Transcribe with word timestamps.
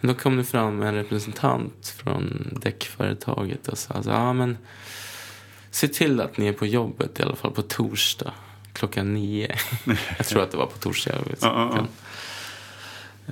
Men 0.00 0.14
då 0.14 0.20
kom 0.20 0.36
det 0.36 0.44
fram 0.44 0.82
en 0.82 0.94
representant 0.94 1.94
från 1.96 2.48
däckföretaget 2.62 3.68
och 3.68 3.78
sa 3.78 3.94
alltså, 3.94 4.10
ja 4.10 4.32
men 4.32 4.58
se 5.70 5.88
till 5.88 6.20
att 6.20 6.38
ni 6.38 6.46
är 6.46 6.52
på 6.52 6.66
jobbet 6.66 7.20
i 7.20 7.22
alla 7.22 7.36
fall 7.36 7.50
på 7.50 7.62
torsdag 7.62 8.32
klockan 8.72 9.14
nio. 9.14 9.56
jag 10.16 10.26
tror 10.26 10.42
att 10.42 10.50
det 10.50 10.56
var 10.56 10.66
på 10.66 10.78
torsdag. 10.78 11.14
Jag 11.14 11.30
vet. 11.30 11.42
Ja, 11.42 11.74
ja. 11.76 11.86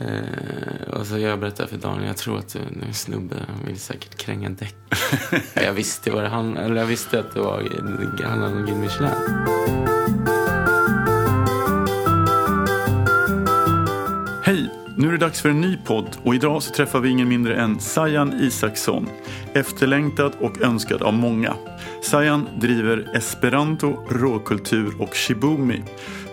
Eh, 0.00 0.92
och 0.92 1.06
så 1.06 1.18
jag 1.18 1.40
berättade 1.40 1.68
för 1.68 1.76
Daniel, 1.76 2.06
jag 2.06 2.16
tror 2.16 2.38
att 2.38 2.48
det 2.48 2.58
är 2.58 2.86
en 2.86 2.94
snubbe, 2.94 3.36
han 3.48 3.66
vill 3.66 3.78
säkert 3.78 4.16
kränga 4.16 4.50
däck. 4.50 4.76
jag 5.54 5.72
visste 5.72 6.10
vad 6.10 6.22
det 6.22 6.28
handlade 6.28 6.66
eller 6.66 6.76
jag 6.76 6.86
visste 6.86 7.20
att 7.20 7.34
det 7.34 7.40
var, 7.40 7.62
det 8.18 8.26
handlade 8.26 8.56
om 8.56 8.66
Guide 8.66 8.78
Michelin. 8.78 9.95
Det 15.18 15.24
dags 15.24 15.40
för 15.40 15.48
en 15.48 15.60
ny 15.60 15.76
podd 15.76 16.16
och 16.22 16.34
idag 16.34 16.62
så 16.62 16.74
träffar 16.74 17.00
vi 17.00 17.08
ingen 17.08 17.28
mindre 17.28 17.56
än 17.56 17.80
Sajan 17.80 18.40
Isaksson. 18.40 19.08
Efterlängtad 19.54 20.32
och 20.40 20.62
önskad 20.62 21.02
av 21.02 21.14
många. 21.14 21.54
Sajan 22.02 22.48
driver 22.60 23.16
Esperanto, 23.16 24.06
råkultur 24.08 25.02
och 25.02 25.14
Shibumi. 25.14 25.82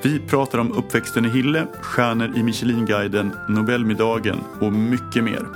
Vi 0.02 0.20
pratar 0.20 0.60
om 0.60 0.72
uppväxten 0.72 1.26
i 1.26 1.30
Hille, 1.30 1.68
stjärnor 1.82 2.38
i 2.38 2.44
Michelinguiden, 2.44 3.36
Nobelmiddagen 3.50 4.40
och 4.62 4.74
mycket 4.74 5.24
mer. 5.24 5.48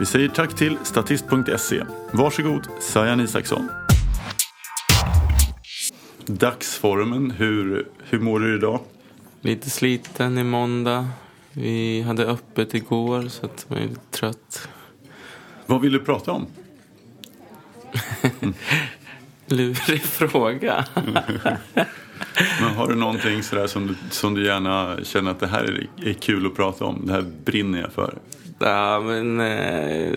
Vi 0.00 0.06
säger 0.06 0.28
tack 0.28 0.54
till 0.54 0.76
statist.se. 0.82 1.84
Varsågod, 2.12 2.66
Sajan 2.80 3.20
Isaksson. 3.20 3.68
Dagsformen, 6.26 7.30
hur, 7.30 7.88
hur 8.10 8.20
mår 8.20 8.40
du 8.40 8.56
idag? 8.56 8.80
Lite 9.40 9.70
sliten 9.70 10.38
i 10.38 10.44
måndag. 10.44 11.08
Vi 11.60 12.02
hade 12.02 12.24
öppet 12.24 12.74
igår 12.74 13.28
så 13.28 13.46
att 13.46 13.66
man 13.68 13.78
är 13.78 13.82
lite 13.82 14.00
trött. 14.10 14.68
Vad 15.66 15.80
vill 15.80 15.92
du 15.92 15.98
prata 16.00 16.32
om? 16.32 16.46
Lurig 19.46 20.02
fråga. 20.02 20.84
Men 22.60 22.74
har 22.76 22.88
du 22.88 22.94
någonting 22.94 23.42
sådär 23.42 23.66
som 23.66 23.86
du, 23.86 23.94
som 24.10 24.34
du 24.34 24.46
gärna 24.46 24.96
känner 25.02 25.30
att 25.30 25.40
det 25.40 25.46
här 25.46 25.64
är, 25.64 26.08
är 26.08 26.12
kul 26.12 26.46
att 26.46 26.56
prata 26.56 26.84
om? 26.84 27.06
Det 27.06 27.12
här 27.12 27.24
brinner 27.44 27.80
jag 27.80 27.92
för. 27.92 28.18
ja, 28.58 29.00
men... 29.00 29.40
Eh, 29.40 30.14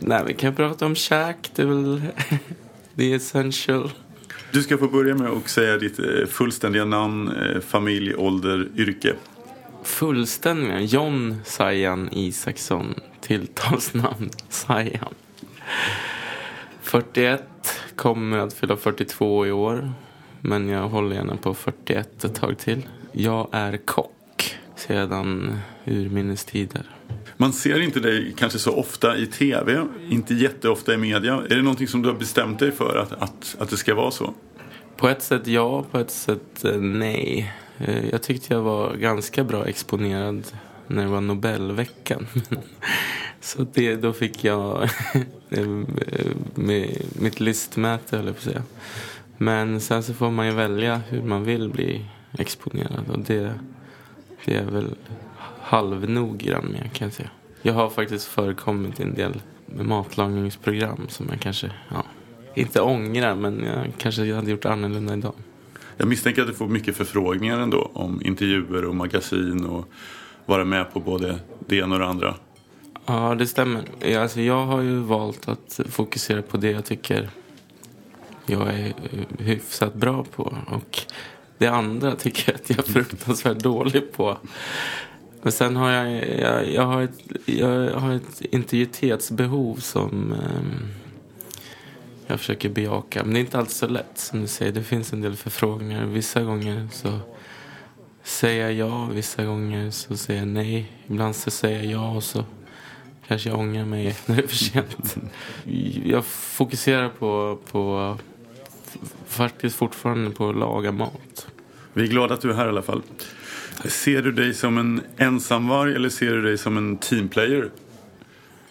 nej, 0.00 0.22
vi 0.26 0.34
kan 0.34 0.54
prata 0.54 0.86
om 0.86 0.94
käk. 0.94 1.50
Det 1.54 1.62
är 1.62 1.66
väl 1.66 2.02
the 2.96 3.12
essential. 3.12 3.90
Du 4.52 4.62
ska 4.62 4.78
få 4.78 4.88
börja 4.88 5.14
med 5.14 5.30
att 5.30 5.48
säga 5.48 5.76
ditt 5.76 5.98
eh, 5.98 6.26
fullständiga 6.28 6.84
namn, 6.84 7.28
eh, 7.28 7.60
familj, 7.60 8.14
ålder, 8.14 8.68
yrke. 8.76 9.14
Fullständiga. 9.84 10.80
John 10.80 11.36
Sajan 11.44 12.08
Isaksson. 12.12 12.94
Tilltalsnamn 13.20 14.30
Sajan. 14.48 15.14
41. 16.82 17.42
Kommer 17.96 18.38
att 18.38 18.52
fylla 18.52 18.76
42 18.76 19.46
i 19.46 19.52
år. 19.52 19.92
Men 20.40 20.68
jag 20.68 20.88
håller 20.88 21.16
gärna 21.16 21.36
på 21.36 21.54
41 21.54 22.24
ett 22.24 22.34
tag 22.34 22.58
till. 22.58 22.88
Jag 23.12 23.48
är 23.52 23.76
kock 23.76 24.56
sedan 24.76 25.58
urminnes 25.84 26.44
tider. 26.44 26.90
Man 27.36 27.52
ser 27.52 27.80
inte 27.80 28.00
dig 28.00 28.34
kanske 28.36 28.58
så 28.58 28.72
ofta 28.76 29.16
i 29.16 29.26
tv, 29.26 29.86
inte 30.10 30.34
jätteofta 30.34 30.94
i 30.94 30.96
media. 30.96 31.34
Är 31.34 31.56
det 31.56 31.62
någonting 31.62 31.88
som 31.88 32.02
du 32.02 32.08
har 32.08 32.16
bestämt 32.16 32.58
dig 32.58 32.72
för 32.72 32.96
att, 32.96 33.12
att, 33.12 33.56
att 33.58 33.70
det 33.70 33.76
ska 33.76 33.94
vara 33.94 34.10
så? 34.10 34.34
På 34.96 35.08
ett 35.08 35.22
sätt 35.22 35.46
ja, 35.46 35.84
på 35.90 35.98
ett 35.98 36.10
sätt 36.10 36.64
eh, 36.64 36.76
nej. 36.80 37.52
Eh, 37.78 38.08
jag 38.08 38.22
tyckte 38.22 38.54
jag 38.54 38.62
var 38.62 38.94
ganska 38.94 39.44
bra 39.44 39.66
exponerad 39.66 40.52
när 40.86 41.02
det 41.02 41.08
var 41.08 41.20
Nobelveckan. 41.20 42.26
Så 43.40 43.66
det, 43.72 43.96
då 43.96 44.12
fick 44.12 44.44
jag 44.44 44.82
eh, 45.50 45.66
mitt 47.14 47.40
lystmäte, 47.40 48.16
höll 48.16 48.26
jag 48.26 48.34
på 48.34 48.38
att 48.38 48.44
säga. 48.44 48.62
Men 49.36 49.80
sen 49.80 50.02
så 50.02 50.14
får 50.14 50.30
man 50.30 50.46
ju 50.46 50.52
välja 50.52 51.00
hur 51.08 51.22
man 51.22 51.44
vill 51.44 51.68
bli 51.68 52.04
exponerad. 52.38 53.10
Och 53.10 53.18
det, 53.18 53.52
det 54.44 54.56
är 54.56 54.64
väl 54.64 54.94
halvnoggrann 55.60 56.64
med 56.64 56.92
kan 56.92 57.06
jag 57.06 57.14
säga. 57.14 57.30
Jag 57.62 57.74
har 57.74 57.90
faktiskt 57.90 58.26
förekommit 58.26 59.00
i 59.00 59.02
en 59.02 59.14
del 59.14 59.40
matlagningsprogram 59.66 61.06
som 61.08 61.28
jag 61.30 61.40
kanske, 61.40 61.70
ja, 61.90 62.04
inte 62.54 62.80
ångrar 62.80 63.34
men 63.34 63.64
jag 63.64 63.92
kanske 63.98 64.34
hade 64.34 64.50
gjort 64.50 64.64
annorlunda 64.64 65.14
idag. 65.14 65.34
Jag 65.96 66.08
misstänker 66.08 66.42
att 66.42 66.48
du 66.48 66.54
får 66.54 66.68
mycket 66.68 66.96
förfrågningar 66.96 67.58
ändå 67.58 67.90
om 67.92 68.22
intervjuer 68.24 68.84
och 68.84 68.96
magasin 68.96 69.64
och 69.64 69.88
vara 70.46 70.64
med 70.64 70.92
på 70.92 71.00
både 71.00 71.38
det 71.66 71.76
ena 71.76 71.94
och 71.94 72.00
det 72.00 72.06
andra. 72.06 72.34
Ja, 73.06 73.34
det 73.34 73.46
stämmer. 73.46 73.82
Alltså, 74.16 74.40
jag 74.40 74.66
har 74.66 74.80
ju 74.80 74.96
valt 74.96 75.48
att 75.48 75.80
fokusera 75.88 76.42
på 76.42 76.56
det 76.56 76.70
jag 76.70 76.84
tycker 76.84 77.30
jag 78.46 78.68
är 78.68 78.86
eh, 78.86 79.46
hyfsat 79.46 79.94
bra 79.94 80.24
på. 80.24 80.56
Och 80.66 81.00
det 81.58 81.66
andra 81.66 82.16
tycker 82.16 82.52
jag 82.52 82.60
att 82.60 82.70
jag 82.70 82.78
är 82.78 82.92
fruktansvärt 82.92 83.58
dålig 83.58 84.12
på. 84.12 84.38
Men 85.42 85.52
sen 85.52 85.76
har 85.76 85.90
jag, 85.90 86.38
jag, 86.40 86.72
jag, 86.72 86.82
har, 86.82 87.02
ett, 87.02 87.20
jag 87.44 87.90
har 87.90 88.14
ett 88.14 88.40
integritetsbehov 88.40 89.76
som 89.76 90.32
Eh, 90.32 91.03
jag 92.26 92.38
försöker 92.40 92.68
bejaka. 92.68 93.24
Men 93.24 93.34
det 93.34 93.38
är 93.38 93.40
inte 93.40 93.58
alltid 93.58 93.76
så 93.76 93.86
lätt 93.86 94.18
som 94.18 94.40
du 94.40 94.46
säger. 94.46 94.72
Det 94.72 94.82
finns 94.82 95.12
en 95.12 95.20
del 95.20 95.36
förfrågningar. 95.36 96.06
Vissa 96.06 96.42
gånger 96.42 96.88
så 96.92 97.18
säger 98.22 98.62
jag 98.62 98.72
ja, 98.72 99.06
vissa 99.12 99.44
gånger 99.44 99.90
så 99.90 100.16
säger 100.16 100.40
jag 100.40 100.48
nej. 100.48 100.92
Ibland 101.06 101.36
så 101.36 101.50
säger 101.50 101.82
jag 101.82 101.92
ja 101.92 102.10
och 102.10 102.24
så 102.24 102.44
kanske 103.28 103.48
jag 103.48 103.58
ångrar 103.58 103.84
mig 103.84 104.16
när 104.26 104.36
det 104.36 104.42
är 104.42 104.46
för 104.46 104.56
sent. 104.56 105.16
Jag 106.04 106.24
fokuserar 106.24 107.08
på, 107.08 107.58
på 107.70 108.16
faktiskt 109.26 109.76
fortfarande 109.76 110.30
på 110.30 110.48
att 110.48 110.56
laga 110.56 110.92
mat. 110.92 111.46
Vi 111.92 112.02
är 112.02 112.08
glada 112.08 112.34
att 112.34 112.40
du 112.40 112.50
är 112.50 112.54
här 112.54 112.66
i 112.66 112.68
alla 112.68 112.82
fall. 112.82 113.02
Ser 113.84 114.22
du 114.22 114.32
dig 114.32 114.54
som 114.54 114.78
en 114.78 115.00
ensamvarg 115.16 115.94
eller 115.94 116.08
ser 116.08 116.30
du 116.30 116.42
dig 116.42 116.58
som 116.58 116.76
en 116.76 116.96
teamplayer? 116.96 117.70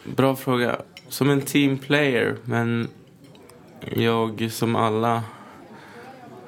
Bra 0.03 0.35
fråga. 0.35 0.81
Som 1.09 1.29
en 1.29 1.41
teamplayer, 1.41 2.35
men 2.45 2.87
jag 3.91 4.51
som 4.51 4.75
alla, 4.75 5.23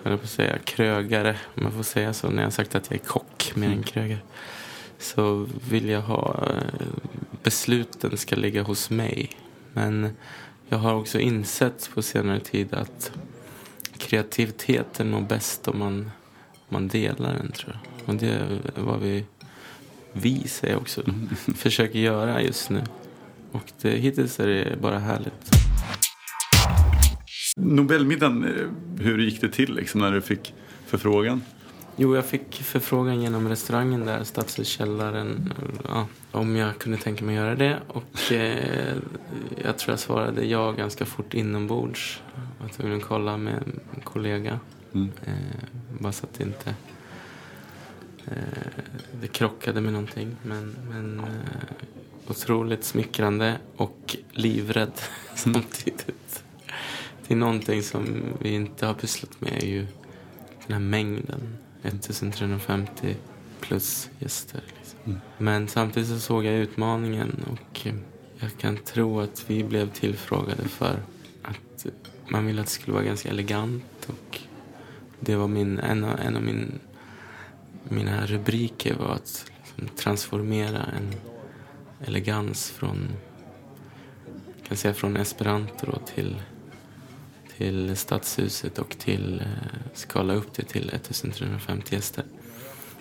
jag 0.03 0.09
höll 0.09 0.17
på 0.17 0.23
att 0.23 0.29
säga 0.29 0.57
krögare, 0.57 1.35
om 1.55 1.63
man 1.63 1.71
får 1.71 1.83
säga 1.83 2.13
så 2.13 2.29
när 2.29 2.43
jag 2.43 2.53
sagt 2.53 2.75
att 2.75 2.91
jag 2.91 2.99
är 2.99 3.05
kock 3.05 3.51
mer 3.55 3.69
än 3.69 3.83
krögare. 3.83 4.19
Så 4.99 5.47
vill 5.69 5.89
jag 5.89 6.01
ha, 6.01 6.47
eh, 6.49 6.85
besluten 7.43 8.17
ska 8.17 8.35
ligga 8.35 8.63
hos 8.63 8.89
mig. 8.89 9.29
Men 9.73 10.09
jag 10.69 10.77
har 10.77 10.93
också 10.93 11.19
insett 11.19 11.89
på 11.93 12.01
senare 12.01 12.39
tid 12.39 12.73
att 12.73 13.11
kreativiteten 13.97 15.11
mår 15.11 15.21
bäst 15.21 15.67
om 15.67 15.79
man, 15.79 16.11
man 16.69 16.87
delar 16.87 17.33
den 17.33 17.51
tror 17.51 17.73
jag. 17.73 18.09
Och 18.09 18.15
det 18.15 18.27
är 18.27 18.61
vad 18.75 18.99
vi, 18.99 19.25
vi 20.13 20.47
säger 20.47 20.75
också, 20.75 21.01
försöker 21.55 21.99
göra 21.99 22.41
just 22.41 22.69
nu. 22.69 22.83
Och 23.51 23.71
det, 23.81 23.89
hittills 23.89 24.39
är 24.39 24.47
det 24.47 24.77
bara 24.81 24.99
härligt. 24.99 25.51
Nobelmiddagen, 27.65 28.43
eh, 28.43 29.03
hur 29.03 29.17
gick 29.17 29.41
det 29.41 29.49
till 29.49 29.75
liksom, 29.75 30.01
när 30.01 30.11
du 30.11 30.21
fick 30.21 30.53
förfrågan? 30.85 31.41
Jo, 31.97 32.15
jag 32.15 32.25
fick 32.25 32.55
förfrågan 32.55 33.21
genom 33.21 33.49
restaurangen 33.49 34.05
där, 34.05 34.23
Stadshuskällaren, 34.23 35.53
ja, 35.87 36.07
om 36.31 36.55
jag 36.55 36.77
kunde 36.77 36.97
tänka 36.97 37.25
mig 37.25 37.35
göra 37.35 37.55
det. 37.55 37.79
Och 37.87 38.31
eh, 38.31 38.95
jag 39.63 39.77
tror 39.77 39.91
jag 39.91 39.99
svarade 39.99 40.45
ja 40.45 40.71
ganska 40.71 41.05
fort 41.05 41.33
inombords. 41.33 42.21
Jag 42.35 42.65
var 42.65 42.73
tvungen 42.73 42.97
att 42.97 43.03
kolla 43.03 43.37
med 43.37 43.63
en 43.95 44.01
kollega. 44.03 44.59
Mm. 44.93 45.11
Eh, 45.25 45.33
bara 45.99 46.11
så 46.11 46.25
att 46.25 46.33
det 46.33 46.43
inte 46.43 46.75
eh, 48.25 48.83
det 49.21 49.27
krockade 49.27 49.81
med 49.81 49.93
någonting. 49.93 50.35
Men, 50.43 50.75
men 50.89 51.19
eh, 51.19 51.25
otroligt 52.27 52.83
smickrande 52.83 53.57
och 53.75 54.15
livrädd 54.31 55.01
samtidigt. 55.35 56.44
Det 57.27 57.33
är 57.33 57.37
någonting 57.37 57.83
som 57.83 58.23
vi 58.39 58.49
inte 58.49 58.85
har 58.85 58.93
pysslat 58.93 59.41
med 59.41 59.63
är 59.63 59.67
ju 59.67 59.87
den 60.67 60.73
här 60.73 60.79
mängden. 60.79 61.57
1350 61.83 63.15
plus 63.59 64.09
gäster. 64.19 64.63
Liksom. 64.79 64.99
Mm. 65.05 65.19
Men 65.37 65.67
samtidigt 65.67 66.09
så 66.09 66.19
såg 66.19 66.45
jag 66.45 66.53
utmaningen 66.53 67.45
och 67.51 67.87
jag 68.39 68.57
kan 68.57 68.77
tro 68.77 69.19
att 69.19 69.45
vi 69.47 69.63
blev 69.63 69.91
tillfrågade 69.91 70.67
för 70.67 70.99
att 71.41 71.85
man 72.27 72.45
ville 72.45 72.61
att 72.61 72.67
det 72.67 72.73
skulle 72.73 72.93
vara 72.93 73.03
ganska 73.03 73.29
elegant 73.29 74.07
och 74.07 74.39
det 75.19 75.35
var 75.35 75.47
min, 75.47 75.79
en, 75.79 76.03
av, 76.03 76.19
en 76.19 76.35
av 76.35 76.41
min, 76.41 76.79
mina 77.83 78.25
rubriker 78.25 78.95
var 78.95 79.13
att 79.13 79.51
liksom 79.65 79.95
transformera 79.95 80.83
en 80.83 81.13
elegans 82.07 82.71
från, 82.71 83.09
kan 84.67 84.77
säga 84.77 84.93
från 84.93 85.17
esperanto 85.17 85.99
till 86.15 86.35
till 87.57 87.95
Stadshuset 87.95 88.79
och 88.79 88.97
till 88.97 89.41
eh, 89.41 89.77
skala 89.93 90.33
upp 90.33 90.53
det 90.53 90.63
till 90.63 90.89
1350 90.89 91.95
gäster. 91.95 92.23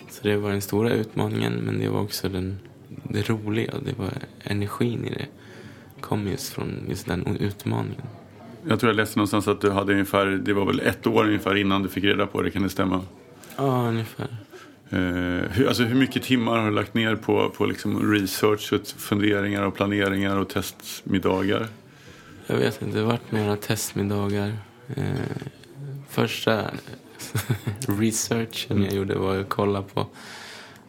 Så 0.09 0.23
det 0.23 0.37
var 0.37 0.51
den 0.51 0.61
stora 0.61 0.89
utmaningen 0.89 1.53
men 1.53 1.79
det 1.79 1.89
var 1.89 2.01
också 2.01 2.29
den 2.29 2.59
det 3.09 3.29
roliga, 3.29 3.73
det 3.85 3.97
var 3.97 4.11
energin 4.43 5.05
i 5.05 5.09
det. 5.09 5.25
kom 6.01 6.27
just 6.27 6.53
från 6.53 6.85
just 6.89 7.05
den 7.05 7.37
utmaningen. 7.39 8.01
Jag 8.67 8.79
tror 8.79 8.89
jag 8.89 8.95
läste 8.95 9.19
någonstans 9.19 9.47
att 9.47 9.61
du 9.61 9.71
hade 9.71 9.93
ungefär, 9.93 10.25
det 10.25 10.53
var 10.53 10.65
väl 10.65 10.79
ett 10.79 11.07
år 11.07 11.25
ungefär 11.25 11.55
innan 11.55 11.83
du 11.83 11.89
fick 11.89 12.03
reda 12.03 12.27
på 12.27 12.41
det, 12.41 12.51
kan 12.51 12.63
det 12.63 12.69
stämma? 12.69 13.01
Ja, 13.57 13.87
ungefär. 13.87 14.27
Eh, 14.89 14.99
hur, 15.51 15.67
alltså 15.67 15.83
hur 15.83 15.95
mycket 15.95 16.23
timmar 16.23 16.57
har 16.57 16.69
du 16.69 16.75
lagt 16.75 16.93
ner 16.93 17.15
på, 17.15 17.49
på 17.49 17.65
liksom 17.65 18.11
research, 18.13 18.73
och 18.73 18.87
funderingar 18.87 19.63
och 19.63 19.75
planeringar 19.75 20.37
och 20.37 20.49
testmiddagar? 20.49 21.67
Jag 22.47 22.55
vet 22.55 22.81
inte, 22.81 22.97
det 22.97 23.03
varit 23.03 23.31
några 23.31 23.55
testmiddagar. 23.55 24.57
Eh, 24.95 25.13
första 26.09 26.71
researchen 27.87 28.83
jag 28.83 28.93
gjorde 28.93 29.15
var 29.15 29.37
att 29.37 29.49
kolla 29.49 29.81
på, 29.81 30.07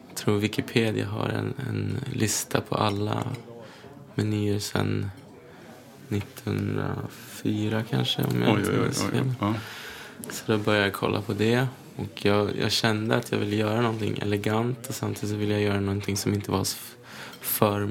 jag 0.09 0.17
tror 0.17 0.39
Wikipedia 0.39 1.07
har 1.07 1.29
en, 1.29 1.55
en 1.69 2.01
lista 2.13 2.61
på 2.61 2.75
alla 2.75 3.25
menyer 4.15 4.59
sedan 4.59 5.11
1904 6.09 7.85
kanske 7.91 8.23
om 8.23 8.43
jag 8.43 8.59
inte 8.59 8.73
minns 8.73 9.03
fel. 9.03 9.33
Ja. 9.41 9.55
Så 10.31 10.53
då 10.53 10.59
började 10.59 10.85
jag 10.85 10.93
kolla 10.93 11.23
på 11.23 11.33
det. 11.33 11.67
Och 11.97 12.25
jag, 12.25 12.51
jag, 12.61 12.73
kände 12.73 13.17
att 13.17 13.33
jag 13.33 13.39
ville 13.39 13.57
göra 13.57 13.81
någonting 13.81 14.19
elegant 14.19 14.87
och 14.89 14.95
samtidigt 14.95 15.37
ville 15.37 15.53
jag 15.53 15.63
göra 15.63 15.81
någonting 15.81 16.17
som 16.17 16.35
inte 16.35 16.51
var 16.51 16.67
för... 17.41 17.89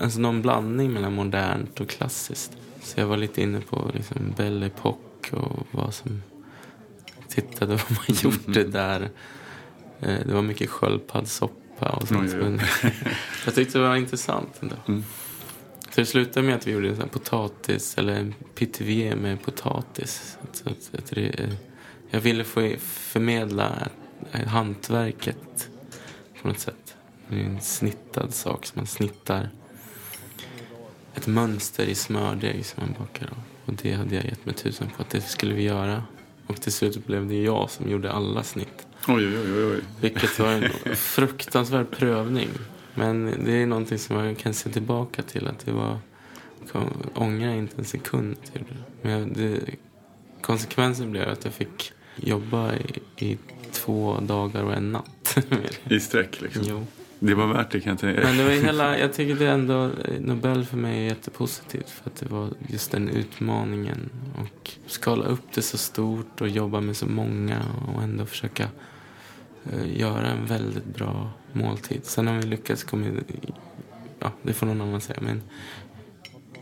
Alltså 0.00 0.20
någon 0.20 0.42
blandning 0.42 0.92
mellan 0.92 1.14
modernt 1.14 1.80
och 1.80 1.88
klassiskt. 1.88 2.56
Så 2.82 3.00
jag 3.00 3.06
var 3.06 3.16
lite 3.16 3.42
inne 3.42 3.60
på 3.60 3.90
liksom 3.94 4.34
Belle 4.36 4.66
Epoque 4.66 5.36
och 5.36 5.66
vad 5.70 5.94
som... 5.94 6.22
Tittade 7.28 7.72
vad 7.76 7.90
man 7.90 8.16
gjorde 8.22 8.64
där. 8.64 9.10
Eh, 10.00 10.18
det 10.26 10.34
var 10.34 10.42
mycket 10.42 10.70
sköldpaddssoppa 10.70 11.88
och 11.88 12.08
sånt. 12.08 12.34
Men 12.34 12.60
jag 13.44 13.54
tyckte 13.54 13.78
det 13.78 13.88
var 13.88 13.96
intressant 13.96 14.58
ändå. 14.60 14.76
Mm. 14.88 15.04
Så 15.90 16.00
det 16.00 16.06
slutade 16.06 16.46
med 16.46 16.54
att 16.54 16.66
vi 16.66 16.72
gjorde 16.72 16.88
en 16.88 17.08
potatis, 17.08 17.98
eller 17.98 18.12
en 18.12 18.34
pitivier 18.54 19.16
med 19.16 19.42
potatis. 19.42 20.38
Ett, 20.42 20.66
ett, 20.66 21.12
ett, 21.12 21.50
jag 22.10 22.20
ville 22.20 22.44
få 22.44 22.74
förmedla 22.78 23.88
hantverket 24.46 25.68
på 26.42 26.48
något 26.48 26.58
sätt. 26.58 26.96
Det 27.28 27.40
är 27.40 27.44
en 27.44 27.60
snittad 27.60 28.34
sak 28.34 28.66
som 28.66 28.72
man 28.76 28.86
snittar 28.86 29.48
ett 31.14 31.26
mönster 31.26 31.86
i 31.86 31.94
smördeg 31.94 32.66
som 32.66 32.82
man 32.84 32.94
bakar 32.98 33.26
av. 33.26 33.42
Och 33.64 33.74
det 33.82 33.92
hade 33.92 34.14
jag 34.14 34.24
gett 34.24 34.46
mig 34.46 34.54
tusen 34.54 34.86
på 34.96 35.02
att 35.02 35.10
det 35.10 35.20
skulle 35.20 35.54
vi 35.54 35.62
göra. 35.62 36.02
Och 36.46 36.60
till 36.60 36.72
slut 36.72 37.06
blev 37.06 37.28
det 37.28 37.42
jag 37.42 37.70
som 37.70 37.90
gjorde 37.90 38.12
alla 38.12 38.42
snitt. 38.42 38.86
Oj, 39.08 39.26
oj, 39.26 39.38
oj, 39.38 39.64
oj. 39.64 39.80
Vilket 40.00 40.38
var 40.38 40.52
en 40.52 40.70
fruktansvärd 40.96 41.90
prövning. 41.90 42.48
Men 42.94 43.44
det 43.44 43.52
är 43.52 43.66
någonting 43.66 43.98
som 43.98 44.16
man 44.16 44.34
kan 44.34 44.54
se 44.54 44.70
tillbaka 44.70 45.22
till. 45.22 45.46
Att 45.46 45.58
det 45.66 45.72
var... 45.72 45.98
Jag 46.72 46.82
ångrar 47.14 47.52
inte 47.52 47.74
en 47.78 47.84
sekund 47.84 48.36
till 48.52 48.64
det. 48.68 49.08
Men 49.08 49.32
det, 49.32 49.60
konsekvensen 50.40 51.10
blev 51.10 51.28
att 51.28 51.44
jag 51.44 51.54
fick 51.54 51.92
jobba 52.16 52.74
i, 52.74 53.00
i 53.16 53.38
två 53.72 54.20
dagar 54.20 54.64
och 54.64 54.74
en 54.74 54.92
natt. 54.92 55.38
I 55.90 56.00
sträck 56.00 56.40
liksom? 56.40 56.62
Jo. 56.66 56.86
Det 57.20 57.34
var 57.34 57.46
värt 57.46 57.70
det 57.70 57.80
kan 57.80 57.90
jag 57.90 57.98
tänka 57.98 58.20
Men 58.20 58.36
det 58.36 58.44
var 58.44 58.50
hela, 58.50 58.98
jag 58.98 59.12
tycker 59.12 59.34
det 59.34 59.50
ändå, 59.50 59.90
Nobel 60.20 60.64
för 60.64 60.76
mig 60.76 60.98
är 60.98 61.04
jättepositivt. 61.04 61.90
För 61.90 62.10
att 62.10 62.16
det 62.16 62.26
var 62.26 62.50
just 62.68 62.90
den 62.90 63.08
utmaningen. 63.08 64.10
Och 64.36 64.70
skala 64.86 65.24
upp 65.24 65.52
det 65.54 65.62
så 65.62 65.78
stort 65.78 66.40
och 66.40 66.48
jobba 66.48 66.80
med 66.80 66.96
så 66.96 67.06
många 67.06 67.62
och 67.94 68.02
ändå 68.02 68.26
försöka 68.26 68.68
eh, 69.72 69.98
göra 69.98 70.26
en 70.26 70.46
väldigt 70.46 70.84
bra 70.84 71.30
måltid. 71.52 72.04
Sen 72.04 72.28
om 72.28 72.40
vi 72.40 72.46
lyckas 72.46 72.84
kommer, 72.84 73.22
ja 74.18 74.32
det 74.42 74.52
får 74.52 74.66
någon 74.66 74.80
annan 74.80 75.00
säga. 75.00 75.18
Men 75.22 75.42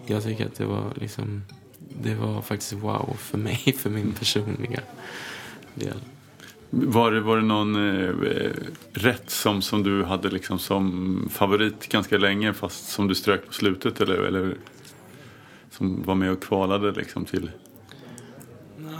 jag 0.06 0.22
tycker 0.22 0.46
att 0.46 0.54
det 0.54 0.66
var 0.66 0.92
liksom, 0.94 1.42
det 2.02 2.14
var 2.14 2.42
faktiskt 2.42 2.72
wow 2.72 3.16
för 3.18 3.38
mig, 3.38 3.74
för 3.78 3.90
min 3.90 4.12
personliga 4.12 4.80
del. 5.74 6.00
Var 6.70 7.12
det, 7.12 7.20
var 7.20 7.36
det 7.36 7.42
någon 7.42 7.76
eh, 7.76 8.50
rätt 8.92 9.30
som, 9.30 9.62
som 9.62 9.82
du 9.82 10.04
hade 10.04 10.28
liksom 10.28 10.58
som 10.58 11.28
favorit 11.32 11.88
ganska 11.88 12.18
länge 12.18 12.52
fast 12.52 12.88
som 12.88 13.08
du 13.08 13.14
strök 13.14 13.46
på 13.46 13.52
slutet 13.52 14.00
eller, 14.00 14.18
eller 14.18 14.54
som 15.70 16.02
var 16.02 16.14
med 16.14 16.30
och 16.30 16.42
kvalade 16.42 16.92
liksom 16.92 17.24
till? 17.24 17.50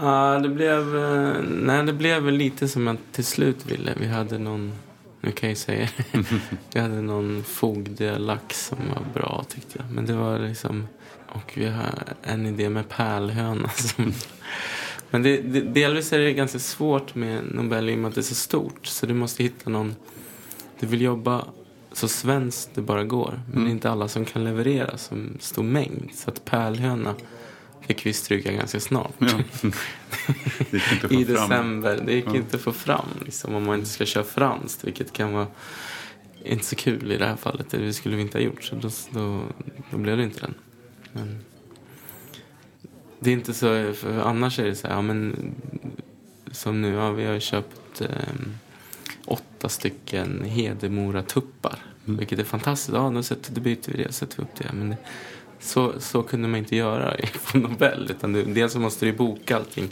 Ja, 0.01 0.39
det 0.39 0.49
blev, 0.49 0.97
eh, 0.97 1.35
nej, 1.49 1.83
det 1.83 1.93
blev 1.93 2.33
lite 2.33 2.69
som 2.69 2.87
jag 2.87 2.97
till 3.13 3.25
slut 3.25 3.67
ville. 3.67 3.95
Vi 4.01 4.07
hade 4.07 4.39
någon, 4.39 4.73
nu 5.21 5.31
kan 5.31 5.49
jag 5.49 5.59
säga 5.59 5.89
Vi 6.73 6.81
hade 6.81 7.03
någon 7.03 7.45
fogdelax 7.45 8.67
som 8.67 8.79
var 8.95 9.05
bra 9.15 9.45
tyckte 9.49 9.79
jag. 9.79 9.91
Men 9.91 10.07
det 10.07 10.13
var 10.13 10.39
liksom, 10.39 10.87
och 11.29 11.53
vi 11.55 11.67
har 11.67 12.05
en 12.23 12.47
idé 12.47 12.71
med 12.71 12.89
pärlhöna 12.89 13.69
som 13.69 14.13
men 15.11 15.23
det, 15.23 15.37
det, 15.37 15.61
delvis 15.61 16.13
är 16.13 16.19
det 16.19 16.33
ganska 16.33 16.59
svårt 16.59 17.15
med 17.15 17.55
Nobel 17.55 17.91
i 17.91 17.95
och 17.95 17.99
med 17.99 18.09
att 18.09 18.15
det 18.15 18.21
är 18.21 18.23
så 18.23 18.35
stort. 18.35 18.87
Så 18.87 19.07
du 19.07 19.15
måste 19.15 19.43
hitta 19.43 19.71
någon... 19.71 19.95
Du 20.81 20.87
vill 20.87 21.01
jobba 21.01 21.45
så 21.93 22.09
svenskt 22.09 22.71
det 22.75 22.81
bara 22.81 23.05
går. 23.05 23.41
Men 23.47 23.53
mm. 23.53 23.65
det 23.65 23.71
är 23.71 23.73
inte 23.73 23.91
alla 23.91 24.09
som 24.09 24.25
kan 24.25 24.45
leverera 24.45 24.99
som 24.99 25.37
stor 25.41 25.63
mängd. 25.63 26.11
Så 26.15 26.31
att 26.31 26.45
pärlhöna 26.45 27.15
fick 27.87 28.07
vi 28.07 28.13
stryka 28.13 28.53
ganska 28.53 28.81
snart. 28.81 29.15
Ja. 29.19 29.39
Det 30.71 31.11
I 31.15 31.25
december. 31.25 32.03
Det 32.07 32.13
gick 32.13 32.27
ja. 32.27 32.37
inte 32.37 32.57
att 32.57 32.63
få 32.63 32.73
fram 32.73 33.09
liksom, 33.25 33.55
om 33.55 33.65
man 33.65 33.79
inte 33.79 33.91
ska 33.91 34.07
köra 34.07 34.25
franskt. 34.25 34.85
Vilket 34.85 35.13
kan 35.13 35.33
vara 35.33 35.47
inte 36.45 36.65
så 36.65 36.77
kul 36.77 37.13
i 37.13 37.17
det 37.17 37.27
här 37.27 37.37
fallet. 37.37 37.71
Det 37.71 37.93
skulle 37.93 38.17
vi 38.17 38.23
inte 38.23 38.39
ha 38.39 38.43
gjort. 38.43 38.65
Så 38.65 38.75
då, 38.75 38.91
då, 39.11 39.43
då 39.91 39.99
blev 39.99 40.17
det 40.17 40.23
inte 40.23 40.41
den. 40.41 40.55
Men... 41.13 41.39
Det 43.19 43.31
är 43.31 43.35
inte 43.35 43.55
så, 43.55 43.93
för 43.95 44.19
annars 44.21 44.59
är 44.59 44.65
det 44.65 44.75
så 44.75 44.87
här, 44.87 44.95
ja, 44.95 45.03
men 45.03 45.55
som 46.51 46.83
nu, 46.83 46.95
ja, 46.95 47.11
vi 47.11 47.25
har 47.25 47.39
köpt 47.39 48.01
eh, 48.01 48.09
åtta 49.25 49.69
stycken 49.69 50.45
Hedemora-tuppar. 50.45 51.79
Mm. 52.07 52.19
Vilket 52.19 52.39
är 52.39 52.45
fantastiskt. 52.45 52.95
Ja, 52.95 53.11
då, 53.11 53.23
sätter, 53.23 53.53
då 53.53 53.61
byter 53.61 53.93
vi 53.93 54.03
det, 54.03 54.13
sätter 54.13 54.37
vi 54.37 54.43
upp 54.43 54.55
det. 54.59 54.73
Men 54.73 54.91
det, 54.91 54.97
så, 55.61 55.93
så 55.99 56.23
kunde 56.23 56.49
man 56.49 56.59
inte 56.59 56.77
göra 56.77 57.17
på 57.53 57.59
Nobel. 57.59 58.07
Utan 58.11 58.33
det, 58.33 58.43
dels 58.43 58.73
så 58.73 58.81
måste 58.81 59.07
du 59.07 59.13
boka 59.13 59.57
allting 59.57 59.89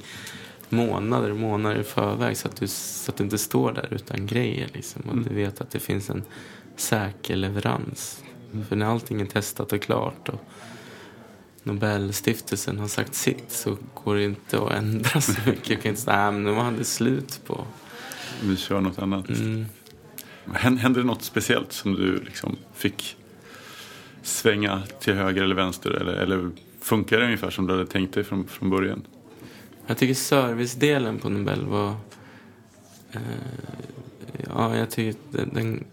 månader 0.68 1.30
och 1.30 1.36
månader 1.36 1.80
i 1.80 1.84
förväg 1.84 2.36
så 2.36 2.48
att, 2.48 2.56
du, 2.56 2.68
så 2.68 3.10
att 3.10 3.16
du 3.16 3.24
inte 3.24 3.38
står 3.38 3.72
där 3.72 3.88
utan 3.90 4.26
grejer. 4.26 4.68
Liksom. 4.72 5.02
Och 5.02 5.12
mm. 5.12 5.24
du 5.28 5.34
vet 5.34 5.60
att 5.60 5.70
det 5.70 5.80
finns 5.80 6.10
en 6.10 6.22
säker 6.76 7.36
leverans. 7.36 8.22
Mm. 8.52 8.64
För 8.64 8.76
när 8.76 8.86
allting 8.86 9.20
är 9.20 9.26
testat 9.26 9.72
och 9.72 9.82
klart 9.82 10.28
och 10.28 10.40
Nobelstiftelsen 11.64 12.78
har 12.78 12.88
sagt 12.88 13.14
sitt 13.14 13.44
så 13.48 13.76
går 14.04 14.14
det 14.14 14.24
inte 14.24 14.62
att 14.62 14.72
ändra 14.72 15.20
så 15.20 15.32
mycket. 15.46 15.68
Jag 15.68 15.82
kan 15.82 15.90
inte 15.90 16.00
säga 16.00 16.28
att 16.28 16.34
de 16.34 16.56
hade 16.56 16.84
slut 16.84 17.40
på. 17.46 17.64
Vi 18.42 18.56
kör 18.56 18.80
något 18.80 18.98
annat. 18.98 19.28
Mm. 19.28 19.66
Hände 20.54 21.00
det 21.00 21.06
något 21.06 21.22
speciellt 21.22 21.72
som 21.72 21.94
du 21.94 22.18
liksom 22.18 22.56
fick 22.74 23.16
svänga 24.22 24.82
till 25.00 25.14
höger 25.14 25.42
eller 25.42 25.54
vänster? 25.54 25.90
Eller, 25.90 26.12
eller 26.12 26.50
funkar 26.80 27.18
det 27.18 27.24
ungefär 27.24 27.50
som 27.50 27.66
du 27.66 27.72
hade 27.72 27.86
tänkt 27.86 28.14
dig 28.14 28.24
från, 28.24 28.46
från 28.46 28.70
början? 28.70 29.06
Jag 29.86 29.98
tycker 29.98 30.14
servicedelen 30.14 31.18
på 31.18 31.28
Nobel 31.28 31.66
var... 31.66 31.94
Eh, 33.12 33.20
ja, 34.48 34.76
jag 34.76 34.90
tycker 34.90 35.20
den, 35.30 35.84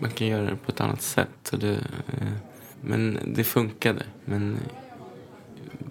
man 0.00 0.10
kan 0.10 0.26
göra 0.26 0.42
det 0.42 0.56
på 0.56 0.72
ett 0.72 0.80
annat 0.80 1.02
sätt. 1.02 1.52
Det, 1.52 1.72
eh, 1.72 2.32
men 2.80 3.18
det 3.26 3.44
funkade. 3.44 4.02
Men 4.24 4.58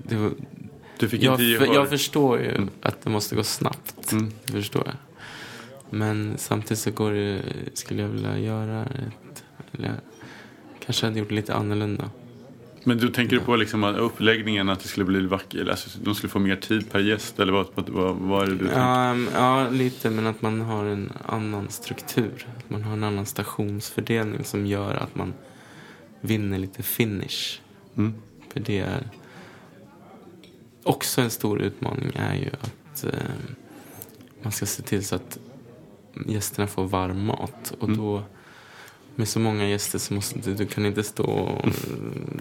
det 0.10 0.32
du 1.00 1.10
fick 1.10 1.24
jag, 1.24 1.42
inte 1.42 1.66
jag 1.74 1.90
förstår 1.90 2.40
ju 2.40 2.50
mm. 2.50 2.70
att 2.82 3.02
det 3.02 3.10
måste 3.10 3.36
gå 3.36 3.44
snabbt. 3.44 4.12
Mm. 4.12 4.32
Det 4.46 4.52
förstår 4.52 4.84
jag. 4.86 4.96
Men 5.90 6.34
samtidigt 6.38 6.80
så 6.80 6.92
går 6.92 7.12
det, 7.12 7.42
skulle 7.74 8.02
jag 8.02 8.10
vilja 8.10 8.40
göra 8.40 8.82
ett, 8.82 9.44
eller 9.72 9.94
kanske 10.86 11.06
hade 11.06 11.20
gjort 11.20 11.32
lite 11.32 11.54
annorlunda. 11.54 12.10
Men 12.84 12.98
du 12.98 13.10
tänker 13.10 13.36
ja. 13.36 13.42
på 13.46 13.56
liksom 13.56 13.84
uppläggningen 13.84 14.70
att 14.70 14.80
det 14.80 14.88
skulle 14.88 15.06
bli 15.06 15.26
vackert, 15.26 15.68
alltså 15.68 16.00
de 16.04 16.16
skulle 16.16 16.30
få 16.30 16.40
mer 16.40 16.56
tid 16.56 16.92
per 16.92 17.00
gäst 17.00 17.40
eller 17.40 17.54
vad, 17.54 17.68
vad, 17.76 18.16
vad 18.16 18.44
är 18.44 18.46
det 18.46 18.52
du 18.52 18.66
tänker? 18.66 18.80
Ja, 18.80 19.18
ja, 19.34 19.70
lite 19.70 20.10
men 20.10 20.28
att 20.28 20.42
man 20.42 20.62
har 20.62 20.86
en 20.86 21.12
annan 21.26 21.70
struktur. 21.70 22.48
Att 22.58 22.70
man 22.70 22.84
har 22.84 22.94
en 22.94 23.04
annan 23.04 23.26
stationsfördelning 23.26 24.44
som 24.44 24.66
gör 24.66 24.94
att 24.94 25.16
man 25.16 25.34
vinner 26.22 26.58
lite 26.58 26.84
finish. 26.84 27.60
Mm. 27.98 28.14
För 28.54 28.60
det 28.60 28.80
är 28.80 29.04
också 30.90 31.22
en 31.22 31.30
stor 31.30 31.62
utmaning 31.62 32.12
är 32.16 32.36
ju 32.36 32.50
att 32.62 33.04
eh, 33.04 33.12
man 34.42 34.52
ska 34.52 34.66
se 34.66 34.84
till 34.84 35.06
så 35.06 35.16
att 35.16 35.40
gästerna 36.26 36.68
får 36.68 36.84
varm 36.84 37.26
mat. 37.26 37.74
Och 37.80 37.88
mm. 37.88 37.98
då 37.98 38.24
med 39.16 39.28
så 39.28 39.40
många 39.40 39.70
gäster 39.70 40.00
så 40.00 40.14
måste 40.14 40.40
du, 40.40 40.54
du 40.54 40.66
kan 40.66 40.86
inte 40.86 41.04
stå 41.04 41.26
och 41.26 41.70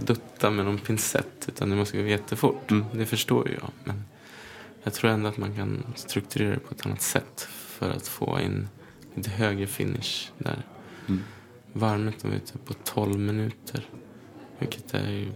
dutta 0.07 0.51
med 0.51 0.65
någon 0.65 0.79
pincett 0.79 1.45
utan 1.49 1.71
det 1.71 1.77
måste 1.77 2.03
gå 2.03 2.09
jättefort. 2.09 2.71
Mm. 2.71 2.85
Det 2.93 3.07
förstår 3.07 3.51
jag. 3.51 3.71
Men 3.85 4.05
jag 4.83 4.95
tror 4.95 5.11
ändå 5.11 5.29
att 5.29 5.37
man 5.37 5.57
kan 5.57 5.85
strukturera 5.95 6.51
det 6.51 6.59
på 6.59 6.75
ett 6.75 6.87
annat 6.87 7.03
sätt 7.03 7.49
för 7.51 7.91
att 7.91 8.09
få 8.09 8.41
in 8.41 8.69
lite 9.15 9.31
högre 9.31 9.67
finish 9.67 10.31
där. 10.39 10.63
Mm. 11.09 11.23
varmet 11.73 12.25
vet 12.25 12.53
du, 12.53 12.59
på 12.59 12.75
12 12.85 13.19
minuter. 13.19 13.89
Vilket 14.59 14.95
är 14.95 15.11
ju 15.11 15.33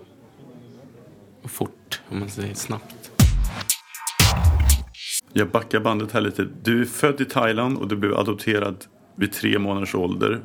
fort, 1.48 2.00
om 2.08 2.18
man 2.18 2.28
säger 2.28 2.54
snabbt. 2.54 3.10
Jag 5.32 5.50
backar 5.50 5.80
bandet 5.80 6.12
här 6.12 6.20
lite. 6.20 6.48
Du 6.62 6.80
är 6.80 6.84
född 6.84 7.20
i 7.20 7.24
Thailand 7.24 7.78
och 7.78 7.88
du 7.88 7.96
blev 7.96 8.14
adopterad 8.14 8.84
vid 9.16 9.32
tre 9.32 9.58
månaders 9.58 9.94
ålder. 9.94 10.40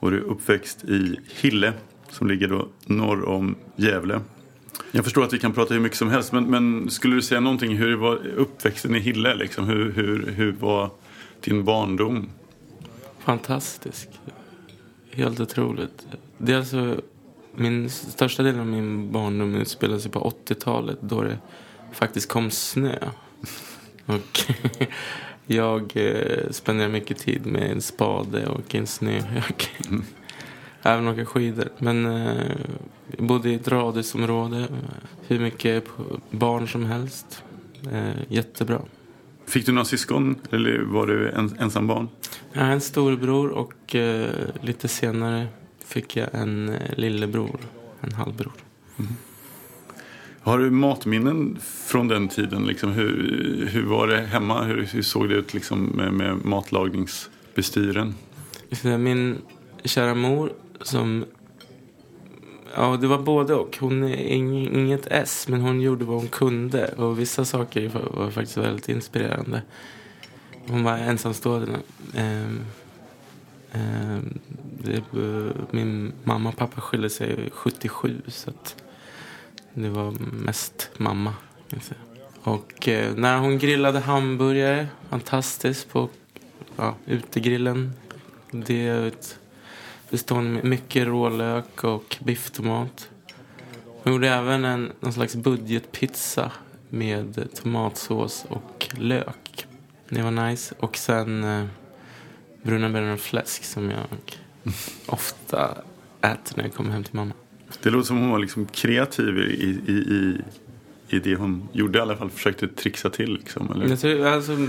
Och 0.00 0.10
du 0.10 0.16
är 0.16 0.22
uppväxt 0.22 0.84
i 0.84 1.16
Hille 1.40 1.72
som 2.10 2.28
ligger 2.28 2.48
då 2.48 2.68
norr 2.86 3.28
om 3.28 3.56
Gävle. 3.76 4.20
Jag 4.92 5.04
förstår 5.04 5.24
att 5.24 5.32
vi 5.32 5.38
kan 5.38 5.52
prata 5.52 5.74
hur 5.74 5.80
mycket 5.80 5.98
som 5.98 6.10
helst 6.10 6.32
men, 6.32 6.44
men 6.44 6.90
skulle 6.90 7.14
du 7.14 7.22
säga 7.22 7.40
någonting 7.40 7.76
hur 7.76 7.96
var 7.96 8.26
uppväxten 8.26 8.94
i 8.94 8.98
Hille? 8.98 9.34
Liksom? 9.34 9.64
Hur, 9.68 9.92
hur, 9.92 10.26
hur 10.26 10.52
var 10.52 10.90
din 11.40 11.64
barndom? 11.64 12.28
Fantastisk. 13.18 14.08
Helt 15.12 15.40
otroligt. 15.40 16.06
Det 16.38 16.52
är 16.52 16.56
alltså, 16.56 17.00
min 17.54 17.90
största 17.90 18.42
del 18.42 18.60
av 18.60 18.66
min 18.66 19.12
barndom 19.12 19.54
utspelar 19.54 19.98
sig 19.98 20.10
på 20.10 20.34
80-talet 20.46 20.98
då 21.00 21.22
det 21.22 21.38
faktiskt 21.92 22.28
kom 22.28 22.50
snö. 22.50 22.98
Och 24.06 24.40
jag 25.46 25.92
eh, 25.94 26.50
spenderar 26.50 26.88
mycket 26.88 27.18
tid 27.18 27.46
med 27.46 27.70
en 27.70 27.82
spade 27.82 28.46
och 28.46 28.74
en 28.74 28.86
snöhök. 28.86 29.70
Mm. 29.88 30.04
Även 30.82 31.08
åka 31.08 31.26
skidor. 31.26 31.68
Men 31.78 32.06
eh, 32.06 32.56
jag 33.16 33.26
bodde 33.26 33.50
i 33.50 33.54
ett 33.54 33.68
radhusområde. 33.68 34.68
Hur 35.26 35.38
mycket 35.38 35.84
barn 36.30 36.68
som 36.68 36.86
helst. 36.86 37.42
Eh, 37.92 38.22
jättebra. 38.28 38.80
Fick 39.46 39.66
du 39.66 39.72
några 39.72 39.84
syskon 39.84 40.40
eller 40.50 40.78
var 40.78 41.06
du 41.06 41.30
en, 41.30 41.56
ensam 41.58 41.86
barn? 41.86 42.08
Jag 42.52 42.60
har 42.60 42.72
en 42.72 42.80
storbror 42.80 43.48
och 43.48 43.94
eh, 43.94 44.30
lite 44.60 44.88
senare 44.88 45.46
fick 45.90 46.16
jag 46.16 46.28
en 46.32 46.68
eh, 46.68 46.94
lillebror, 46.96 47.60
en 48.00 48.12
halvbror. 48.12 48.52
Mm. 48.98 49.12
Har 50.40 50.58
du 50.58 50.70
matminnen 50.70 51.58
från 51.62 52.08
den 52.08 52.28
tiden? 52.28 52.66
Liksom, 52.66 52.92
hur, 52.92 53.68
hur 53.72 53.86
var 53.86 54.06
det 54.06 54.20
hemma? 54.20 54.64
Hur, 54.64 54.82
hur 54.82 55.02
såg 55.02 55.28
det 55.28 55.34
ut 55.34 55.54
liksom, 55.54 55.84
med, 55.84 56.12
med 56.12 56.44
matlagningsbestyren? 56.44 58.14
Min 58.82 59.38
kära 59.84 60.14
mor 60.14 60.52
som... 60.80 61.24
Ja, 62.74 62.98
det 63.00 63.06
var 63.06 63.18
både 63.18 63.54
och. 63.54 63.76
Hon 63.80 64.04
är 64.04 64.16
inget 64.16 65.06
S, 65.06 65.46
men 65.48 65.60
hon 65.60 65.80
gjorde 65.80 66.04
vad 66.04 66.16
hon 66.16 66.28
kunde. 66.28 66.88
Och 66.88 67.18
vissa 67.18 67.44
saker 67.44 67.90
var 68.10 68.30
faktiskt 68.30 68.56
väldigt 68.56 68.88
inspirerande. 68.88 69.62
Hon 70.66 70.84
var 70.84 70.98
ensamstående. 70.98 71.76
Um, 72.16 72.60
um, 73.72 74.38
det, 74.84 74.96
eh, 74.96 75.52
min 75.70 76.12
mamma 76.24 76.48
och 76.48 76.56
pappa 76.56 76.80
skilde 76.80 77.10
sig 77.10 77.50
77, 77.52 78.22
så 78.26 78.50
att 78.50 78.82
det 79.74 79.88
var 79.88 80.10
mest 80.32 80.90
mamma. 80.96 81.34
Och 82.42 82.88
eh, 82.88 83.14
när 83.14 83.38
hon 83.38 83.58
grillade 83.58 84.00
hamburgare, 84.00 84.86
fantastiskt, 85.08 85.88
på 85.88 86.08
ja, 86.76 86.94
utegrillen. 87.06 87.92
Det 88.50 89.38
bestod 90.10 90.64
mycket 90.64 91.06
rålök 91.06 91.84
och 91.84 92.16
bifftomat. 92.20 93.08
Hon 94.02 94.12
gjorde 94.12 94.28
även 94.28 94.64
en 94.64 94.92
någon 95.00 95.12
slags 95.12 95.36
budgetpizza 95.36 96.52
med 96.88 97.48
tomatsås 97.54 98.46
och 98.48 98.88
lök. 98.98 99.66
Det 100.08 100.22
var 100.22 100.30
nice. 100.30 100.74
Och 100.78 100.96
sen 100.96 101.44
eh, 101.44 101.66
bruna 102.62 102.90
bönor 102.90 103.12
och 103.12 103.20
fläsk 103.20 103.64
som 103.64 103.90
jag 103.90 104.06
ofta 105.06 105.76
äter 106.20 106.56
när 106.56 106.64
jag 106.64 106.74
kommer 106.74 106.90
hem 106.90 107.04
till 107.04 107.16
mamma. 107.16 107.32
Det 107.82 107.90
låter 107.90 108.06
som 108.06 108.18
hon 108.18 108.30
var 108.30 108.38
liksom 108.38 108.66
kreativ 108.66 109.38
i, 109.38 109.80
i, 109.88 109.92
i, 109.92 110.40
i 111.08 111.18
det 111.18 111.34
hon 111.34 111.68
gjorde 111.72 111.98
i 111.98 112.02
alla 112.02 112.16
fall. 112.16 112.30
Försökte 112.30 112.68
trixa 112.68 113.10
till 113.10 113.34
liksom, 113.34 113.72
eller? 113.72 113.88
Jag 113.88 114.00
tror, 114.00 114.26
alltså, 114.26 114.68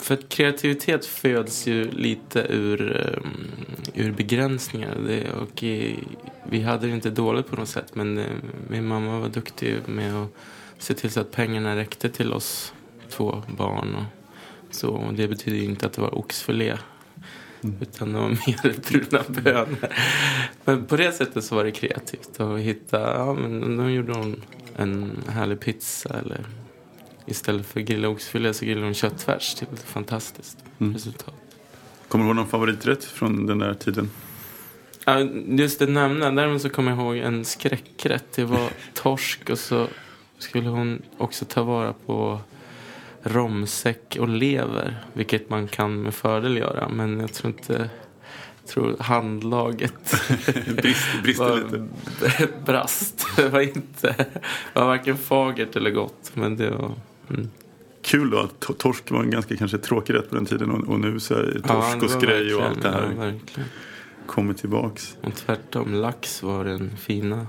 för 0.00 0.14
att 0.14 0.28
kreativitet 0.28 1.06
föds 1.06 1.66
ju 1.66 1.90
lite 1.90 2.46
ur, 2.50 3.06
um, 3.24 3.46
ur 3.94 4.12
begränsningar. 4.12 4.96
Det, 5.06 5.30
och 5.30 5.62
i, 5.62 5.98
vi 6.50 6.62
hade 6.62 6.86
det 6.86 6.92
inte 6.92 7.10
dåligt 7.10 7.48
på 7.48 7.56
något 7.56 7.68
sätt. 7.68 7.94
Men 7.94 8.18
uh, 8.18 8.26
min 8.68 8.86
mamma 8.86 9.18
var 9.18 9.28
duktig 9.28 9.76
med 9.86 10.14
att 10.14 10.28
se 10.78 10.94
till 10.94 11.10
så 11.10 11.20
att 11.20 11.32
pengarna 11.32 11.76
räckte 11.76 12.08
till 12.08 12.32
oss 12.32 12.72
två 13.10 13.42
barn. 13.56 13.94
Och, 13.94 14.74
så 14.74 14.88
och 14.88 15.14
det 15.14 15.28
betyder 15.28 15.64
inte 15.64 15.86
att 15.86 15.92
det 15.92 16.00
var 16.00 16.18
oxfilé 16.18 16.78
Mm. 17.62 17.76
Utan 17.80 18.12
det 18.12 18.18
var 18.18 18.28
mer 18.28 18.90
bruna 18.90 19.24
bönor. 19.28 19.88
Men 20.64 20.86
på 20.86 20.96
det 20.96 21.12
sättet 21.12 21.44
så 21.44 21.54
var 21.54 21.64
det 21.64 21.70
kreativt 21.70 22.40
att 22.40 22.58
hitta, 22.58 23.00
ja 23.00 23.34
men 23.34 23.76
då 23.76 23.90
gjorde 23.90 24.12
hon 24.12 24.42
en 24.76 25.22
härlig 25.28 25.60
pizza 25.60 26.18
eller 26.18 26.44
istället 27.26 27.66
för 27.66 27.80
grilla 27.80 28.08
oxfilé 28.08 28.54
så 28.54 28.64
grillade 28.64 28.86
hon 28.86 28.94
köttfärs. 28.94 29.56
Det 29.60 29.66
var 29.66 29.74
ett 29.74 29.82
fantastiskt 29.82 30.58
mm. 30.78 30.94
resultat. 30.94 31.34
Kommer 32.08 32.24
du 32.24 32.28
ihåg 32.28 32.36
någon 32.36 32.48
favoriträtt 32.48 33.04
från 33.04 33.46
den 33.46 33.58
där 33.58 33.74
tiden? 33.74 34.10
Ja, 35.04 35.20
just 35.46 35.78
det 35.78 35.86
nämna. 35.86 36.30
Däremot 36.30 36.62
så 36.62 36.70
kommer 36.70 36.90
jag 36.90 37.00
ihåg 37.00 37.16
en 37.16 37.44
skräckrätt. 37.44 38.32
Det 38.34 38.44
var 38.44 38.70
torsk 38.94 39.50
och 39.50 39.58
så 39.58 39.86
skulle 40.38 40.68
hon 40.68 41.02
också 41.18 41.44
ta 41.44 41.62
vara 41.62 41.92
på 41.92 42.40
romsäck 43.22 44.16
och 44.20 44.28
lever. 44.28 45.04
Vilket 45.12 45.50
man 45.50 45.68
kan 45.68 46.02
med 46.02 46.14
fördel 46.14 46.56
göra. 46.56 46.88
Men 46.88 47.20
jag 47.20 47.32
tror 47.32 47.52
inte... 47.54 47.90
Jag 48.62 48.70
tror 48.70 48.96
handlaget 48.98 50.22
Brist, 50.76 51.22
brister 51.22 51.56
lite. 51.56 52.48
brast. 52.64 53.26
Det 53.36 53.48
var 53.48 53.60
inte... 53.60 54.26
Var 54.72 54.86
varken 54.86 55.16
fagert 55.16 55.76
eller 55.76 55.90
gott. 55.90 56.30
Men 56.34 56.56
det 56.56 56.70
var... 56.70 56.92
Mm. 57.30 57.50
Kul 58.02 58.30
då 58.30 58.38
att 58.38 58.78
torsk 58.78 59.10
var 59.10 59.22
en 59.22 59.30
ganska 59.30 59.56
kanske 59.56 59.78
tråkig 59.78 60.14
rätt 60.14 60.28
på 60.28 60.34
den 60.34 60.46
tiden. 60.46 60.70
Och, 60.70 60.88
och 60.88 61.00
nu 61.00 61.20
så 61.20 61.34
är 61.34 61.52
torsk 61.52 61.66
ja, 61.68 62.04
och 62.04 62.10
skrej 62.10 62.54
och 62.54 62.62
allt 62.62 62.82
det 62.82 62.90
här 62.90 63.34
ja, 63.56 63.62
kommer 64.26 64.54
tillbaks. 64.54 65.16
Och 65.20 65.34
tvärtom, 65.34 65.94
lax 65.94 66.42
var 66.42 66.64
den 66.64 66.96
fina, 66.96 67.46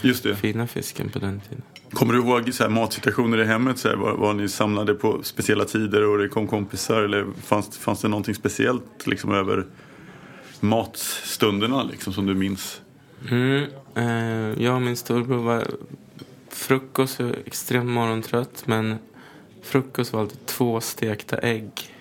Just 0.00 0.22
det. 0.22 0.36
fina 0.36 0.66
fisken 0.66 1.10
på 1.10 1.18
den 1.18 1.40
tiden. 1.40 1.62
Kommer 1.94 2.12
du 2.12 2.18
ihåg 2.18 2.54
så 2.54 2.62
här, 2.62 2.70
matsituationer 2.70 3.38
i 3.38 3.44
hemmet? 3.44 3.78
Så 3.78 3.88
här, 3.88 3.96
var, 3.96 4.12
var, 4.12 4.34
ni 4.34 4.48
samlade 4.48 4.94
på 4.94 5.22
speciella 5.22 5.64
tider 5.64 6.06
och 6.06 6.18
det 6.18 6.28
kom 6.28 6.46
kompisar? 6.46 7.02
Eller 7.02 7.26
fanns, 7.42 7.78
fanns 7.78 8.00
det 8.00 8.08
någonting 8.08 8.34
speciellt 8.34 9.06
liksom, 9.06 9.32
över 9.32 9.66
matstunderna 10.60 11.82
liksom, 11.82 12.12
som 12.12 12.26
du 12.26 12.34
minns? 12.34 12.80
Mm, 13.30 13.64
eh, 13.94 14.62
jag 14.64 14.74
och 14.74 14.82
min 14.82 14.96
storbror 14.96 15.42
var 15.42 15.66
frukost, 16.48 17.18
jag 17.18 17.26
var 17.26 17.36
extremt 17.46 17.90
morgontrött. 17.90 18.66
Men 18.66 18.98
frukost 19.62 20.12
var 20.12 20.20
alltid 20.20 20.46
två 20.46 20.80
stekta 20.80 21.38
ägg 21.38 21.94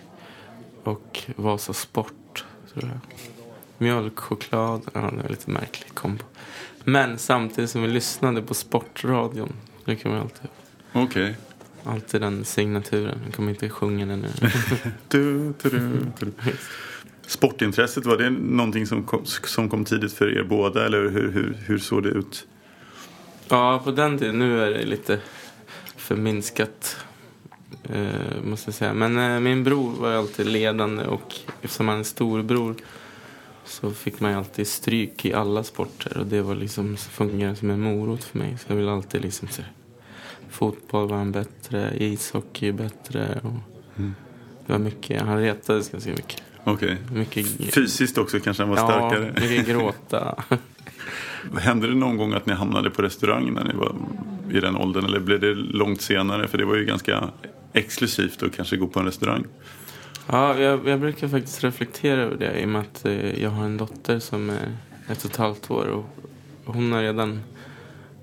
och 0.83 1.19
Vasa 1.35 1.73
Sport. 1.73 2.45
Tror 2.73 2.89
jag. 2.89 2.99
Mjölkchoklad. 3.77 4.81
ja, 4.93 4.99
det 4.99 5.21
var 5.21 5.29
lite 5.29 5.51
märklig 5.51 5.93
kombo. 5.93 6.23
Men 6.83 7.17
samtidigt 7.17 7.69
som 7.69 7.81
vi 7.81 7.87
lyssnade 7.87 8.41
på 8.41 8.53
sportradion 8.53 9.53
det 9.85 9.95
kan 9.95 10.11
man 10.11 10.21
alltid. 10.21 10.49
Okej. 10.93 11.23
Okay. 11.23 11.33
Alltid 11.93 12.21
den 12.21 12.45
signaturen. 12.45 13.19
Jag 13.25 13.33
kommer 13.33 13.49
inte 13.49 13.69
sjunga 13.69 14.05
den 14.05 14.19
nu. 14.19 14.29
du, 15.07 15.53
du, 15.61 15.69
du, 16.19 16.31
Sportintresset, 17.27 18.05
var 18.05 18.17
det 18.17 18.29
någonting 18.29 18.87
som 18.87 19.03
kom, 19.03 19.25
som 19.25 19.69
kom 19.69 19.85
tidigt 19.85 20.13
för 20.13 20.37
er 20.37 20.43
båda? 20.43 20.85
Eller 20.85 21.09
hur, 21.09 21.31
hur, 21.31 21.57
hur 21.65 21.77
såg 21.77 22.03
det 22.03 22.09
ut? 22.09 22.47
Ja, 23.47 23.81
på 23.83 23.91
den 23.91 24.17
tiden. 24.17 24.39
Nu 24.39 24.63
är 24.63 24.71
det 24.71 24.85
lite 24.85 25.19
förminskat. 25.97 26.97
Eh, 27.83 28.43
måste 28.43 28.67
jag 28.67 28.75
säga. 28.75 28.93
Men 28.93 29.17
eh, 29.17 29.39
min 29.39 29.63
bror 29.63 29.91
var 29.91 30.11
alltid 30.11 30.45
ledande 30.45 31.03
och 31.03 31.35
eftersom 31.61 31.87
han 31.87 31.99
är 31.99 32.03
storbror 32.03 32.75
så 33.73 33.91
fick 33.91 34.19
man 34.19 34.33
alltid 34.33 34.67
stryk 34.67 35.25
i 35.25 35.33
alla 35.33 35.63
sporter 35.63 36.17
och 36.17 36.25
det 36.25 36.41
var 36.41 36.55
liksom 36.55 36.97
fungerade 36.97 37.55
som 37.55 37.69
en 37.69 37.81
morot 37.81 38.23
för 38.23 38.39
mig. 38.39 38.57
Så 38.57 38.65
jag 38.67 38.75
ville 38.75 38.91
alltid 38.91 39.21
liksom 39.21 39.47
se 39.47 39.63
fotboll 40.49 41.09
var 41.09 41.17
han 41.17 41.31
bättre, 41.31 41.93
ishockey 41.97 42.71
bättre 42.71 43.39
och 43.43 43.59
mm. 43.97 44.15
det 44.65 44.71
var 44.73 44.79
mycket, 44.79 45.21
han 45.21 45.39
retades 45.39 45.89
ganska 45.89 46.09
mycket. 46.09 46.43
Okej. 46.63 46.97
Okay. 47.21 47.43
Fysiskt 47.71 48.17
också 48.17 48.39
kanske 48.39 48.63
han 48.63 48.69
var 48.69 48.77
ja, 48.77 48.87
starkare? 48.87 49.33
Ja, 49.35 49.41
mycket 49.41 49.67
gråta. 49.67 50.43
Hände 51.57 51.87
det 51.87 51.95
någon 51.95 52.17
gång 52.17 52.33
att 52.33 52.45
ni 52.45 52.53
hamnade 52.53 52.89
på 52.89 53.01
restaurang 53.01 53.53
när 53.53 53.63
ni 53.63 53.73
var 53.73 53.95
i 54.51 54.59
den 54.59 54.75
åldern 54.75 55.05
eller 55.05 55.19
blev 55.19 55.39
det 55.39 55.53
långt 55.53 56.01
senare? 56.01 56.47
För 56.47 56.57
det 56.57 56.65
var 56.65 56.75
ju 56.75 56.85
ganska 56.85 57.29
exklusivt 57.73 58.43
att 58.43 58.55
kanske 58.55 58.77
gå 58.77 58.87
på 58.87 58.99
en 58.99 59.05
restaurang. 59.05 59.43
Ja, 60.27 60.59
jag, 60.59 60.87
jag, 60.87 60.99
brukar 60.99 61.27
faktiskt 61.27 61.63
reflektera 61.63 62.21
över 62.21 62.37
det 62.37 62.59
i 62.59 62.65
och 62.65 62.69
med 62.69 62.81
att 62.81 63.05
eh, 63.05 63.41
jag 63.43 63.49
har 63.49 63.65
en 63.65 63.77
dotter 63.77 64.19
som 64.19 64.49
är 64.49 64.77
ett 65.07 65.25
och 65.25 65.31
ett 65.31 65.37
halvt 65.37 65.71
år 65.71 65.85
och 66.65 66.73
hon 66.73 66.91
har 66.91 67.01
redan 67.01 67.41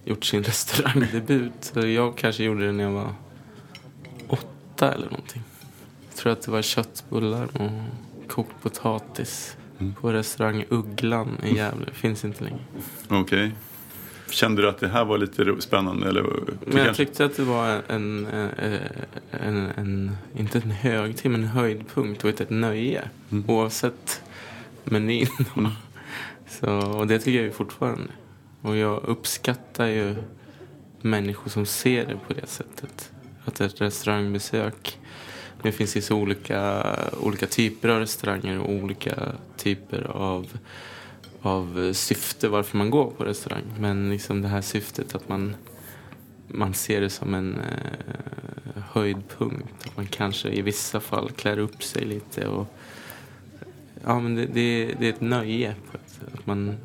gjort 0.04 0.24
sin 0.24 0.42
restaurangdebut. 0.44 1.72
Jag 1.74 2.16
kanske 2.16 2.44
gjorde 2.44 2.66
det 2.66 2.72
när 2.72 2.84
jag 2.84 2.90
var 2.90 3.14
åtta 4.28 4.94
eller 4.94 5.10
någonting. 5.10 5.42
Jag 6.08 6.16
tror 6.16 6.32
att 6.32 6.42
det 6.42 6.50
var 6.50 6.62
köttbullar 6.62 7.48
och 7.62 7.70
kokt 8.28 8.62
potatis. 8.62 9.56
På 10.00 10.12
restaurang 10.12 10.64
Ugglan 10.68 11.38
i 11.44 11.54
Gävle. 11.56 11.92
Finns 11.92 12.24
inte 12.24 12.44
längre. 12.44 12.58
Okej. 13.08 13.52
Kände 14.30 14.62
du 14.62 14.68
att 14.68 14.78
det 14.78 14.88
här 14.88 15.04
var 15.04 15.18
lite 15.18 15.54
spännande? 15.58 16.08
Eller, 16.08 16.24
Men 16.66 16.84
jag 16.84 16.96
tyckte 16.96 17.24
att 17.24 17.36
det 17.36 17.42
var 17.42 17.82
en, 17.88 18.26
en, 18.26 18.80
en, 19.30 19.70
en 19.76 20.16
inte 20.36 20.58
en 20.58 20.70
högtid, 20.70 21.30
men 21.30 21.42
en 21.42 21.48
höjdpunkt 21.48 22.24
och 22.24 22.40
ett, 22.40 22.50
nöje. 22.50 23.08
Oavsett 23.46 24.22
menyn. 24.84 25.26
då. 25.54 25.70
Så, 26.48 26.70
och 26.70 27.06
det 27.06 27.18
tycker 27.18 27.38
jag 27.38 27.44
ju 27.44 27.52
fortfarande. 27.52 28.12
Och 28.62 28.76
jag 28.76 29.02
uppskattar 29.04 29.86
ju 29.86 30.14
människor 31.00 31.50
som 31.50 31.66
ser 31.66 32.06
det 32.06 32.16
på 32.26 32.32
det 32.40 32.46
sättet. 32.46 33.12
Att 33.44 33.60
ett 33.60 33.80
restaurangbesök, 33.80 34.98
det 35.62 35.72
finns 35.72 35.96
ju 35.96 36.00
så 36.00 36.16
olika, 36.16 36.86
olika 37.20 37.46
typer 37.46 37.88
av 37.88 37.98
restauranger 37.98 38.60
och 38.60 38.70
olika 38.70 39.14
typer 39.56 40.02
av, 40.02 40.58
av 41.42 41.92
syfte 41.92 42.48
varför 42.48 42.78
man 42.78 42.90
går 42.90 43.10
på 43.10 43.24
restaurang. 43.24 43.64
Men 43.78 44.10
liksom 44.10 44.42
det 44.42 44.48
här 44.48 44.60
syftet 44.60 45.14
att 45.14 45.28
man, 45.28 45.56
man 46.48 46.74
ser 46.74 47.00
det 47.00 47.10
som 47.10 47.34
en 47.34 47.60
eh, 47.60 48.82
höjdpunkt. 48.92 49.86
Att 49.86 49.96
man 49.96 50.06
kanske 50.06 50.48
i 50.48 50.62
vissa 50.62 51.00
fall 51.00 51.30
klär 51.30 51.58
upp 51.58 51.82
sig 51.82 52.04
lite. 52.04 52.46
Och, 52.46 52.66
ja, 54.04 54.20
men 54.20 54.34
det, 54.34 54.46
det, 54.46 54.94
det 54.98 55.06
är 55.06 55.12
ett 55.12 55.20
nöje 55.20 55.74
på 55.90 55.96
ett. 55.96 56.34
Att 56.34 56.46
man, 56.46 56.76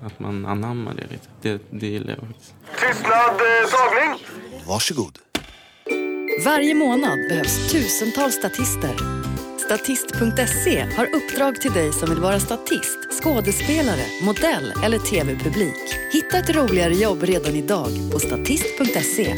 att 0.00 0.20
man 0.20 0.46
anammar 0.46 0.94
det 0.94 1.06
lite. 1.10 1.28
Det, 1.42 1.62
det 1.70 1.86
gillar 1.86 2.16
jag 2.18 2.26
faktiskt. 2.26 2.54
Tystnad, 2.80 3.30
eh, 3.30 3.70
tagning! 3.70 4.26
Varsågod. 4.66 5.18
Varje 6.44 6.74
månad 6.74 7.18
behövs 7.28 7.72
tusentals 7.72 8.34
statister. 8.34 9.13
Statist.se 9.64 10.80
har 10.96 11.08
uppdrag 11.14 11.60
till 11.60 11.72
dig 11.72 11.92
som 11.92 12.08
vill 12.08 12.20
vara 12.20 12.40
statist, 12.40 12.98
skådespelare, 13.22 14.04
modell 14.22 14.72
eller 14.84 14.98
tv-publik. 14.98 15.74
Hitta 16.12 16.38
ett 16.38 16.56
roligare 16.56 16.94
jobb 16.94 17.22
redan 17.22 17.54
idag 17.54 17.88
på 18.12 18.18
statist.se. 18.18 19.34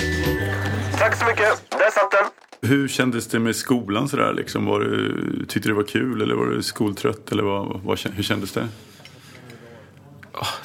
Tack 0.98 1.16
så 1.16 1.26
mycket. 1.26 1.70
Där 1.70 1.90
satt 1.90 2.10
den. 2.10 2.70
Hur 2.70 2.88
kändes 2.88 3.28
det 3.28 3.38
med 3.38 3.56
skolan 3.56 4.08
sådär? 4.08 4.32
Liksom? 4.32 4.66
Var 4.66 4.80
du, 4.80 5.46
tyckte 5.48 5.68
du 5.68 5.72
det 5.72 5.76
var 5.76 5.88
kul 5.88 6.22
eller 6.22 6.34
var 6.34 6.46
du 6.46 6.62
skoltrött? 6.62 7.32
Eller 7.32 7.42
vad, 7.42 7.80
vad, 7.80 7.98
hur 7.98 8.22
kändes 8.22 8.52
det? 8.52 8.68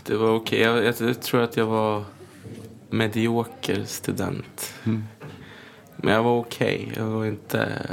Det 0.04 0.16
var 0.16 0.30
okej. 0.36 0.62
Jag, 0.62 0.78
jag, 0.86 0.96
jag 1.00 1.22
tror 1.22 1.42
att 1.42 1.58
jag 1.58 1.66
var 1.66 2.04
medioker 2.90 3.84
student. 3.86 4.74
Men 5.96 6.14
jag 6.14 6.24
var 6.24 6.38
okej. 6.38 6.94
Jag 6.96 7.06
var 7.06 7.26
inte, 7.26 7.88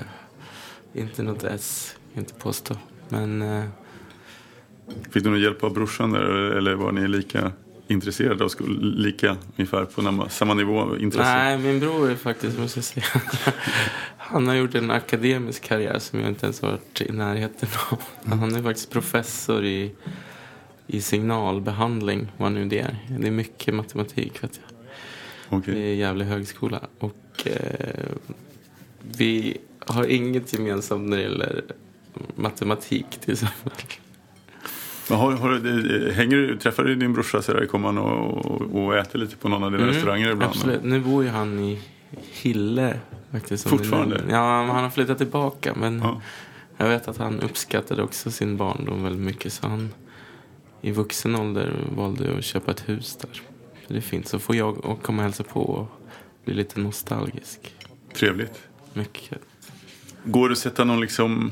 inte 0.94 1.22
något 1.22 1.44
S, 1.44 1.96
inte 2.14 2.34
påstå. 2.34 2.74
Men 3.08 3.42
eh, 3.42 3.64
Fick 5.10 5.24
du 5.24 5.30
någon 5.30 5.40
hjälp 5.40 5.64
av 5.64 5.74
brorsan 5.74 6.12
där? 6.12 6.20
Eller 6.30 6.74
var 6.74 6.92
ni 6.92 7.08
lika 7.08 7.52
intresserade 7.88 8.44
av 8.44 8.48
skolan? 8.48 8.76
Lika 8.78 9.36
ungefär 9.56 9.84
på 9.84 10.28
samma, 10.28 10.54
nivå? 10.54 10.96
Intresse? 10.96 11.34
nej, 11.34 11.58
min 11.58 11.80
bror 11.80 12.10
är 12.10 12.14
faktiskt, 12.14 12.58
måste 12.58 12.78
jag 12.78 12.84
säga. 12.84 13.06
Han 14.16 14.48
har 14.48 14.54
gjort 14.54 14.74
en 14.74 14.90
akademisk 14.90 15.62
karriär 15.62 15.98
som 15.98 16.20
jag 16.20 16.28
inte 16.28 16.46
ens 16.46 16.62
varit 16.62 17.00
i 17.00 17.12
närheten 17.12 17.68
av. 17.90 18.02
Han 18.24 18.56
är 18.56 18.62
faktiskt 18.62 18.90
professor 18.90 19.64
i, 19.64 19.94
i 20.86 21.00
signalbehandling, 21.00 22.32
vad 22.36 22.52
nu 22.52 22.64
det 22.64 22.78
är. 22.78 22.98
Det 23.20 23.26
är 23.26 23.30
mycket 23.30 23.74
matematik, 23.74 24.44
vet 24.44 24.60
jag. 24.62 24.78
Okej. 25.58 25.74
Det 25.74 25.80
är 25.80 25.94
Gävle 25.94 26.24
högskola. 26.24 26.80
Och 26.98 27.46
eh, 27.46 28.06
vi 29.02 29.58
har 29.88 30.04
inget 30.04 30.52
gemensamt 30.52 31.08
när 31.08 31.16
det 31.16 31.22
gäller 31.22 31.64
matematik 32.34 33.06
till 33.20 33.32
exempel. 33.32 33.72
Har, 35.08 35.32
har, 35.32 35.50
du- 35.50 36.12
hänger 36.12 36.36
du, 36.36 36.56
träffar 36.58 36.84
du 36.84 36.94
din 36.94 37.12
brorsa 37.12 37.42
sådär? 37.42 37.66
Kommer 37.66 37.86
han 37.86 37.98
och, 37.98 38.60
och 38.84 38.96
äter 38.96 39.18
lite 39.18 39.36
på 39.36 39.48
någon 39.48 39.64
av 39.64 39.72
dina 39.72 39.86
restauranger 39.86 40.30
ibland? 40.30 40.42
Mm, 40.42 40.48
Absolut. 40.50 40.82
Nu 40.84 41.00
bor 41.00 41.24
ju 41.24 41.28
han 41.30 41.58
i 41.58 41.80
Hille. 42.32 43.00
Faktiskt, 43.32 43.68
Fortfarande? 43.68 44.20
Ja, 44.30 44.64
han 44.64 44.82
har 44.84 44.90
flyttat 44.90 45.18
tillbaka. 45.18 45.74
Men 45.76 45.98
Ja. 45.98 46.20
jag 46.76 46.88
vet 46.88 47.08
att 47.08 47.16
han 47.18 47.40
uppskattade 47.40 48.02
också 48.02 48.30
sin 48.30 48.56
barndom 48.56 49.02
väldigt 49.02 49.22
mycket. 49.22 49.52
Så 49.52 49.66
han 49.68 49.88
i 50.80 50.90
vuxen 50.90 51.36
ålder 51.36 51.72
valde 51.96 52.38
att 52.38 52.44
köpa 52.44 52.70
ett 52.70 52.88
hus 52.88 53.16
där. 53.20 53.42
Det 53.88 53.96
är 53.96 54.00
fint. 54.00 54.28
Så 54.28 54.38
får 54.38 54.56
jag 54.56 54.84
och 54.84 55.02
komma 55.02 55.18
och 55.18 55.24
hälsa 55.24 55.44
på 55.44 55.60
och 55.62 55.86
bli 56.44 56.54
lite 56.54 56.80
nostalgisk. 56.80 57.74
Trevligt. 58.14 58.58
Mycket. 58.92 59.38
Går 60.24 60.48
det 60.48 60.52
att 60.52 60.58
sätta 60.58 60.84
någon 60.84 61.00
liksom, 61.00 61.50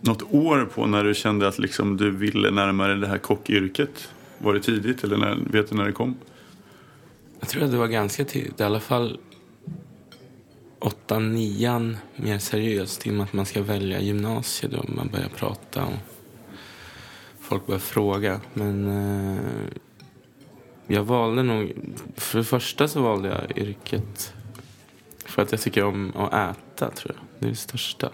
något 0.00 0.22
år 0.32 0.68
på 0.74 0.86
när 0.86 1.04
du 1.04 1.14
kände 1.14 1.48
att 1.48 1.58
liksom 1.58 1.96
du 1.96 2.10
ville 2.10 2.50
närmare 2.50 2.94
det 2.94 3.06
här 3.06 3.18
kockyrket? 3.18 4.08
Var 4.38 4.54
det 4.54 4.60
tidigt 4.60 5.04
eller 5.04 5.16
när, 5.16 5.38
vet 5.50 5.70
du 5.70 5.76
när 5.76 5.84
det 5.84 5.92
kom? 5.92 6.16
Jag 7.40 7.48
tror 7.48 7.62
att 7.62 7.70
det 7.70 7.76
var 7.76 7.86
ganska 7.86 8.24
tidigt. 8.24 8.60
I 8.60 8.62
alla 8.62 8.80
fall 8.80 9.18
åttan, 10.78 11.32
nian 11.32 11.96
mer 12.16 12.38
seriöst. 12.38 13.06
I 13.06 13.10
och 13.10 13.14
med 13.14 13.24
att 13.24 13.32
man 13.32 13.46
ska 13.46 13.62
välja 13.62 14.00
gymnasiet 14.00 14.72
då. 14.72 14.84
Man 14.88 15.08
börjar 15.08 15.28
prata 15.28 15.84
och 15.84 15.92
folk 17.40 17.66
börjar 17.66 17.80
fråga. 17.80 18.40
Men 18.54 18.88
eh, 18.88 19.42
jag 20.86 21.04
valde 21.04 21.42
nog... 21.42 21.72
För 22.16 22.38
det 22.38 22.44
första 22.44 22.88
så 22.88 23.02
valde 23.02 23.28
jag 23.28 23.58
yrket 23.58 24.34
för 25.24 25.42
att 25.42 25.52
jag 25.52 25.60
tycker 25.60 25.84
om 25.84 26.12
att 26.16 26.32
äta, 26.32 26.60
tror 26.76 27.14
jag. 27.16 27.24
Det 27.38 27.46
är 27.46 27.50
det 27.50 27.56
största. 27.56 28.10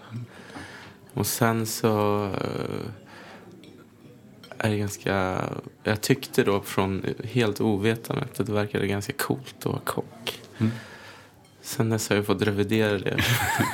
Och 1.13 1.27
sen 1.27 1.65
så 1.65 2.23
eh, 2.25 2.87
är 4.57 4.69
det 4.69 4.77
ganska... 4.77 5.41
Jag 5.83 6.01
tyckte 6.01 6.43
då 6.43 6.61
från 6.61 7.05
helt 7.23 7.61
ovetandet 7.61 8.39
att 8.39 8.45
det 8.45 8.53
verkade 8.53 8.87
ganska 8.87 9.13
coolt 9.13 9.55
att 9.59 9.65
vara 9.65 9.79
kock. 9.79 10.39
Sen 11.61 11.89
dess 11.89 12.09
har 12.09 12.15
jag 12.15 12.25
fått 12.25 12.41
revidera 12.41 12.97
det 12.97 13.17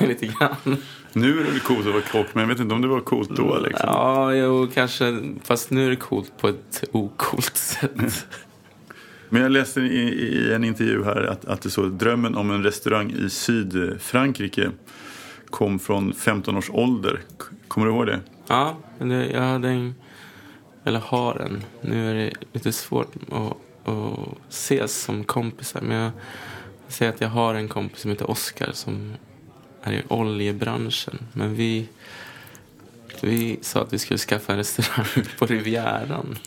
lite 0.00 0.26
grann. 0.26 0.76
Nu 1.12 1.40
är 1.40 1.54
det 1.54 1.60
coolt 1.60 1.86
att 1.86 1.92
vara 1.92 2.02
kock 2.02 2.26
men 2.34 2.40
jag 2.40 2.48
vet 2.48 2.60
inte 2.60 2.74
om 2.74 2.82
det 2.82 2.88
var 2.88 3.00
coolt 3.00 3.30
då 3.36 3.58
liksom. 3.58 3.88
Ja, 3.88 4.34
jo, 4.34 4.68
kanske. 4.74 5.20
Fast 5.44 5.70
nu 5.70 5.86
är 5.86 5.90
det 5.90 5.96
coolt 5.96 6.32
på 6.38 6.48
ett 6.48 6.84
okult 6.92 7.56
sätt. 7.56 8.26
Men 9.32 9.42
jag 9.42 9.52
läste 9.52 9.80
i, 9.80 10.00
i 10.08 10.52
en 10.54 10.64
intervju 10.64 11.04
här 11.04 11.22
att, 11.22 11.44
att 11.44 11.62
det 11.62 11.70
så 11.70 11.82
drömmen 11.82 12.34
om 12.34 12.50
en 12.50 12.62
restaurang 12.62 13.10
i 13.10 13.30
Sydfrankrike 13.30 14.70
kom 15.50 15.78
från 15.78 16.12
15 16.14 16.56
års 16.56 16.70
ålder. 16.70 17.20
Kommer 17.68 17.86
du 17.86 17.92
ihåg 17.92 18.06
det? 18.06 18.20
Ja, 18.46 18.76
det, 18.98 19.30
jag 19.30 19.42
hade 19.42 19.68
en... 19.68 19.94
Eller 20.84 21.00
har 21.00 21.34
en. 21.34 21.62
Nu 21.80 22.10
är 22.10 22.14
det 22.14 22.32
lite 22.52 22.72
svårt 22.72 23.14
att, 23.32 23.88
att 23.88 24.18
ses 24.48 25.02
som 25.02 25.24
kompisar. 25.24 25.80
Men 25.80 25.96
jag 25.96 26.10
säger 26.88 27.12
att 27.12 27.20
jag 27.20 27.28
har 27.28 27.54
en 27.54 27.68
kompis 27.68 28.00
som 28.00 28.10
heter 28.10 28.30
Oskar 28.30 28.70
som 28.72 29.12
är 29.82 29.92
i 29.92 30.02
oljebranschen. 30.08 31.18
Men 31.32 31.54
vi, 31.54 31.88
vi 33.22 33.58
sa 33.62 33.82
att 33.82 33.92
vi 33.92 33.98
skulle 33.98 34.18
skaffa 34.18 34.52
en 34.52 34.58
restaurang 34.58 35.24
på 35.38 35.46
Rivieran. 35.46 36.38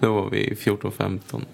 Då 0.00 0.14
var 0.14 0.30
vi 0.30 0.54
14-15. 0.54 1.44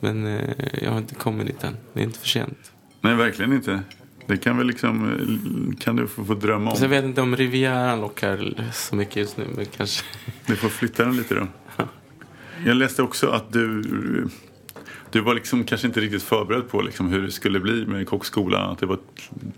Men 0.00 0.26
eh, 0.26 0.54
jag 0.82 0.90
har 0.90 0.98
inte 0.98 1.14
kommit 1.14 1.46
dit 1.46 1.64
än. 1.64 1.76
Det 1.92 2.00
är 2.00 2.04
inte 2.04 2.18
för 2.18 2.28
sent. 2.28 2.72
Nej, 3.00 3.14
verkligen 3.14 3.52
inte. 3.52 3.80
Det 4.26 4.36
kan 4.36 4.56
väl 4.58 4.66
liksom, 4.66 5.10
eh, 5.10 5.78
kan 5.80 5.96
du 5.96 6.06
få, 6.06 6.24
få 6.24 6.34
drömma 6.34 6.74
Så 6.76 6.84
jag 6.84 6.84
om. 6.84 6.90
vet 6.90 7.04
inte 7.04 7.20
om 7.20 7.36
Rivieran 7.36 8.00
lockar 8.00 8.54
så 8.72 8.96
mycket 8.96 9.16
just 9.16 9.36
nu. 9.36 9.46
Men 9.56 9.66
kanske... 9.66 10.04
Du 10.46 10.56
får 10.56 10.68
flytta 10.68 11.04
den 11.04 11.16
lite 11.16 11.34
då. 11.34 11.46
Jag 12.66 12.76
läste 12.76 13.02
också 13.02 13.28
att 13.28 13.52
du, 13.52 13.82
du 15.10 15.20
var 15.20 15.34
liksom 15.34 15.64
kanske 15.64 15.86
inte 15.86 16.00
riktigt 16.00 16.22
förberedd 16.22 16.68
på 16.68 16.82
liksom 16.82 17.08
hur 17.08 17.22
det 17.22 17.30
skulle 17.30 17.60
bli 17.60 17.86
med 17.86 18.08
kockskolan. 18.08 18.70
Att 18.72 18.78
det 18.78 18.86
var 18.86 18.98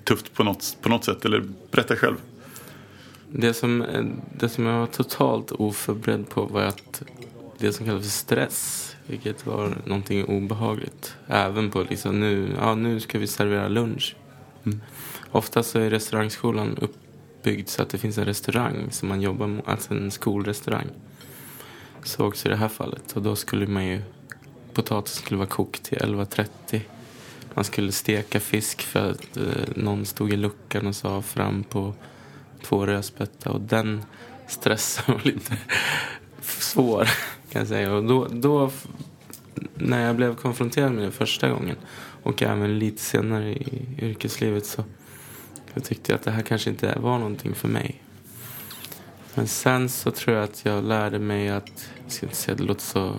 tufft 0.04 0.34
på 0.34 0.44
något, 0.44 0.76
på 0.82 0.88
något 0.88 1.04
sätt. 1.04 1.24
Eller 1.24 1.44
berätta 1.70 1.96
själv. 1.96 2.16
Det 3.30 3.54
som, 3.54 3.84
det 4.38 4.48
som 4.48 4.66
jag 4.66 4.78
var 4.78 4.86
totalt 4.86 5.52
oförberedd 5.52 6.28
på 6.28 6.44
var 6.44 6.62
att 6.62 7.02
det 7.62 7.72
som 7.72 7.86
kallas 7.86 8.02
för 8.02 8.10
stress, 8.10 8.96
vilket 9.06 9.46
var 9.46 9.78
någonting 9.84 10.24
obehagligt. 10.24 11.16
Även 11.26 11.70
på 11.70 11.82
liksom 11.82 12.20
nu, 12.20 12.54
ja 12.58 12.74
nu 12.74 13.00
ska 13.00 13.18
vi 13.18 13.26
servera 13.26 13.68
lunch. 13.68 14.16
Ofta 15.30 15.62
så 15.62 15.78
är 15.78 15.90
restaurangskolan 15.90 16.78
uppbyggd 16.80 17.68
så 17.68 17.82
att 17.82 17.88
det 17.88 17.98
finns 17.98 18.18
en 18.18 18.24
restaurang 18.24 18.90
som 18.90 19.08
man 19.08 19.20
jobbar 19.20 19.46
med, 19.46 19.62
alltså 19.66 19.94
en 19.94 20.10
skolrestaurang. 20.10 20.86
Så 22.02 22.26
också 22.26 22.48
i 22.48 22.50
det 22.50 22.56
här 22.56 22.68
fallet. 22.68 23.12
Och 23.12 23.22
då 23.22 23.36
skulle 23.36 23.66
man 23.66 23.86
ju, 23.86 24.02
potatisen 24.72 25.22
skulle 25.24 25.38
vara 25.38 25.48
kokt 25.48 25.82
till 25.82 25.98
11.30. 25.98 26.80
Man 27.54 27.64
skulle 27.64 27.92
steka 27.92 28.40
fisk 28.40 28.82
för 28.82 29.10
att 29.10 29.36
eh, 29.36 29.42
någon 29.76 30.06
stod 30.06 30.32
i 30.32 30.36
luckan 30.36 30.86
och 30.86 30.96
sa 30.96 31.22
fram 31.22 31.64
på 31.64 31.94
två 32.62 32.86
rödspätta 32.86 33.50
och 33.50 33.60
den 33.60 34.04
stressen 34.46 35.14
var 35.14 35.22
lite 35.24 35.56
svår 36.42 37.08
kan 37.52 37.60
jag 37.60 37.68
säga. 37.68 37.92
Och 37.92 38.04
då, 38.04 38.28
då 38.30 38.70
när 39.74 40.06
jag 40.06 40.16
blev 40.16 40.34
konfronterad 40.34 40.92
med 40.92 41.04
det 41.04 41.10
första 41.10 41.48
gången 41.48 41.76
och 42.22 42.42
även 42.42 42.78
lite 42.78 43.02
senare 43.02 43.52
i 43.52 43.88
yrkeslivet 43.98 44.66
så 44.66 44.84
jag 45.74 45.84
tyckte 45.84 46.12
jag 46.12 46.18
att 46.18 46.24
det 46.24 46.30
här 46.30 46.42
kanske 46.42 46.70
inte 46.70 46.98
var 46.98 47.18
någonting 47.18 47.54
för 47.54 47.68
mig. 47.68 48.02
Men 49.34 49.46
sen 49.46 49.88
så 49.88 50.10
tror 50.10 50.36
jag 50.36 50.44
att 50.44 50.64
jag 50.64 50.84
lärde 50.84 51.18
mig 51.18 51.48
att, 51.48 51.90
jag 52.04 52.12
ska 52.12 52.26
inte 52.26 52.36
säga 52.36 52.52
att 52.52 52.58
det 52.58 52.64
låter 52.64 52.82
så, 52.82 53.14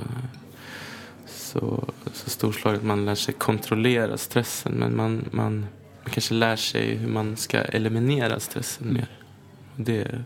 så, 1.25 1.83
så 2.13 2.29
storslaget, 2.29 2.83
man 2.83 3.05
lär 3.05 3.15
sig 3.15 3.33
kontrollera 3.33 4.17
stressen. 4.17 4.73
Men 4.73 4.95
man, 4.95 5.25
man, 5.31 5.65
man 6.01 6.11
kanske 6.11 6.33
lär 6.33 6.55
sig 6.55 6.95
hur 6.95 7.07
man 7.07 7.37
ska 7.37 7.57
eliminera 7.57 8.39
stressen 8.39 8.93
mer. 8.93 9.09
Det, 9.75 10.23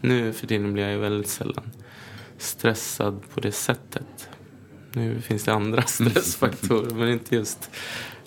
nu 0.00 0.32
för 0.32 0.46
tiden 0.46 0.72
blir 0.72 0.82
jag 0.82 0.92
ju 0.92 0.98
väldigt 0.98 1.28
sällan 1.28 1.70
stressad 2.40 3.20
på 3.34 3.40
det 3.40 3.52
sättet. 3.52 4.28
Nu 4.92 5.20
finns 5.20 5.44
det 5.44 5.52
andra 5.52 5.82
stressfaktorer, 5.86 6.94
men 6.94 7.08
inte 7.08 7.34
just 7.34 7.70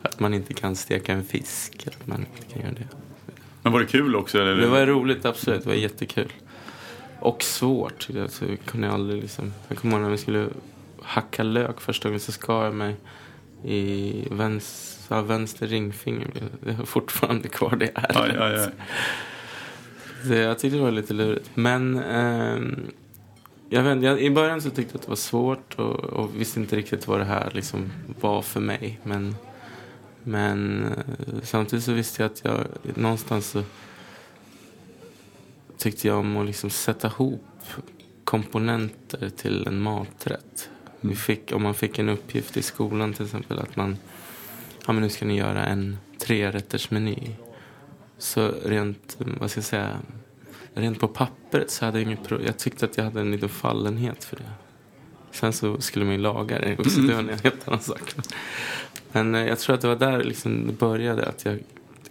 att 0.02 0.20
man 0.20 0.34
inte 0.34 0.54
kan 0.54 0.76
steka 0.76 1.14
en 1.14 1.24
fisk. 1.24 1.88
Att 1.88 2.08
man 2.08 2.20
inte 2.20 2.54
kan 2.54 2.62
göra 2.62 2.74
det. 2.74 2.88
Men 3.62 3.74
var 3.74 3.80
det 3.80 3.86
kul 3.86 4.16
också? 4.16 4.40
Eller? 4.40 4.56
Det 4.56 4.68
var 4.68 4.86
roligt, 4.86 5.26
absolut. 5.26 5.64
Det 5.64 5.70
var 5.70 5.76
jättekul. 5.76 6.34
Och 7.20 7.44
svårt. 7.44 8.08
Alltså, 8.22 8.46
jag, 8.46 8.60
kunde 8.66 8.92
aldrig 8.92 9.22
liksom... 9.22 9.54
jag 9.68 9.78
kommer 9.78 9.94
ihåg 9.94 10.04
när 10.04 10.10
vi 10.10 10.18
skulle 10.18 10.48
hacka 11.02 11.44
lök 11.44 11.82
första 11.82 12.10
gången 12.10 12.20
så 12.20 12.32
skar 12.32 12.64
jag 12.64 12.76
mig 12.76 12.96
i 13.64 14.28
vänster, 14.32 15.22
vänster 15.22 15.68
ringfinger. 15.68 16.28
Det 16.60 16.74
har 16.74 16.86
fortfarande 16.86 17.48
kvar 17.48 17.76
det 17.76 17.92
ärret. 17.96 18.16
Aj, 18.16 18.38
aj, 18.38 18.60
aj. 18.60 18.72
Så 20.28 20.34
jag 20.34 20.60
tyckte 20.60 20.78
det 20.78 20.84
var 20.84 20.92
lite 20.92 21.14
lurigt. 21.14 21.50
Men 21.54 21.98
ehm, 21.98 22.92
jag 23.74 23.84
vet, 23.84 24.04
jag, 24.04 24.22
i 24.22 24.30
början 24.30 24.62
så 24.62 24.70
tyckte 24.70 24.92
jag 24.94 24.96
att 24.96 25.02
det 25.02 25.10
var 25.10 25.16
svårt 25.16 25.74
och, 25.80 26.00
och 26.00 26.40
visste 26.40 26.60
inte 26.60 26.76
riktigt 26.76 27.08
vad 27.08 27.20
det 27.20 27.26
här 27.26 27.52
liksom 27.54 27.92
var 28.22 28.42
för 28.42 28.60
mig. 28.60 29.00
Men, 29.04 29.36
men 30.24 30.86
eh, 30.86 31.42
samtidigt 31.44 31.86
så 31.86 31.94
visste 31.94 32.24
jag 32.24 32.32
att 32.32 32.42
jag 32.44 32.68
någonstans 32.96 33.50
så 33.50 33.64
tyckte 35.78 36.08
jag 36.08 36.20
om 36.20 36.38
att 36.38 36.46
liksom 36.46 36.70
sätta 36.70 37.08
ihop 37.08 37.46
komponenter 38.24 39.30
till 39.30 39.68
en 39.68 39.82
maträtt. 39.82 40.70
Vi 41.02 41.16
fick, 41.16 41.52
om 41.52 41.64
man 41.64 41.74
fick 41.74 42.00
en 42.00 42.10
uppgift 42.10 42.58
i 42.58 42.62
skolan 42.62 43.14
till 43.14 43.26
exempel 43.26 43.60
att 43.60 43.76
man, 43.76 43.98
ja 44.86 44.94
men 44.94 45.04
nu 45.04 45.10
ska 45.10 45.26
ni 45.26 45.38
göra 45.38 45.66
en 45.66 45.98
trerättersmeny. 46.18 47.30
Så 48.18 48.52
rent, 48.66 49.18
vad 49.18 49.52
ska 49.52 49.58
jag 49.58 49.66
säga, 49.66 49.98
rent 50.74 51.00
på 51.00 51.08
pappret 51.08 51.72
så 51.72 51.86
hade 51.86 52.00
jag 52.00 52.08
inget 52.08 52.24
pro- 52.28 52.42
Jag 52.46 52.58
tyckte 52.58 52.86
att 52.86 52.98
jag 52.98 53.04
hade 53.04 53.22
en 53.22 53.32
liten 53.32 53.50
fallenhet 53.50 54.24
för 54.24 54.36
det. 54.36 54.52
Sen 55.32 55.54
så 55.54 55.82
skulle 55.82 56.06
man 56.06 56.14
ju 56.14 56.20
laga 56.20 56.60
det 56.60 56.80
också, 56.80 57.02
det 57.02 57.14
var 57.14 57.20
en 57.20 57.30
helt 57.44 57.68
annan 57.68 57.80
sak. 57.80 58.16
Men 59.12 59.36
eh, 59.36 59.48
jag 59.48 59.60
tror 59.60 59.76
att 59.76 59.82
det 59.82 59.88
var 59.88 59.96
där 59.96 60.24
liksom 60.24 60.68
det 60.68 60.74
började, 60.74 61.26
att 61.26 61.46
jag 61.46 61.60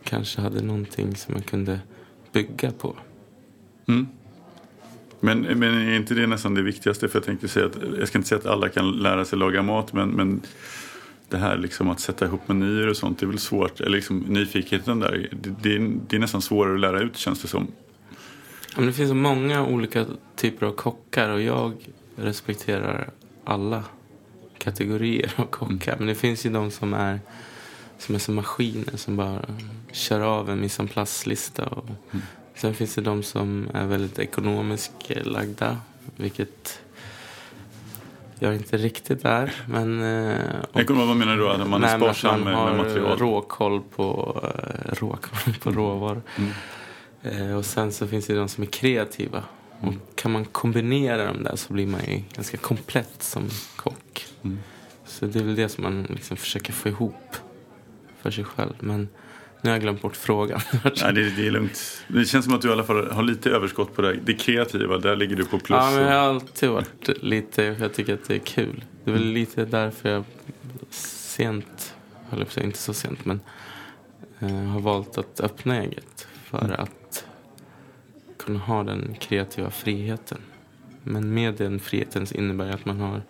kanske 0.05 0.41
hade 0.41 0.63
någonting 0.63 1.17
som 1.17 1.35
jag 1.35 1.47
kunde 1.47 1.81
bygga 2.33 2.71
på. 2.71 2.97
Mm. 3.89 4.09
Men, 5.21 5.41
men 5.41 5.89
är 5.89 5.97
inte 5.97 6.15
det 6.15 6.27
nästan 6.27 6.55
det 6.55 6.63
viktigaste? 6.63 7.09
För 7.09 7.19
jag 7.19 7.25
tänkte 7.25 7.49
säga 7.49 7.67
att, 7.67 7.77
jag 7.99 8.09
ska 8.09 8.19
inte 8.19 8.29
säga 8.29 8.39
att 8.39 8.47
alla 8.47 8.69
kan 8.69 8.91
lära 8.91 9.25
sig 9.25 9.39
laga 9.39 9.63
mat, 9.63 9.93
men, 9.93 10.09
men 10.09 10.41
det 11.29 11.37
här 11.37 11.57
liksom 11.59 11.91
att 11.91 12.01
sätta 12.01 12.25
ihop 12.25 12.49
menyer 12.49 12.89
och 12.89 12.97
sånt, 12.97 13.19
det 13.19 13.27
är 13.27 13.29
väl 13.29 13.39
svårt. 13.39 13.81
Eller 13.81 13.97
liksom 13.97 14.19
nyfikenheten 14.19 15.01
där, 15.01 15.29
det, 15.33 15.55
det, 15.63 15.77
är, 15.77 15.93
det 16.09 16.17
är 16.17 16.21
nästan 16.21 16.43
svårare 16.43 16.75
att 16.75 16.81
lära 16.81 17.01
ut 17.01 17.17
känns 17.17 17.43
det 17.43 17.49
som. 17.49 17.67
Men 18.77 18.87
det 18.87 18.93
finns 18.93 19.09
så 19.09 19.15
många 19.15 19.67
olika 19.67 20.07
typer 20.37 20.67
av 20.67 20.73
kockar 20.73 21.29
och 21.29 21.43
jag 21.43 21.73
respekterar 22.17 23.11
alla 23.45 23.85
kategorier 24.59 25.33
av 25.37 25.45
kockar. 25.47 25.97
Men 25.99 26.07
det 26.07 26.15
finns 26.15 26.47
ju 26.47 26.51
de 26.51 26.71
som 26.71 26.95
är 26.95 27.21
som 27.99 28.15
är 28.15 28.19
som 28.19 28.35
maskiner 28.35 28.97
som 28.97 29.17
bara 29.17 29.41
kör 29.93 30.21
av 30.21 30.51
en 30.51 30.61
mise 30.61 30.83
en 30.83 30.89
place-lista. 30.89 31.65
Och 31.67 31.85
Sen 32.55 32.75
finns 32.75 32.95
det 32.95 33.01
de 33.01 33.23
som 33.23 33.69
är 33.75 33.87
väldigt 33.87 34.19
ekonomiskt 34.19 34.93
lagda, 35.25 35.79
vilket 36.17 36.81
jag 38.39 38.55
inte 38.55 38.77
riktigt 38.77 39.25
är. 39.25 39.53
Men, 39.69 40.03
eh, 40.03 40.37
och- 40.73 40.81
Ekonom, 40.81 41.09
vad 41.09 41.17
menar 41.17 41.37
du 41.37 41.43
då? 41.43 41.49
Att 41.49 41.69
man 41.69 41.85
är 41.85 41.99
Nej, 41.99 42.09
att 42.09 42.17
sparsam 42.17 42.45
man 42.45 42.55
med, 42.55 42.77
med 42.77 42.87
material? 42.87 43.19
råkoll 43.19 43.81
på, 43.97 44.41
eh, 44.43 44.95
råkoll 44.95 45.55
på 45.63 45.71
råvaror. 45.71 46.23
Mm. 46.39 46.51
Eh, 47.23 47.57
och 47.57 47.65
sen 47.65 47.93
så 47.93 48.07
finns 48.07 48.27
det 48.27 48.35
de 48.35 48.49
som 48.49 48.63
är 48.63 48.69
kreativa. 48.69 49.45
Och 49.81 49.95
kan 50.15 50.33
man 50.33 50.45
kombinera 50.45 51.25
dem 51.25 51.43
där 51.43 51.57
så 51.57 51.73
blir 51.73 51.87
man 51.87 52.01
ju 52.09 52.23
ganska 52.35 52.57
komplett 52.57 53.23
som 53.23 53.49
kock. 53.77 54.27
Mm. 54.43 54.59
Så 55.05 55.27
det 55.27 55.39
är 55.39 55.45
väl 55.45 55.55
det 55.55 55.69
som 55.69 55.85
man 55.85 56.03
liksom 56.03 56.37
försöker 56.37 56.73
få 56.73 56.89
ihop 56.89 57.37
för 58.23 58.31
sig 58.31 58.45
själv. 58.45 58.75
Men 58.81 59.09
nu 59.61 59.71
har 59.71 59.71
jag 59.71 59.81
glömt 59.81 60.03
bort 60.03 60.17
frågan. 60.17 60.61
Nej, 61.03 61.13
det, 61.13 61.31
det 61.31 61.47
är 61.47 61.51
lugnt. 61.51 62.05
Det 62.09 62.25
känns 62.25 62.45
som 62.45 62.55
att 62.55 62.63
du 62.63 62.69
i 62.69 62.73
alla 62.73 62.85
fall 62.85 63.11
har 63.11 63.23
lite 63.23 63.51
överskott 63.51 63.95
på 63.95 64.03
det. 64.03 64.15
Det 64.25 64.35
kreativa, 64.35 64.99
där 64.99 65.17
ligger 65.17 65.37
du 65.37 65.45
på 65.45 65.59
plus. 65.59 65.79
ja, 65.81 65.91
men 65.91 66.03
jag 66.03 66.21
har 66.21 66.29
alltid 66.29 66.69
varit 66.69 67.23
lite, 67.23 67.77
jag 67.81 67.95
tycker 67.95 68.15
att 68.15 68.29
det 68.29 68.35
är 68.35 68.39
kul. 68.39 68.85
Det 69.05 69.11
är 69.11 69.13
väl 69.13 69.25
lite 69.25 69.65
därför 69.65 70.09
jag 70.09 70.25
sent, 70.91 71.95
höll 72.31 72.39
jag 72.39 72.49
på 72.49 72.51
att 72.51 72.53
säga, 72.53 72.67
inte 72.67 72.79
så 72.79 72.95
sent, 72.95 73.25
men 73.25 73.41
eh, 74.41 74.49
har 74.49 74.81
valt 74.81 75.19
att 75.19 75.41
öppna 75.41 75.83
eget. 75.83 76.27
För 76.45 76.75
att 76.79 77.02
kunna 78.45 78.59
ha 78.59 78.83
den 78.83 79.15
kreativa 79.21 79.71
friheten. 79.71 80.39
Men 81.03 81.35
med 81.35 81.55
den 81.55 81.81
friheten 81.81 82.27
så 82.27 82.35
innebär 82.35 82.67
det 82.67 82.75
att 82.75 82.85
man 82.85 83.01
har 83.01 83.23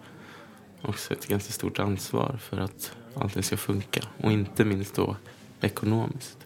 också 0.83 1.12
ett 1.12 1.29
ganska 1.29 1.53
stort 1.53 1.79
ansvar 1.79 2.38
för 2.42 2.61
att 2.61 2.92
allting 3.14 3.42
ska 3.42 3.57
funka. 3.57 4.01
Och 4.16 4.33
inte 4.33 4.64
minst 4.64 4.94
då 4.94 5.16
ekonomiskt. 5.61 6.38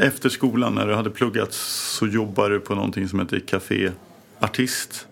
Efter 0.00 0.28
skolan, 0.28 0.74
när 0.74 0.86
du 0.86 0.94
hade 0.94 1.10
pluggat, 1.10 1.52
så 1.52 2.06
jobbade 2.06 2.54
du 2.54 2.60
på 2.60 2.74
någonting 2.74 3.08
som 3.08 3.20
heter 3.20 3.40
Café 3.40 3.90
Artist. 4.40 5.06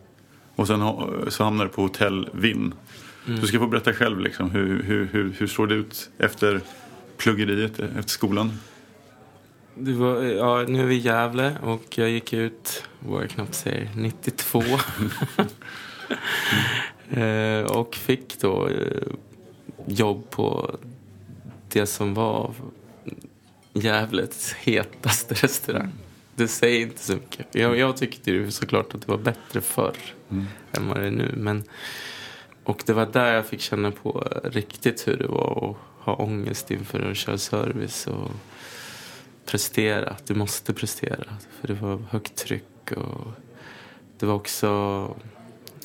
Och 0.54 0.66
sen 0.66 0.80
så 1.28 1.44
hamnade 1.44 1.70
du 1.70 1.74
på 1.74 1.82
Hotell 1.82 2.28
Vinn. 2.32 2.74
Du 3.26 3.46
ska 3.46 3.58
få 3.58 3.66
berätta 3.66 3.92
själv, 3.92 4.20
liksom, 4.20 4.50
hur, 4.50 4.82
hur, 4.82 5.08
hur, 5.12 5.34
hur 5.38 5.46
såg 5.46 5.68
det 5.68 5.74
ut 5.74 6.10
efter 6.18 6.60
pluggeriet, 7.16 7.80
efter 7.80 8.10
skolan? 8.10 8.52
Det 9.80 9.92
var, 9.92 10.22
ja, 10.22 10.64
nu 10.68 10.80
är 10.80 10.86
vi 10.86 10.94
i 10.94 10.98
Gävle 10.98 11.58
och 11.62 11.98
jag 11.98 12.10
gick 12.10 12.32
ut, 12.32 12.84
vad 12.98 13.22
jag 13.22 13.30
knappt 13.30 13.54
säger, 13.54 13.90
92. 13.94 14.62
eh, 17.10 17.62
och 17.62 17.94
fick 17.94 18.40
då 18.40 18.68
eh, 18.68 19.02
jobb 19.86 20.30
på 20.30 20.76
det 21.68 21.86
som 21.86 22.14
var 22.14 22.54
Gävles 23.72 24.52
hetaste 24.52 25.34
restaurang. 25.34 25.92
Det 26.34 26.48
säger 26.48 26.80
inte 26.80 27.02
så 27.02 27.12
mycket. 27.12 27.46
Jag, 27.52 27.78
jag 27.78 27.96
tyckte 27.96 28.30
ju 28.30 28.50
såklart 28.50 28.94
att 28.94 29.00
det 29.00 29.08
var 29.08 29.18
bättre 29.18 29.60
förr 29.60 29.96
än 30.72 30.88
vad 30.88 31.00
det 31.00 31.06
är 31.06 31.10
nu. 31.10 31.34
Men, 31.36 31.64
och 32.64 32.82
det 32.86 32.92
var 32.92 33.06
där 33.06 33.32
jag 33.32 33.46
fick 33.46 33.60
känna 33.60 33.90
på 33.90 34.28
riktigt 34.44 35.08
hur 35.08 35.16
det 35.16 35.26
var 35.26 35.70
att 35.70 36.04
ha 36.04 36.14
ångest 36.14 36.70
inför 36.70 37.10
att 37.10 37.16
köra 37.16 37.38
service. 37.38 38.06
Och, 38.06 38.30
prestera. 39.48 40.16
Du 40.26 40.34
måste 40.34 40.74
prestera. 40.74 41.36
För 41.60 41.68
det 41.68 41.74
var 41.74 41.98
högt 42.10 42.36
tryck 42.36 42.92
och 42.96 43.32
det 44.18 44.26
var 44.26 44.34
också 44.34 44.68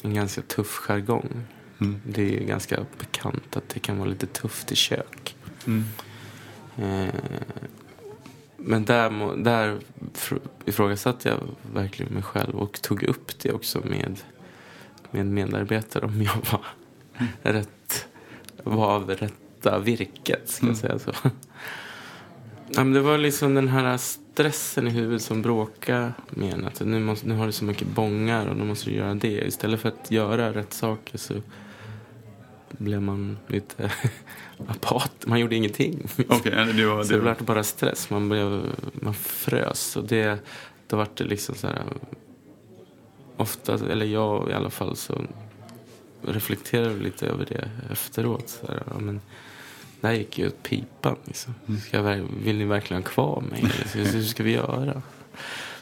en 0.02 0.14
ganska 0.14 0.42
tuff 0.42 0.76
jargong. 0.76 1.44
Mm. 1.82 2.02
Det 2.06 2.22
är 2.22 2.40
ju 2.40 2.46
ganska 2.46 2.86
bekant 3.00 3.58
att 3.58 3.70
det 3.70 3.80
kan 3.80 3.98
vara 3.98 4.10
lite 4.10 4.28
tufft 4.28 4.72
i 4.72 4.76
kök. 4.76 5.36
Mm. 5.68 5.84
Eh, 6.78 7.14
men 8.58 8.86
där, 8.86 9.38
där 9.44 9.80
fr- 10.14 10.40
ifrågasatte 10.66 11.30
jag 11.30 11.40
verkligen 11.74 12.14
mig 12.14 12.24
själv 12.24 12.56
och 12.56 12.82
tog 12.82 13.04
upp 13.04 13.40
det 13.40 13.52
också 13.52 13.80
med, 13.80 14.20
med 15.12 15.26
medarbetare 15.26 16.06
om 16.06 16.22
jag 16.22 16.38
var 16.52 16.66
rätt 17.42 18.08
var 18.64 18.88
av 18.88 19.10
rätta 19.10 19.80
virket, 19.80 20.50
ska 20.50 20.68
jag 20.68 20.78
säga 20.78 21.00
så. 21.00 21.12
Ja, 22.68 22.84
men 22.84 22.94
det 22.94 23.02
var 23.02 23.18
liksom 23.18 23.54
den 23.56 23.68
här 23.68 23.98
stressen 23.98 24.88
i 24.88 24.90
huvudet 24.90 25.22
som 25.22 25.42
bråkade 25.42 26.14
med 26.30 26.54
en. 26.54 26.66
Att 26.66 26.80
nu, 26.80 27.00
måste, 27.00 27.28
nu 27.28 27.36
har 27.36 27.46
du 27.46 27.52
så 27.52 27.66
mycket 27.66 27.88
bångar 27.88 28.48
och 28.48 28.56
då 28.56 28.66
måste 28.66 28.90
du 28.90 28.96
göra 28.96 29.14
det. 29.14 29.48
Istället 29.48 29.80
för 29.80 29.90
att 29.90 30.12
göra 30.12 30.54
rätt 30.54 30.74
saker 30.74 31.18
så 31.18 31.34
blev 32.78 33.02
man 33.02 33.38
lite 33.48 33.92
apat. 34.68 35.12
Man 35.26 35.40
gjorde 35.40 35.56
ingenting. 35.56 36.08
Okej, 36.28 36.74
det 36.74 36.86
var... 36.86 37.04
Så 37.04 37.10
Det 37.10 37.20
det 37.20 37.24
var 37.24 37.36
blev 37.36 37.46
bara 37.46 37.64
stress. 37.64 38.10
Man, 38.10 38.30
blev, 38.30 38.62
man 38.94 39.14
frös. 39.14 39.96
Och 39.96 40.04
det, 40.04 40.40
då 40.88 40.98
var 40.98 41.08
det 41.14 41.24
liksom 41.24 41.56
så 41.56 41.68
här... 41.68 41.84
Ofta, 43.38 43.74
eller 43.74 44.06
jag 44.06 44.50
i 44.50 44.54
alla 44.54 44.70
fall, 44.70 44.96
så 44.96 45.22
reflekterade 46.22 46.96
lite 46.96 47.28
över 47.28 47.46
det 47.46 47.70
efteråt. 47.92 48.50
Så 48.50 48.68
här, 48.68 48.84
men, 49.00 49.22
det 50.04 50.08
här 50.10 50.16
gick 50.16 50.40
ju 50.40 50.48
åt 50.48 50.64
pipan. 50.64 51.16
Liksom. 51.26 51.54
Ska 51.88 51.98
jag, 51.98 52.28
vill 52.44 52.58
ni 52.58 52.66
verkligen 52.66 53.04
ha 53.04 53.10
kvar 53.10 53.44
mig? 53.52 53.60
Eller 53.94 54.12
Hur 54.12 54.24
ska 54.24 54.44
vi 54.44 54.52
göra? 54.52 55.02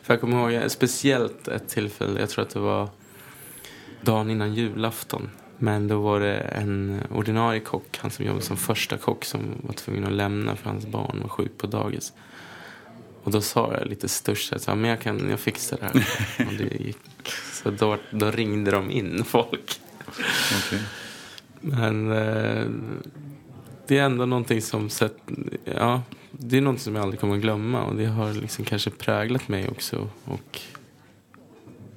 För 0.02 0.14
jag 0.14 0.22
kommer 0.22 0.52
ihåg 0.52 0.72
speciellt 0.72 1.48
ett 1.48 1.70
tillfälle, 1.70 2.20
jag 2.20 2.30
tror 2.30 2.46
att 2.46 2.50
det 2.50 2.60
var 2.60 2.90
dagen 4.02 4.30
innan 4.30 4.54
julafton. 4.54 5.30
Men 5.58 5.88
då 5.88 6.00
var 6.00 6.20
det 6.20 6.38
en 6.38 7.02
ordinarie 7.12 7.60
kock, 7.60 7.98
han 8.02 8.12
som 8.12 8.26
jobbade 8.26 8.46
som 8.46 8.58
första 8.58 8.98
kock 8.98 9.26
som 9.26 9.42
var 9.62 9.74
tvungen 9.74 10.06
att 10.06 10.14
lämna 10.14 10.56
för 10.56 10.70
hans 10.70 10.88
barn 10.88 11.20
var 11.22 11.30
sjuk 11.30 11.58
på 11.58 11.68
dagis. 11.68 12.14
Och 13.24 13.32
då 13.32 13.42
sa 13.42 13.74
jag 13.74 13.88
lite 13.88 14.08
ja, 14.68 14.76
men 14.76 14.90
jag, 14.90 15.02
kan, 15.02 15.30
jag 15.30 15.40
fixar 15.40 15.78
det 15.78 15.86
här. 15.86 16.48
och 16.48 16.54
det 16.54 16.86
gick. 16.86 16.98
Så 17.54 17.72
då, 17.72 17.98
då 18.12 18.32
ringde 18.32 18.72
de 18.72 18.92
in 18.92 19.24
folk. 19.26 19.80
Okej. 20.58 20.82
Men 21.62 22.12
eh, 22.12 22.66
det 23.92 23.98
är 23.98 24.06
ändå 24.06 24.26
någonting 24.26 24.62
som 24.62 24.90
sett, 24.90 25.18
ja, 25.64 26.02
det 26.32 26.58
är 26.58 26.62
någonting 26.62 26.84
som 26.84 26.96
jag 26.96 27.04
aldrig 27.04 27.20
kommer 27.20 27.36
att 27.36 27.42
glömma 27.42 27.84
och 27.84 27.96
det 27.96 28.06
har 28.06 28.34
liksom 28.34 28.66
kanske 28.66 28.90
präglat 28.90 29.48
mig 29.48 29.70
också. 29.70 30.08
Och 30.26 30.60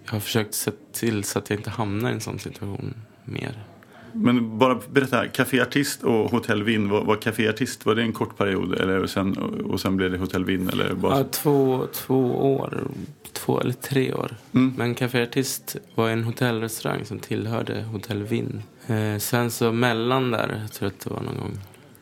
jag 0.05 0.13
har 0.13 0.21
försökt 0.21 0.55
se 0.55 0.71
till 0.93 1.25
så 1.25 1.39
att 1.39 1.51
jag 1.51 1.59
inte 1.59 1.71
hamnar 1.71 2.11
i 2.11 2.13
en 2.13 2.21
sån 2.21 2.39
situation 2.39 2.95
mer. 3.25 3.65
Men 4.13 4.59
bara 4.59 4.81
berätta, 4.93 5.29
Café 5.29 5.61
Artist 5.61 6.03
och 6.03 6.31
Hotell 6.31 6.63
Vinn, 6.63 6.89
var, 6.89 7.05
var 7.05 7.17
Café 7.17 7.49
Artist, 7.49 7.87
var 7.87 7.95
det 7.95 8.03
en 8.03 8.13
kort 8.13 8.37
period 8.37 8.75
eller 8.75 9.07
sen, 9.07 9.37
och 9.65 9.81
sen 9.81 9.97
blev 9.97 10.11
det 10.13 10.19
Hotell 10.19 10.45
Vinn? 10.45 10.69
Eller 10.69 10.95
bara... 10.95 11.19
Ja, 11.19 11.25
två, 11.25 11.87
två 11.93 12.55
år, 12.57 12.89
två 13.33 13.61
eller 13.61 13.73
tre 13.73 14.15
år. 14.15 14.37
Mm. 14.53 14.75
Men 14.77 14.95
Café 14.95 15.23
Artist 15.23 15.77
var 15.95 16.11
en 16.11 16.25
hotellrestaurang 16.25 17.05
som 17.05 17.19
tillhörde 17.19 17.83
Hotell 17.83 18.23
Vinn. 18.23 18.63
Eh, 18.87 19.19
sen 19.19 19.51
så 19.51 19.73
mellan 19.73 20.31
där, 20.31 20.61
jag 20.63 20.73
tror 20.73 20.89
att 20.89 21.01
det 21.01 21.11
var 21.11 21.21
någon 21.21 21.39
gång 21.39 21.59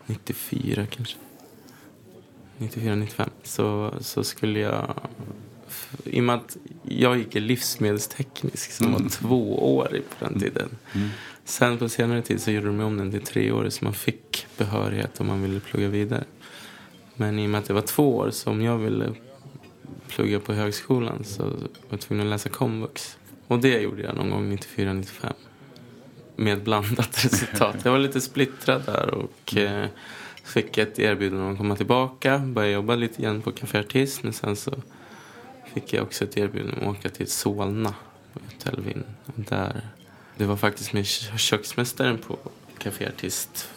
94 0.07 0.87
kanske. 0.87 1.17
94, 2.59 2.95
95. 2.95 3.31
Så, 3.43 3.95
så 4.01 4.25
skulle 4.25 4.61
jag, 4.61 4.95
i 6.05 6.21
och 6.21 6.25
med 6.25 6.35
att 6.35 6.57
jag 6.83 7.19
gick 7.19 7.37
i 7.37 7.41
livsmedelsteknisk 7.41 8.73
som 8.73 8.93
var 8.93 9.09
tvåårig 9.09 10.03
på 10.19 10.25
den 10.25 10.41
tiden. 10.41 10.69
Sen 11.45 11.79
på 11.79 11.89
senare 11.89 12.23
tid 12.23 12.41
så 12.41 12.51
gjorde 12.51 12.67
de 12.67 12.81
om 12.81 12.97
den 12.97 13.11
till 13.11 13.23
treårig 13.23 13.73
så 13.73 13.85
man 13.85 13.95
fick 13.95 14.47
behörighet 14.59 15.21
om 15.21 15.27
man 15.27 15.43
ville 15.43 15.61
plugga 15.61 15.89
vidare. 15.89 16.25
Men 17.15 17.39
i 17.39 17.47
och 17.47 17.51
med 17.51 17.59
att 17.59 17.65
det 17.65 17.75
var 17.75 17.81
två 17.81 18.17
år 18.17 18.31
som 18.31 18.63
jag 18.63 18.79
ville 18.79 19.15
plugga 20.09 20.41
på 20.41 20.53
högskolan 20.53 21.25
så 21.25 21.43
var 21.43 21.69
jag 21.91 22.01
tvungen 22.01 22.27
att 22.27 22.31
läsa 22.31 22.49
komvux. 22.49 23.19
Och 23.47 23.59
det 23.59 23.81
gjorde 23.81 24.03
jag 24.03 24.17
någon 24.17 24.31
gång 24.31 24.53
94-95. 24.53 25.33
Med 26.37 26.63
blandat 26.63 27.25
resultat. 27.25 27.77
Jag 27.85 27.93
var 27.93 27.99
lite 27.99 28.21
splittrad 28.21 28.83
där 28.87 29.15
och 29.15 29.57
eh, 29.57 29.87
fick 30.45 30.79
ett 30.79 30.99
erbjudande 30.99 31.45
om 31.45 31.53
att 31.53 31.59
komma 31.59 31.77
tillbaka. 31.77 32.39
Började 32.39 32.75
jobba 32.75 32.95
lite 32.95 33.23
grann 33.23 33.43
på 33.43 33.53
Café 33.53 33.79
Artist. 33.79 34.23
Men 34.23 34.33
sen 34.33 34.57
så 34.57 34.73
fick 35.75 35.93
jag 35.93 36.03
också 36.03 36.25
ett 36.25 36.37
erbjudande 36.37 36.81
om 36.81 36.93
att 36.93 36.99
åka 36.99 37.09
till 37.09 37.31
Solna 37.31 37.95
på 38.33 38.41
Hotell 38.41 38.81
Vinn. 38.83 39.05
Och 39.27 39.33
där, 39.37 39.81
det 40.37 40.45
var 40.45 40.57
faktiskt 40.57 40.93
med 40.93 41.07
kö- 41.07 41.39
köksmästaren 41.39 42.19
på 42.19 42.39
Café 42.79 43.09
Artist. 43.09 43.71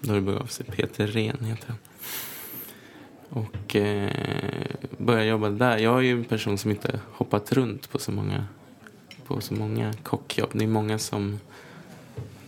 Då 0.00 0.14
det 0.14 0.20
begav 0.20 0.46
sig. 0.46 0.66
Peter 0.66 1.06
Ren 1.06 1.44
heter 1.44 1.68
han. 1.68 1.76
Och 3.44 3.76
eh, 3.76 4.10
började 4.98 5.26
jobba 5.26 5.48
där. 5.50 5.78
Jag 5.78 5.96
är 5.98 6.00
ju 6.00 6.12
en 6.12 6.24
person 6.24 6.58
som 6.58 6.70
inte 6.70 7.00
hoppat 7.12 7.52
runt 7.52 7.90
på 7.90 7.98
så 7.98 8.12
många, 8.12 8.46
på 9.26 9.40
så 9.40 9.54
många 9.54 9.92
kockjobb. 10.02 10.50
Det 10.52 10.64
är 10.64 10.68
många 10.68 10.98
som 10.98 11.40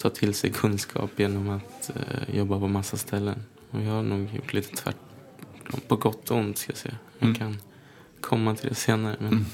tar 0.03 0.11
till 0.11 0.35
sig 0.35 0.51
kunskap 0.51 1.11
genom 1.17 1.51
att 1.51 1.91
eh, 1.97 2.37
jobba 2.37 2.59
på 2.61 2.69
massa 2.69 2.97
ställen. 2.97 3.43
Och 3.71 3.83
jag 3.83 3.91
har 3.93 4.03
nog 4.03 4.35
gjort 4.35 4.53
lite 4.53 4.77
tvärtom. 4.77 5.81
På 5.89 5.97
gott 5.97 6.31
och 6.31 6.37
ont 6.37 6.59
ska 6.59 6.71
jag 6.73 6.79
säga. 6.79 6.97
Jag 7.19 7.27
Mm. 7.27 7.39
kan 7.39 7.59
komma 8.21 8.55
till 8.55 8.69
det 8.69 8.75
senare. 8.75 9.17
Men, 9.21 9.29
Mm. 9.33 9.45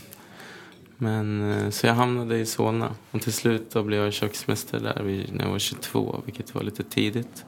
men, 0.97 1.51
eh, 1.53 1.71
så 1.71 1.87
jag 1.87 1.95
hamnade 1.95 2.39
i 2.39 2.47
Solna. 2.47 2.95
Och 3.11 3.23
till 3.23 3.33
slut 3.33 3.71
då 3.71 3.83
blev 3.83 4.05
jag 4.05 4.13
köksmästare 4.13 4.81
där 4.81 5.03
vid, 5.03 5.35
när 5.35 5.45
jag 5.45 5.51
var 5.53 5.59
22. 5.59 6.23
Vilket 6.25 6.55
var 6.55 6.63
lite 6.63 6.83
tidigt. 6.85 7.45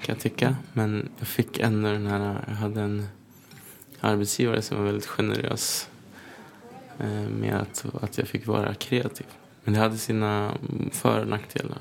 Kan 0.00 0.14
jag 0.14 0.18
tycka. 0.20 0.56
Men 0.72 1.08
jag 1.18 1.28
fick 1.28 1.58
ändå 1.58 1.88
den 1.92 2.06
här, 2.06 2.44
jag 2.48 2.54
hade 2.54 2.80
en 2.80 3.06
arbetsgivare 4.00 4.62
som 4.62 4.76
var 4.78 4.84
väldigt 4.84 5.06
generös. 5.06 5.88
eh, 6.98 7.28
Med 7.30 7.54
att, 7.60 7.84
att 8.02 8.18
jag 8.18 8.28
fick 8.28 8.46
vara 8.46 8.74
kreativ. 8.74 9.26
Men 9.68 9.74
det 9.74 9.80
hade 9.80 9.98
sina 9.98 10.56
mm, 10.70 10.90
för 10.90 11.20
och 11.20 11.28
nackdelar. 11.28 11.78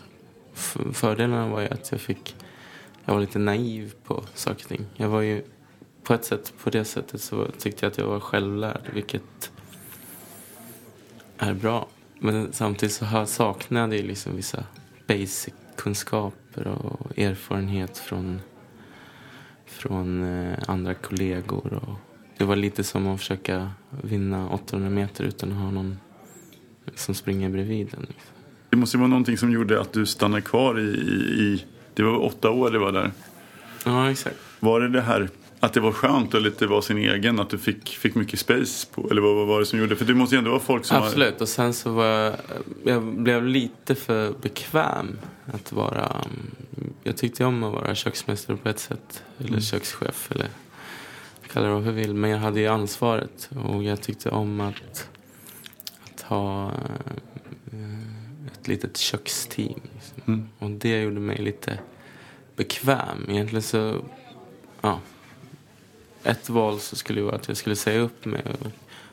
F- 0.54 0.78
Fördelarna 0.94 1.48
var 1.48 1.62
ju 1.62 1.68
att 1.68 1.92
jag 1.92 2.02
fick, 2.02 2.36
jag 3.06 3.14
var 3.14 3.22
lite 3.22 3.40
naiv 3.40 3.94
på 4.04 4.24
saker 4.34 4.64
och 4.64 4.70
ting. 4.70 4.86
Jag 4.96 5.10
var 5.10 5.22
ju, 5.22 5.44
på 6.04 6.14
ett 6.14 6.26
sätt, 6.26 6.54
på 6.64 6.70
det 6.70 6.86
sättet 6.86 7.22
så 7.22 7.48
tyckte 7.58 7.86
jag 7.86 7.92
att 7.92 7.98
jag 7.98 8.08
var 8.08 8.20
självlärd. 8.20 8.82
Vilket 8.94 9.52
är 11.38 11.54
bra. 11.54 11.88
Men 12.20 12.54
samtidigt 12.54 12.96
så 12.96 13.26
saknade 13.26 13.96
jag 13.96 14.06
liksom 14.06 14.36
vissa 14.36 14.64
basic-kunskaper 15.08 16.68
och 16.68 17.20
erfarenhet 17.20 17.98
från, 17.98 18.42
från 19.66 20.24
eh, 20.24 20.58
andra 20.68 20.94
kollegor. 20.94 21.74
Och 21.74 21.96
det 22.38 22.44
var 22.46 22.56
lite 22.56 22.84
som 22.84 23.08
att 23.08 23.20
försöka 23.20 23.72
vinna 23.90 24.50
800 24.50 24.90
meter 24.90 25.24
utan 25.24 25.52
att 25.52 25.58
ha 25.58 25.72
någon 25.72 25.98
som 26.96 27.16
springer 27.16 27.50
bredvid 27.50 27.94
en. 27.94 28.00
Liksom. 28.02 28.34
Det 28.70 28.78
måste 28.78 28.98
ju 28.98 29.00
vara 29.00 29.10
någonting 29.10 29.38
som 29.38 29.52
gjorde 29.52 29.82
att 29.82 29.94
du 29.94 30.06
stannade 30.06 30.42
kvar 30.42 30.80
i, 30.80 30.84
i, 30.84 31.66
det 31.94 32.04
var 32.04 32.26
åtta 32.26 32.50
år 32.50 32.72
det 32.72 32.80
var 32.80 32.92
där. 32.92 33.12
Ja, 33.86 34.12
exakt. 34.12 34.36
Var 34.60 34.80
det 34.80 34.90
det 34.90 35.02
här 35.02 35.30
att 35.60 35.74
det 35.74 35.80
var 35.80 35.92
skönt 35.92 36.36
att 36.36 36.42
lite 36.42 36.68
vara 36.68 36.82
sin 36.82 36.98
egen, 36.98 37.40
att 37.40 37.50
du 37.50 37.58
fick, 37.58 37.90
fick 37.90 38.16
mycket 38.16 38.40
space 38.40 38.88
på, 38.94 39.08
eller 39.12 39.22
vad, 39.22 39.36
vad 39.36 39.48
var 39.48 39.60
det 39.60 39.66
som 39.66 39.80
gjorde 39.80 39.96
För 39.96 40.06
det 40.06 40.14
måste 40.14 40.36
ju 40.36 40.38
ändå 40.40 40.50
vara 40.52 40.60
folk 40.60 40.86
som 40.86 40.98
Absolut. 40.98 41.42
Och 41.42 41.50
sen 41.50 41.74
så 41.74 41.92
var 41.92 42.06
jag, 42.06 42.36
jag 42.84 43.04
blev 43.04 43.46
lite 43.46 43.96
för 43.96 44.34
bekväm 44.42 45.20
att 45.46 45.72
vara... 45.72 46.06
mm, 46.06 46.94
Jag 47.04 47.18
tyckte 47.18 47.46
om 47.46 47.64
att 47.64 47.74
vara 47.74 47.96
köksmästare 47.96 48.58
på 48.58 48.70
ett 48.70 48.80
sätt. 48.80 49.24
Eller 49.40 49.60
kökschef 49.60 50.32
eller 50.32 50.48
kalla 51.54 51.68
det 51.68 51.74
vad 51.74 51.84
du 51.84 51.92
vill. 51.92 52.14
Men 52.14 52.30
jag 52.30 52.38
hade 52.38 52.60
ju 52.60 52.68
ansvaret. 52.68 53.50
Och 53.66 53.84
jag 53.84 54.02
tyckte 54.02 54.30
om 54.30 54.62
att 54.62 55.10
ha 56.28 56.72
eh, 57.72 58.48
ett 58.54 58.68
litet 58.68 58.98
köksteam. 58.98 59.80
Liksom. 59.94 60.34
Mm. 60.34 60.50
Och 60.60 60.70
det 60.70 61.02
gjorde 61.02 61.20
mig 61.20 61.38
lite 61.38 61.80
bekväm. 62.56 63.26
Egentligen 63.30 63.64
så... 63.64 64.02
Ja. 64.82 65.00
Ett 66.24 66.50
val 66.50 66.80
så 66.80 66.96
skulle 66.96 67.22
vara 67.22 67.36
att 67.36 67.48
jag 67.48 67.58
skulle 67.58 67.76
säga 67.76 68.00
upp 68.00 68.26
mig 68.26 68.44
och 68.60 68.68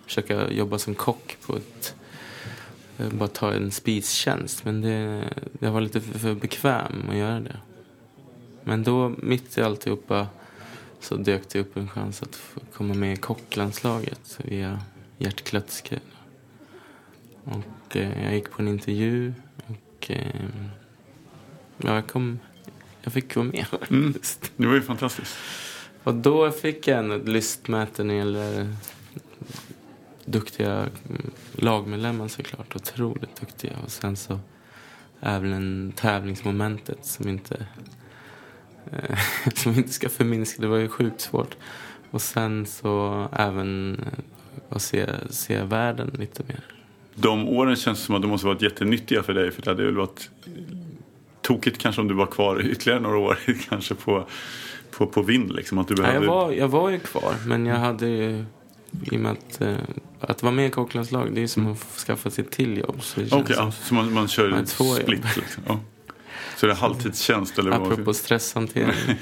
försöka 0.05 0.51
jobba 0.51 0.79
som 0.79 0.95
kock 0.95 1.37
på 1.47 1.57
ett... 1.57 1.95
eh, 2.99 3.09
Bara 3.09 3.29
ta 3.29 3.53
en 3.53 3.71
spistjänst. 3.71 4.65
Men 4.65 4.81
det, 4.81 5.25
jag 5.59 5.71
var 5.71 5.81
lite 5.81 6.01
för, 6.01 6.35
bekväm 6.35 7.11
att 7.11 7.17
göra 7.17 7.41
det. 7.41 7.57
Men 8.65 8.83
då, 8.83 9.09
mitt 9.19 9.59
i 9.59 9.63
alltihopa, 9.63 10.27
så 11.01 11.17
dök 11.17 11.49
det 11.49 11.61
upp 11.61 11.77
en 11.77 11.89
chans 11.89 12.23
att 12.23 12.41
komma 12.73 12.95
med 12.95 13.13
i 13.13 13.17
kocklandslaget 13.17 14.39
via 14.45 14.81
Gert 15.19 15.45
Klötzke. 15.45 16.01
Och 17.45 17.97
eh, 17.97 18.25
jag 18.25 18.35
gick 18.35 18.51
på 18.51 18.63
en 18.63 18.69
intervju 18.69 19.35
och 19.67 20.11
eh, 20.11 20.45
ja, 21.79 21.95
jag, 21.95 22.07
kom, 22.07 22.39
jag 23.03 23.13
fick 23.13 23.37
vara 23.37 23.47
med. 23.47 23.67
Mm. 23.91 24.15
Det 24.57 24.67
var 24.67 24.75
ju 24.75 24.83
fantastiskt. 24.83 25.37
Och 26.05 26.15
då 26.15 26.51
fick 26.51 26.89
jag 26.89 26.99
en 26.99 27.13
ett 27.13 27.29
lystmäte 27.29 28.05
när 28.05 28.15
det 28.15 28.19
gäller 28.19 28.77
duktiga 30.25 30.73
mm, 30.73 31.31
lagmedlemmar 31.53 32.29
såklart. 32.29 32.77
Otroligt 32.77 33.41
duktiga. 33.41 33.77
Och 33.85 33.91
sen 33.91 34.17
så 34.17 34.41
även 35.21 35.93
tävlingsmomentet 35.97 37.07
som 37.07 37.29
inte, 37.29 37.67
eh, 38.93 39.19
som 39.55 39.73
inte 39.73 39.93
ska 39.93 40.09
förminska. 40.09 40.63
Det 40.63 40.69
var 40.69 40.77
ju 40.77 40.89
sjukt 40.89 41.21
svårt. 41.21 41.57
Och 42.11 42.23
sen 42.23 42.67
så 42.67 43.29
även 43.33 44.01
eh, 44.01 44.77
att 44.77 44.83
se, 44.83 45.07
se 45.31 45.63
världen 45.63 46.11
lite 46.19 46.43
mer. 46.49 46.74
De 47.15 47.49
åren 47.49 47.77
känns 47.77 47.99
som 48.01 48.15
att 48.15 48.23
de 48.23 48.29
måste 48.31 48.47
varit 48.47 48.63
jättenyttiga 48.63 49.23
för 49.23 49.35
dig. 49.35 49.51
För 49.51 49.63
det 49.63 49.71
hade 49.71 49.85
väl 49.85 49.97
varit 49.97 50.31
tokigt 51.43 51.79
kanske 51.79 52.01
om 52.01 52.09
du 52.09 52.15
var 52.15 52.27
kvar 52.27 52.67
ytterligare 52.67 53.01
några 53.01 53.19
år 53.19 53.39
kanske 53.69 53.95
på, 53.95 54.27
på, 54.91 55.07
på 55.07 55.23
vind. 55.23 55.55
Liksom, 55.55 55.79
att 55.79 55.89
du 55.89 55.95
Ja, 55.95 56.03
behövde... 56.03 56.27
jag, 56.27 56.35
var, 56.35 56.53
jag 56.53 56.69
var 56.69 56.91
ju 56.91 56.99
kvar, 56.99 57.35
men 57.47 57.67
jag 57.67 57.77
hade 57.77 58.07
ju... 58.09 58.45
I 59.13 59.17
och 59.17 59.21
med 59.21 59.33
att, 59.33 59.61
eh, 59.61 59.77
att 60.21 60.43
vara 60.43 60.53
med 60.53 60.67
i 60.67 60.71
kocklandslag, 60.71 61.35
det 61.35 61.43
är 61.43 61.47
som 61.47 61.73
att 61.73 61.79
skaffa 61.79 62.31
sig 62.31 62.45
ett 62.45 62.51
till 62.51 62.79
jobb. 62.79 63.03
Så 63.03 63.27
känns 63.27 63.51
ja, 63.51 63.73
så 63.73 63.95
man, 63.95 64.13
man 64.13 64.29
kör 64.29 64.53
ett 64.63 64.69
två 64.69 64.85
jobb. 64.85 64.97
split 64.97 65.37
liksom. 65.37 65.63
Ja. 65.67 65.81
Så 66.57 66.67
det 66.67 66.73
är 66.73 66.77
halvtidstjänst 66.77 67.59
eller 67.59 67.71
vad? 67.71 67.93
Apropå 67.93 68.15
stresshantering. 68.15 68.95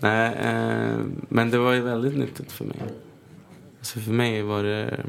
Nej, 0.00 0.34
eh, 0.34 0.98
men 1.28 1.50
det 1.50 1.58
var 1.58 1.72
ju 1.72 1.80
väldigt 1.80 2.16
nyttigt 2.16 2.52
för 2.52 2.64
mig. 2.64 2.76
Alltså 3.78 4.00
för 4.00 4.12
mig 4.12 4.42
var 4.42 4.62
det 4.62 5.04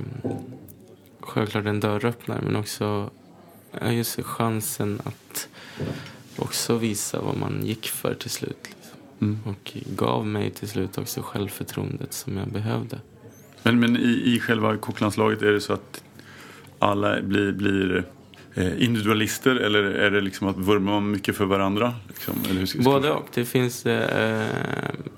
självklart 1.29 1.65
en 1.65 1.79
dörröppnare 1.79 2.41
men 2.43 2.55
också 2.55 3.09
just 3.81 4.23
chansen 4.23 5.01
att 5.03 5.47
också 6.35 6.77
visa 6.77 7.21
vad 7.21 7.37
man 7.37 7.65
gick 7.65 7.87
för 7.87 8.13
till 8.13 8.29
slut. 8.29 8.57
Liksom. 8.63 8.99
Mm. 9.21 9.39
Och 9.45 9.73
gav 9.95 10.27
mig 10.27 10.51
till 10.51 10.69
slut 10.69 10.97
också 10.97 11.21
självförtroendet 11.21 12.13
som 12.13 12.37
jag 12.37 12.47
behövde. 12.47 12.99
Men, 13.63 13.79
men 13.79 13.97
i, 13.97 14.23
i 14.25 14.39
själva 14.39 14.77
kocklandslaget 14.77 15.41
är 15.41 15.51
det 15.51 15.61
så 15.61 15.73
att 15.73 16.03
alla 16.79 17.21
blir, 17.21 17.51
blir 17.51 18.03
eh, 18.53 18.83
individualister 18.83 19.55
eller 19.55 19.83
är 19.83 20.11
det 20.11 20.21
liksom 20.21 20.47
att 20.47 20.57
vurma 20.57 20.99
mycket 20.99 21.37
för 21.37 21.45
varandra? 21.45 21.93
Liksom? 22.07 22.83
Både 22.83 23.11
och. 23.11 23.27
Det 23.33 23.45
finns 23.45 23.85
eh, 23.85 24.47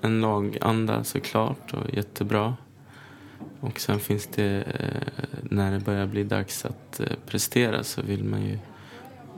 en 0.02 0.21
laganda 0.21 1.04
såklart 1.04 1.74
och 1.74 1.93
jättebra. 1.93 2.56
Och 3.62 3.80
sen 3.80 4.00
finns 4.00 4.28
det, 4.36 4.63
eh, 4.80 5.30
när 5.43 5.71
det 5.71 5.80
börjar 5.80 6.08
bli 6.08 6.24
dags 6.24 6.65
att 6.65 7.00
eh, 7.00 7.06
prestera 7.28 7.84
så 7.84 8.02
vill 8.02 8.24
man 8.24 8.41
ju... 8.41 8.58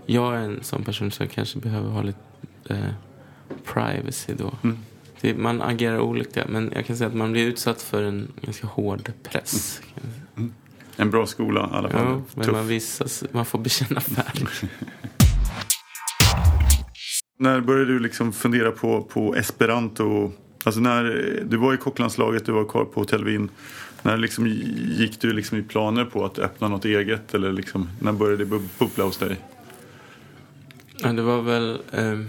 Jag 0.05 0.35
är 0.35 0.39
en 0.39 0.63
sån 0.63 0.83
person 0.83 1.11
som 1.11 1.27
kanske 1.27 1.59
behöver 1.59 1.89
ha 1.89 2.01
lite 2.01 2.19
eh, 2.69 2.89
privacy 3.73 4.33
då. 4.33 4.51
Mm. 4.63 4.77
Det, 5.21 5.33
man 5.33 5.61
agerar 5.61 5.99
olika, 5.99 6.45
men 6.49 6.71
jag 6.75 6.85
kan 6.85 6.97
säga 6.97 7.07
att 7.07 7.15
man 7.15 7.31
blir 7.31 7.47
utsatt 7.47 7.81
för 7.81 8.03
en 8.03 8.31
ganska 8.41 8.67
hård 8.67 9.11
press. 9.23 9.81
En 10.95 11.09
bra 11.09 11.25
skola 11.25 11.69
i 11.73 11.75
alla 11.75 11.89
fall. 11.89 12.05
Ja, 12.05 12.21
men 12.35 12.45
Tuff. 12.45 12.53
man, 12.53 12.67
visas, 12.67 13.23
man 13.31 13.45
får 13.45 13.59
bekänna 13.59 14.01
färg. 14.01 14.47
När 17.39 17.61
började 17.61 17.93
du 17.93 17.99
liksom 17.99 18.33
fundera 18.33 18.71
på, 18.71 19.01
på 19.01 19.35
esperanto? 19.35 20.31
Alltså 20.63 20.81
när, 20.81 21.03
du 21.45 21.57
var 21.57 21.73
i 21.73 21.77
kocklandslaget, 21.77 22.45
du 22.45 22.51
var 22.51 22.65
kvar 22.65 22.85
på 22.85 22.99
Hotell 22.99 23.25
Wien. 23.25 23.49
När 24.03 24.17
liksom 24.17 24.47
gick 24.97 25.21
du 25.21 25.33
liksom 25.33 25.57
i 25.57 25.63
planer 25.63 26.05
på 26.05 26.25
att 26.25 26.39
öppna 26.39 26.67
något 26.67 26.85
eget? 26.85 27.33
Eller 27.33 27.51
liksom, 27.51 27.89
när 27.99 28.11
började 28.11 28.45
det 28.45 28.49
bub- 28.49 28.69
bubbla 28.79 29.03
hos 29.03 29.17
dig? 29.17 29.37
Ja, 31.01 31.13
det 31.13 31.21
var 31.21 31.41
väl 31.41 31.81
eh, 31.91 32.19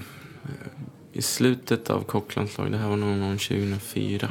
i 1.13 1.23
slutet 1.23 1.91
av 1.91 2.03
kocklandslaget. 2.03 2.73
Det 2.73 2.79
här 2.79 2.89
var 2.89 2.97
någon 2.97 3.21
gång 3.21 3.39
2004. 3.39 4.31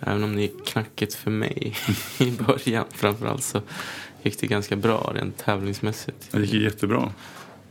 Även 0.00 0.24
om 0.24 0.36
det 0.36 0.42
gick 0.42 0.66
knackigt 0.66 1.14
för 1.14 1.30
mig 1.30 1.76
i 2.18 2.30
början 2.30 2.84
framförallt 2.90 3.42
så 3.42 3.60
gick 4.22 4.40
det 4.40 4.46
ganska 4.46 4.76
bra 4.76 5.12
rent 5.14 5.36
tävlingsmässigt. 5.38 6.28
Det 6.32 6.40
gick 6.40 6.62
jättebra. 6.62 7.12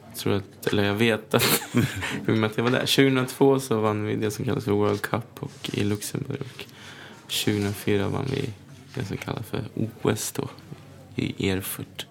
Jag 0.07 0.17
tror 0.17 0.33
att, 0.33 0.67
eller 0.67 0.83
jag 0.83 0.93
vet 0.93 1.33
att, 1.33 1.61
i 2.27 2.43
att 2.43 2.57
jag 2.57 2.63
var 2.63 2.71
där. 2.71 2.79
2002 2.79 3.59
så 3.59 3.79
vann 3.79 4.05
vi 4.05 4.15
det 4.15 4.31
som 4.31 4.45
kallas 4.45 4.63
för 4.63 4.71
World 4.71 5.01
Cup 5.01 5.23
och, 5.39 5.69
i 5.73 5.83
Luxemburg. 5.83 6.67
Och 7.25 7.31
2004 7.45 8.07
vann 8.07 8.27
vi 8.31 8.49
det 8.93 9.06
som 9.06 9.17
kallas 9.17 9.45
för 9.45 9.63
OS 10.01 10.32
då, 10.32 10.49
i 11.15 11.49
Erfurt. 11.49 12.06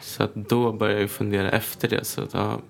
Så 0.00 0.22
att 0.22 0.34
då 0.34 0.72
började 0.72 1.00
jag 1.00 1.10
fundera 1.10 1.50
efter 1.50 1.88
det. 1.88 2.04
Så 2.04 2.22
att, 2.22 2.34
ja, 2.34 2.60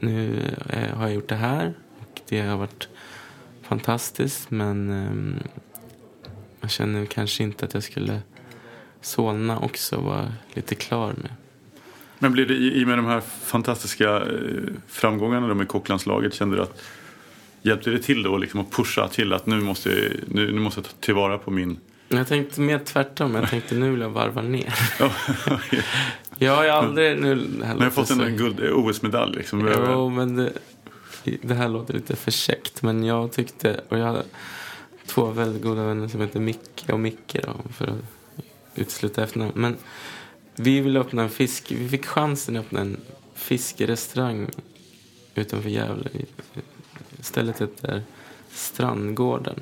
nu 0.00 0.42
eh, 0.68 0.96
har 0.96 1.06
jag 1.06 1.14
gjort 1.14 1.28
det 1.28 1.34
här 1.34 1.74
och 2.00 2.20
det 2.28 2.40
har 2.40 2.56
varit 2.56 2.88
fantastiskt 3.62 4.50
men 4.50 4.90
um, 4.90 5.38
jag 6.60 6.70
känner 6.70 7.06
kanske 7.06 7.42
inte 7.42 7.64
att 7.64 7.74
jag 7.74 7.82
skulle 7.82 8.20
Solna 9.00 9.58
också 9.58 10.00
vara 10.00 10.32
lite 10.54 10.74
klar 10.74 11.14
med. 11.22 11.30
Men 12.18 12.32
blev 12.32 12.48
det 12.48 12.54
i 12.54 12.84
och 12.84 12.88
med 12.88 12.98
de 12.98 13.06
här 13.06 13.20
fantastiska 13.20 14.16
eh, 14.16 14.72
framgångarna 14.86 15.54
med 15.54 15.68
kocklandslaget, 15.68 16.34
kände 16.34 16.56
du 16.56 16.62
att 16.62 16.82
hjälpte 17.66 17.90
det 17.90 17.98
till 17.98 18.22
då 18.22 18.36
liksom 18.38 18.60
att 18.60 18.70
pusha 18.70 19.08
till 19.08 19.32
att 19.32 19.46
nu 19.46 19.60
måste, 19.60 19.88
jag- 19.90 20.12
nu, 20.34 20.52
nu 20.52 20.60
måste 20.60 20.78
jag 20.80 20.84
ta 20.84 20.92
tillvara 21.00 21.38
på 21.38 21.50
min... 21.50 21.78
Jag 22.08 22.26
tänkte 22.28 22.60
mer 22.60 22.78
tvärtom. 22.78 23.34
Jag 23.34 23.50
tänkte 23.50 23.74
nu 23.74 23.90
vill 23.90 24.00
jag 24.00 24.10
varva 24.10 24.42
ner. 24.42 24.74
Ja, 25.00 25.10
Jag 26.38 26.56
har 26.56 26.64
ju 26.64 26.70
aldrig... 26.70 27.20
Nu, 27.22 27.34
låter 27.34 27.82
jag 27.84 27.92
fått 27.94 28.10
en 28.10 28.36
guld, 28.36 28.60
OS-medalj 28.72 29.36
liksom. 29.36 29.72
Jo, 29.88 30.10
men 30.10 30.36
det, 30.36 30.52
det 31.42 31.54
här 31.54 31.68
låter 31.68 31.94
lite 31.94 32.16
för 32.16 32.30
käckt. 32.30 32.82
Men 32.82 33.04
jag 33.04 33.32
tyckte... 33.32 33.80
Och 33.88 33.98
jag 33.98 34.04
hade 34.06 34.22
två 35.06 35.26
väldigt 35.26 35.62
goda 35.62 35.84
vänner 35.86 36.08
som 36.08 36.20
heter 36.20 36.40
Micke 36.40 36.84
och 36.88 37.00
Micke 37.00 37.36
då, 37.42 37.70
för 37.72 37.86
att 37.86 37.98
utesluta 38.74 39.22
efternamn. 39.24 39.52
Men 39.54 39.76
vi 40.56 40.80
ville 40.80 41.00
öppna 41.00 41.22
en 41.22 41.30
fisk... 41.30 41.72
Vi 41.72 41.88
fick 41.88 42.06
chansen 42.06 42.56
att 42.56 42.64
öppna 42.64 42.80
en 42.80 42.96
fiskerestaurang 43.34 44.46
utanför 45.34 45.68
Gävle. 45.70 46.10
Stället 47.26 47.60
heter 47.60 48.02
Strandgården. 48.50 49.60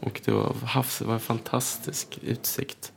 Och 0.00 0.20
det 0.24 0.32
var 0.32 0.54
havs, 0.64 1.00
var 1.00 1.14
en 1.14 1.20
fantastisk 1.20 2.18
utsikt. 2.22 2.92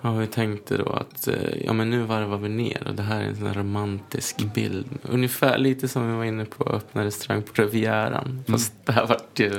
Ja, 0.00 0.12
vi 0.12 0.26
tänkte 0.26 0.76
då 0.76 0.88
att 0.88 1.28
eh, 1.28 1.64
ja, 1.64 1.72
men 1.72 1.90
nu 1.90 2.02
varvar 2.02 2.38
vi 2.38 2.48
ner 2.48 2.88
och 2.88 2.94
det 2.94 3.02
här 3.02 3.20
är 3.20 3.24
en 3.24 3.36
sån 3.36 3.54
romantisk 3.54 4.54
bild. 4.54 4.86
Ungefär 5.02 5.58
lite 5.58 5.88
som 5.88 6.10
vi 6.10 6.16
var 6.16 6.24
inne 6.24 6.44
på 6.44 6.64
öppna 6.64 7.04
restaurang 7.04 7.42
på 7.42 7.62
Rivieran. 7.62 8.44
Fast 8.48 8.72
det 8.84 8.92
här 8.92 9.06
vart 9.06 9.40
ju 9.40 9.52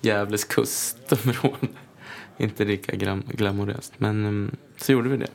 Gävles 0.00 0.44
kustområde. 0.44 1.68
Inte 2.38 2.64
lika 2.64 2.96
glam 2.96 3.22
glamoröst. 3.28 3.92
Men 3.96 4.24
mm, 4.24 4.56
så 4.76 4.92
gjorde 4.92 5.08
vi 5.08 5.16
det. 5.16 5.30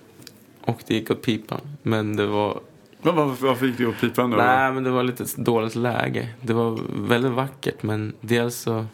Och 0.62 0.82
det 0.88 0.94
gick 0.94 1.12
åt 1.12 1.22
pipan. 1.22 1.62
Men 1.84 2.16
det 2.16 2.26
var 2.26 2.62
Vad, 3.02 3.16
vad, 3.16 3.38
varför 3.38 3.66
gick 3.66 3.78
det 3.78 3.86
åt 3.86 4.00
pipan 4.02 4.32
då? 4.32 4.38
Nej, 4.38 4.72
men 4.72 4.84
det 4.84 4.90
var 4.90 5.04
lite 5.04 5.26
dåligt 5.38 5.76
läge. 5.76 6.30
Det 6.42 6.54
var 6.54 6.80
väldigt 7.08 7.32
vackert, 7.32 7.84
men 7.84 8.14
dels 8.22 8.56
så 8.56 8.86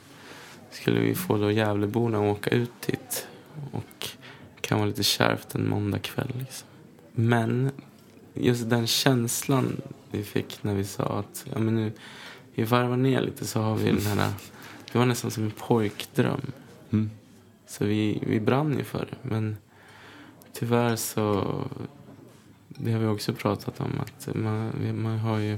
skulle 0.71 0.99
vi 0.99 1.15
få 1.15 1.37
då 1.37 1.51
Gävleborna 1.51 2.17
att 2.17 2.37
åka 2.37 2.49
ut 2.49 2.85
hit. 2.85 3.27
Och 3.71 4.07
det 4.55 4.61
kan 4.61 4.77
vara 4.77 4.87
lite 4.87 5.03
kärvt 5.03 5.55
en 5.55 5.69
måndagkväll. 5.69 6.31
Liksom. 6.39 6.67
Men 7.11 7.71
just 8.33 8.69
den 8.69 8.87
känslan 8.87 9.81
vi 10.11 10.23
fick 10.23 10.63
när 10.63 10.73
vi 10.73 10.83
sa 10.83 11.03
att 11.03 11.45
ja, 11.53 11.59
men 11.59 11.75
nu, 11.75 11.91
vi 12.55 12.63
varvar 12.63 12.97
ner 12.97 13.21
lite 13.21 13.45
så 13.45 13.61
har 13.61 13.75
vi 13.75 13.91
den 13.91 14.17
här... 14.17 14.31
Det 14.91 14.99
var 14.99 15.05
nästan 15.05 15.31
som 15.31 15.43
en 15.43 15.51
pojkdröm. 15.51 16.51
Mm. 16.91 17.09
Så 17.67 17.85
vi, 17.85 18.23
vi 18.27 18.39
brann 18.39 18.77
ju 18.77 18.83
för 18.83 18.99
det. 18.99 19.29
Men 19.29 19.57
tyvärr 20.53 20.95
så... 20.95 21.55
Det 22.75 22.91
har 22.91 22.99
vi 22.99 23.05
också 23.05 23.33
pratat 23.33 23.79
om. 23.79 23.99
att 23.99 24.35
Man, 24.35 24.71
man 25.01 25.19
har 25.19 25.37
ju... 25.37 25.57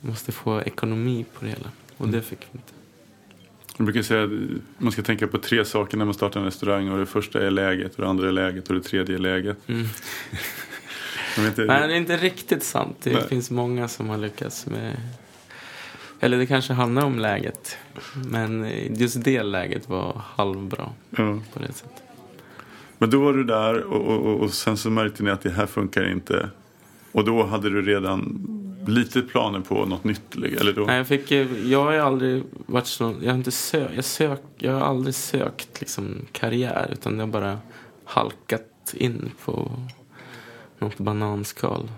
måste 0.00 0.32
få 0.32 0.62
ekonomi 0.62 1.24
på 1.34 1.44
det 1.44 1.50
hela. 1.50 1.70
Och 1.96 2.08
det 2.08 2.22
fick 2.22 2.38
vi 2.38 2.58
inte. 2.58 2.72
Jag 3.76 3.84
brukar 3.84 4.02
säga 4.02 4.24
att 4.24 4.30
man 4.78 4.92
ska 4.92 5.02
tänka 5.02 5.26
på 5.26 5.38
tre 5.38 5.64
saker 5.64 5.96
när 5.96 6.04
man 6.04 6.14
startar 6.14 6.40
en 6.40 6.46
restaurang. 6.46 6.90
Och 6.90 6.98
det 6.98 7.06
första 7.06 7.46
är 7.46 7.50
läget, 7.50 7.94
och 7.94 8.02
det 8.02 8.08
andra 8.08 8.28
är 8.28 8.32
läget 8.32 8.68
och 8.68 8.74
det 8.74 8.82
tredje 8.82 9.14
är 9.14 9.18
läget. 9.18 9.68
Mm. 9.68 9.86
Inte, 11.38 11.64
Nej, 11.64 11.88
det 11.88 11.94
är 11.94 11.96
inte 11.96 12.16
riktigt 12.16 12.62
sant. 12.62 12.96
Det 13.02 13.12
Nej. 13.12 13.28
finns 13.28 13.50
många 13.50 13.88
som 13.88 14.08
har 14.08 14.18
lyckats 14.18 14.66
med... 14.66 14.96
Eller 16.20 16.38
det 16.38 16.46
kanske 16.46 16.72
handlar 16.72 17.04
om 17.04 17.18
läget. 17.18 17.78
Men 18.14 18.70
just 18.88 19.24
det 19.24 19.42
läget 19.42 19.88
var 19.88 20.22
halvbra 20.24 20.92
ja. 21.10 21.40
på 21.52 21.58
det 21.58 21.72
sättet. 21.72 22.03
Men 22.98 23.10
då 23.10 23.20
var 23.20 23.32
du 23.32 23.44
där 23.44 23.82
och, 23.82 24.00
och, 24.00 24.26
och, 24.26 24.40
och 24.40 24.50
sen 24.52 24.76
så 24.76 24.90
märkte 24.90 25.22
ni 25.22 25.30
att 25.30 25.42
det 25.42 25.50
här 25.50 25.66
funkar 25.66 26.10
inte. 26.10 26.50
Och 27.12 27.24
då 27.24 27.44
hade 27.46 27.70
du 27.70 27.82
redan 27.82 28.46
lite 28.86 29.22
planer 29.22 29.60
på 29.60 29.86
något 29.86 30.04
nytt? 30.04 30.34
Eller 30.34 30.72
då? 30.72 30.84
Nej, 30.84 30.96
jag, 30.96 31.06
fick, 31.06 31.30
jag 31.64 31.84
har 31.84 31.92
aldrig 31.92 32.44
varit 32.66 32.86
så... 32.86 33.14
Jag 33.20 33.30
har, 33.30 33.38
inte 33.38 33.50
sö, 33.50 33.88
jag 33.94 34.04
sök, 34.04 34.40
jag 34.58 34.72
har 34.72 34.80
aldrig 34.80 35.14
sökt 35.14 35.80
liksom, 35.80 36.16
karriär. 36.32 36.88
Utan 36.92 37.18
jag 37.18 37.26
har 37.26 37.32
bara 37.32 37.58
halkat 38.04 38.94
in 38.94 39.30
på 39.44 39.70
något 40.78 40.98
bananskal. 40.98 41.90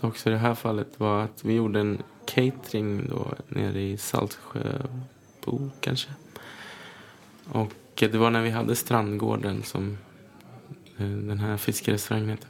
Så 0.00 0.08
också 0.08 0.28
i 0.28 0.32
det 0.32 0.38
här 0.38 0.54
fallet 0.54 0.88
var 0.96 1.22
att 1.22 1.44
vi 1.44 1.54
gjorde 1.54 1.80
en 1.80 2.02
catering 2.26 3.08
då 3.08 3.26
nere 3.48 3.80
i 3.80 3.96
Saltsjöbo 3.96 5.70
kanske. 5.80 6.10
Och 7.52 7.72
det 7.94 8.14
var 8.14 8.30
när 8.30 8.42
vi 8.42 8.50
hade 8.50 8.76
Strandgården 8.76 9.62
som 9.62 9.98
den 11.04 11.38
här 11.38 11.56
fiskerestaurangen 11.56 12.28
heter. 12.30 12.48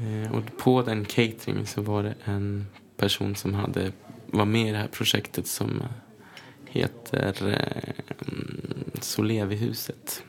Eh, 0.00 0.32
Och 0.34 0.58
på 0.58 0.82
den 0.82 1.04
cateringen 1.04 1.66
så 1.66 1.82
var 1.82 2.02
det 2.02 2.14
en 2.24 2.66
person 2.96 3.34
som 3.36 3.54
hade, 3.54 3.92
var 4.26 4.44
med 4.44 4.68
i 4.68 4.72
det 4.72 4.78
här 4.78 4.88
projektet 4.88 5.46
som 5.46 5.80
eh, 5.80 5.86
heter 6.66 7.48
eh, 7.48 8.14
Solevihuset. 9.00 10.22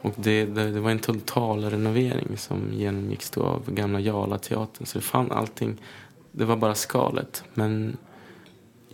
Och 0.00 0.14
det, 0.16 0.44
det, 0.44 0.70
det 0.70 0.80
var 0.80 0.90
en 0.90 0.98
total 0.98 1.64
renovering 1.64 2.36
som 2.36 2.72
genomgicks 2.72 3.30
då 3.30 3.42
av 3.42 3.70
gamla 3.74 4.00
Jala-teatern. 4.00 4.86
Så 4.86 4.98
det 4.98 5.04
fann 5.04 5.32
allting, 5.32 5.76
det 6.32 6.44
var 6.44 6.56
bara 6.56 6.74
skalet. 6.74 7.44
Men 7.54 7.96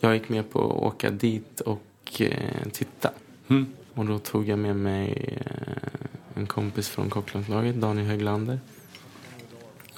jag 0.01 0.15
gick 0.15 0.29
med 0.29 0.51
på 0.51 0.59
att 0.59 0.83
åka 0.95 1.11
dit 1.11 1.61
och 1.61 2.21
eh, 2.21 2.69
titta. 2.73 3.11
Mm. 3.49 3.67
Och 3.95 4.07
då 4.07 4.19
tog 4.19 4.49
jag 4.49 4.59
med 4.59 4.77
mig 4.77 5.39
eh, 5.47 6.18
en 6.39 6.47
kompis 6.47 6.89
från 6.89 7.11
Kocklandslaget, 7.11 7.77
Daniel 7.77 8.07
Höglander. 8.07 8.61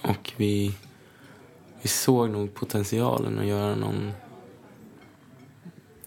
Och 0.02 0.32
vi, 0.36 0.74
vi 1.82 1.88
såg 1.88 2.30
nog 2.30 2.54
potentialen 2.54 3.38
att 3.38 3.46
göra 3.46 3.74
någon, 3.74 4.12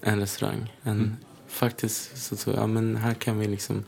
en 0.00 0.20
restaurang. 0.20 0.72
En, 0.82 1.16
Faktiskt 1.46 2.16
så 2.16 2.36
tror 2.36 2.56
jag, 2.56 2.62
ja, 2.62 2.66
men 2.66 2.96
här 2.96 3.14
kan 3.14 3.38
vi 3.38 3.48
liksom... 3.48 3.84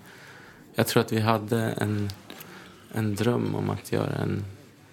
Jag 0.75 0.87
tror 0.87 1.01
att 1.01 1.13
vi 1.13 1.21
hade 1.21 1.61
en, 1.61 2.11
en 2.93 3.15
dröm 3.15 3.55
om 3.55 3.71
att 3.71 3.93
göra 3.93 4.15
en 4.15 4.45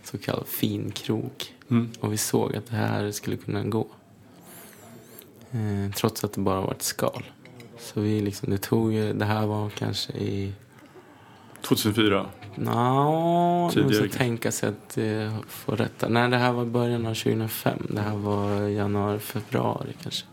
så 0.04 0.18
kallad 0.18 0.48
fin 0.48 0.92
krog. 0.92 1.32
Mm. 1.70 1.92
Och 2.00 2.14
vi 2.14 2.18
såg 2.18 2.56
att 2.56 2.66
det 2.66 2.76
här 2.76 3.12
skulle 3.12 3.38
kunna 3.38 3.64
gå. 3.64 3.88
Eh, 5.52 5.92
trots 5.96 6.24
att 6.24 6.34
det 6.34 6.42
bara 6.42 6.62
var 6.62 6.72
ett 6.72 6.82
skal. 6.82 7.24
Så 7.80 8.02
vi 8.02 8.22
liksom, 8.22 8.50
det 8.50 8.58
tog 8.58 8.94
det 8.94 9.26
här 9.26 9.46
var 9.46 9.70
kanske 9.70 10.14
i 10.14 10.54
2004? 11.64 12.26
Nå, 12.56 13.66
nu 13.66 13.70
Tidigare 13.70 13.84
måste 13.84 13.98
jag 13.98 14.00
kanske. 14.02 14.18
tänka 14.18 14.52
sig 14.52 14.70
att 14.70 14.90
det 14.96 15.32
får 15.48 15.76
rätta. 15.78 16.10
Nej, 16.10 16.30
det 16.30 16.38
här 16.38 16.52
var 16.52 16.66
början 16.66 17.06
av 17.06 17.14
2005. 17.14 17.88
Det 17.90 18.02
här 18.02 18.16
var 18.16 18.62
januari, 18.62 19.20
februari 19.20 19.94
kanske. 20.04 20.26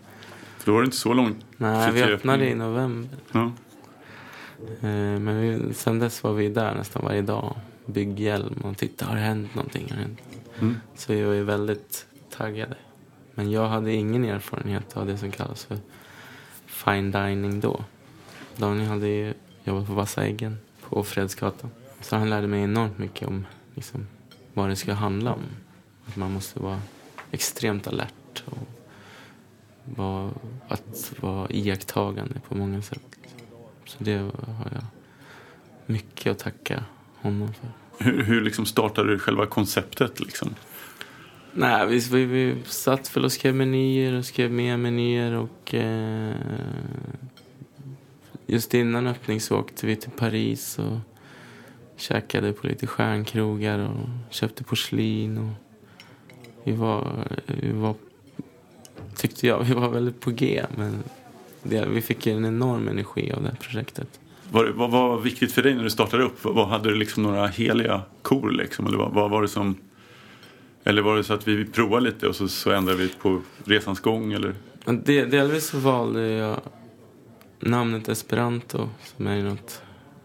För 0.59 0.67
då 0.67 0.73
var 0.73 0.81
det 0.81 0.85
inte 0.85 0.97
så 0.97 1.13
långt. 1.15 1.45
Nej, 1.57 1.93
vi 1.93 1.99
23 2.01 2.15
öppnade 2.15 2.49
i 2.49 2.55
november. 2.55 3.19
Ja. 3.33 3.53
Eh, 4.81 4.89
Men 5.21 5.41
vi, 5.41 5.75
sen 5.75 5.99
dess 5.99 6.23
var 6.23 6.33
vi 6.33 6.49
där 6.49 6.75
nästan 6.75 7.03
varje 7.05 7.23
dag. 7.23 7.57
Bygghjälm 7.87 8.61
och 8.65 8.77
titta, 8.77 9.07
har 9.07 9.15
det 9.15 9.21
hänt 9.21 9.55
någonting? 9.55 9.87
Har 9.91 9.97
hänt? 9.97 10.21
Mm. 10.61 10.77
Så 10.97 11.13
vi 11.13 11.23
var 11.23 11.33
ju 11.33 11.45
väldigt 11.45 12.07
taggade. 12.37 12.75
Men 13.35 13.51
jag 13.51 13.69
hade 13.69 13.93
ingen 13.93 14.25
erfarenhet 14.25 14.97
av 14.97 15.07
det 15.07 15.17
som 15.19 15.31
kallas 15.31 15.65
för 15.65 15.79
fine 16.67 17.11
dining 17.11 17.61
då. 17.61 17.85
Daniel 18.57 18.89
hade 18.89 19.09
ju 19.09 19.35
jobbat 19.65 19.87
på 19.87 19.93
Vassa 19.93 20.25
Äggen 20.25 20.59
på 20.91 21.05
Fredsgatan. 21.05 21.71
Så 22.01 22.17
han 22.17 22.31
lärde 22.31 22.47
mig 22.47 22.63
enormt 22.63 22.99
mycket 22.99 23.29
om 23.29 23.47
liksom, 23.75 24.07
vad 24.55 24.69
det 24.69 24.77
ska 24.77 24.93
handla 24.93 25.33
om. 25.33 25.43
Att 26.07 26.17
man 26.17 26.33
måste 26.33 26.61
vara 26.61 26.81
extremt 27.31 27.87
alert 27.87 28.43
och 28.45 28.69
vara, 29.85 30.31
att 30.69 31.13
vara 31.21 31.51
iakttagande 31.51 32.41
på 32.49 32.55
många 32.55 32.83
sätt. 32.83 33.03
Så 33.85 34.05
det 34.05 34.17
har 34.19 34.71
jag 34.73 34.85
mycket 35.87 36.33
att 36.33 36.39
tacka 36.39 36.85
honom 37.17 37.55
för. 37.55 37.69
Hur, 38.05 38.23
hur 38.23 38.41
liksom 38.41 38.67
startade 38.67 39.13
du 39.13 39.19
själva 39.19 39.47
konceptet? 39.47 40.21
Liksom? 40.21 40.55
Nej, 41.53 41.87
vi, 41.87 41.99
vi, 41.99 42.25
vi 42.25 42.63
satt 42.65 43.17
väl 43.17 43.25
och 43.25 43.33
skrev 43.33 43.55
menyer 43.55 44.15
och 44.15 44.25
skrev 44.25 44.53
mer 44.53 44.77
menyer 44.77 45.33
och 45.33 45.75
eh, 45.75 46.35
just 48.53 48.75
innan 48.75 49.07
öppning 49.07 49.41
så 49.41 49.59
åkte 49.59 49.87
vi 49.87 49.97
till 49.97 50.11
Paris 50.11 50.79
och 50.79 50.97
käkade 51.97 52.53
på 52.53 52.67
lite 52.67 52.87
stjärnkrogar 52.87 53.79
och 53.79 54.35
köpte 54.35 54.65
porslin 54.65 55.39
och 55.39 55.51
vi 56.65 56.73
var, 56.73 57.27
vi 57.47 57.73
var 57.73 57.95
tyckte 59.17 59.47
jag, 59.47 59.65
vi 59.65 59.75
var 59.75 59.89
väldigt 59.89 60.21
på 60.21 60.31
G 60.31 60.63
men 60.77 60.99
det, 61.63 61.87
vi 61.87 62.03
fick 62.03 62.27
en 62.27 62.45
enorm 62.45 62.89
energi 62.89 63.33
av 63.33 63.43
det 63.43 63.49
här 63.49 63.57
projektet. 63.57 64.21
Var, 64.51 64.65
det- 64.65 64.73
vad 64.73 64.91
var 64.91 65.19
viktigt 65.21 65.53
för 65.53 65.63
dig 65.63 65.75
när 65.75 65.83
du 65.85 65.91
startade 65.91 66.23
upp? 66.25 66.45
Vad, 66.45 66.69
hade 66.69 66.89
du 66.89 66.95
liksom 66.95 67.23
några 67.23 67.47
heliga 67.47 68.03
kor? 68.23 68.51
Liksom? 68.51 68.87
Eller 68.87 68.99
vad, 68.99 69.13
vad 69.15 69.31
var 69.31 69.43
det 69.43 69.49
som... 69.49 69.77
Eller 70.85 71.03
var 71.03 71.17
det 71.17 71.25
så 71.25 71.33
att 71.35 71.49
vi 71.49 71.65
provade 71.65 72.05
lite 72.05 72.29
och 72.29 72.37
så, 72.37 72.49
så 72.49 72.71
ändrade 72.71 72.99
vi 72.99 73.09
på 73.09 73.41
resans 73.65 74.01
gång? 74.01 74.33
Eller? 74.33 74.55
Det, 75.05 75.25
delvis 75.25 75.67
så 75.67 75.79
valde 75.79 76.29
jag 76.29 76.61
namnet 77.61 78.09
esperanto 78.09 78.89
som 79.17 79.27
är 79.27 79.43
något 79.43 79.83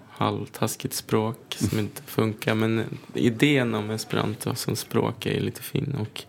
halvtaskigt 0.10 0.94
språk 0.94 1.56
som 1.58 1.80
inte 1.80 2.02
funkar. 2.04 2.56
Men 2.56 2.98
idén 3.14 3.76
om 3.76 3.90
esperanto 3.90 4.56
som 4.56 4.76
språk 4.76 5.26
är 5.26 5.42
lite 5.42 5.62
fin 5.62 5.96
och 6.00 6.24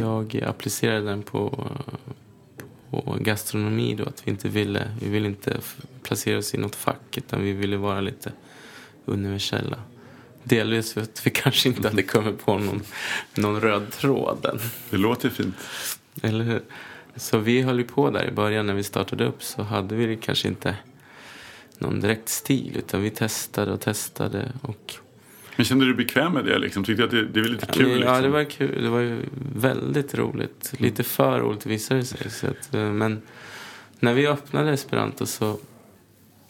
jag 0.00 0.42
applicerade 0.46 1.06
den 1.06 1.22
på, 1.22 1.68
på 2.90 3.16
gastronomi 3.20 3.94
då. 3.94 4.04
Att 4.04 4.26
vi 4.26 4.30
inte 4.30 4.48
ville, 4.48 4.96
vi 5.00 5.08
ville 5.08 5.28
inte 5.28 5.60
placera 6.02 6.38
oss 6.38 6.54
i 6.54 6.58
något 6.58 6.76
fack 6.76 7.18
utan 7.18 7.42
vi 7.42 7.52
ville 7.52 7.76
vara 7.76 8.00
lite 8.00 8.32
universella. 9.04 9.78
Delvis 10.44 10.92
för 10.92 11.00
att 11.00 11.26
vi 11.26 11.30
kanske 11.30 11.68
inte 11.68 11.88
hade 11.88 12.02
kommit 12.02 12.44
på 12.44 12.58
någon, 12.58 12.82
någon 13.34 13.60
röd 13.60 13.90
tråd 13.90 14.46
än. 14.46 14.58
Det 14.90 14.96
låter 14.96 15.30
fint. 15.30 15.54
Eller 16.22 16.44
hur? 16.44 16.62
Så 17.16 17.38
vi 17.38 17.62
höll 17.62 17.78
ju 17.78 17.84
på 17.84 18.10
där 18.10 18.28
i 18.28 18.30
början 18.30 18.66
när 18.66 18.74
vi 18.74 18.82
startade 18.82 19.24
upp 19.24 19.42
så 19.42 19.62
hade 19.62 19.94
vi 19.94 20.16
kanske 20.16 20.48
inte 20.48 20.76
någon 21.78 22.00
direkt 22.00 22.28
stil 22.28 22.72
utan 22.76 23.02
vi 23.02 23.10
testade 23.10 23.72
och 23.72 23.80
testade 23.80 24.52
och 24.62 24.94
Men 25.56 25.64
kände 25.64 25.84
du 25.84 25.94
dig 25.94 26.04
bekväm 26.04 26.32
med 26.32 26.44
det? 26.44 26.58
Liksom? 26.58 26.84
Tyckte 26.84 27.02
du 27.02 27.04
att 27.04 27.10
det, 27.10 27.24
det 27.26 27.40
var 27.40 27.48
lite 27.48 27.66
kul? 27.66 27.90
Ja, 27.90 27.96
liksom? 27.96 28.22
det 28.22 28.28
var 28.28 28.44
kul. 28.44 28.82
Det 28.82 28.88
var 28.88 29.00
ju 29.00 29.22
väldigt 29.54 30.14
roligt. 30.14 30.72
Lite 30.78 31.02
för 31.02 31.40
roligt 31.40 31.66
visade 31.66 32.00
det 32.00 32.06
sig. 32.06 32.30
Så 32.30 32.46
att, 32.46 32.74
eh, 32.74 32.92
men 32.92 33.22
när 34.00 34.14
vi 34.14 34.26
öppnade 34.26 34.72
Esperanto 34.72 35.26
så, 35.26 35.58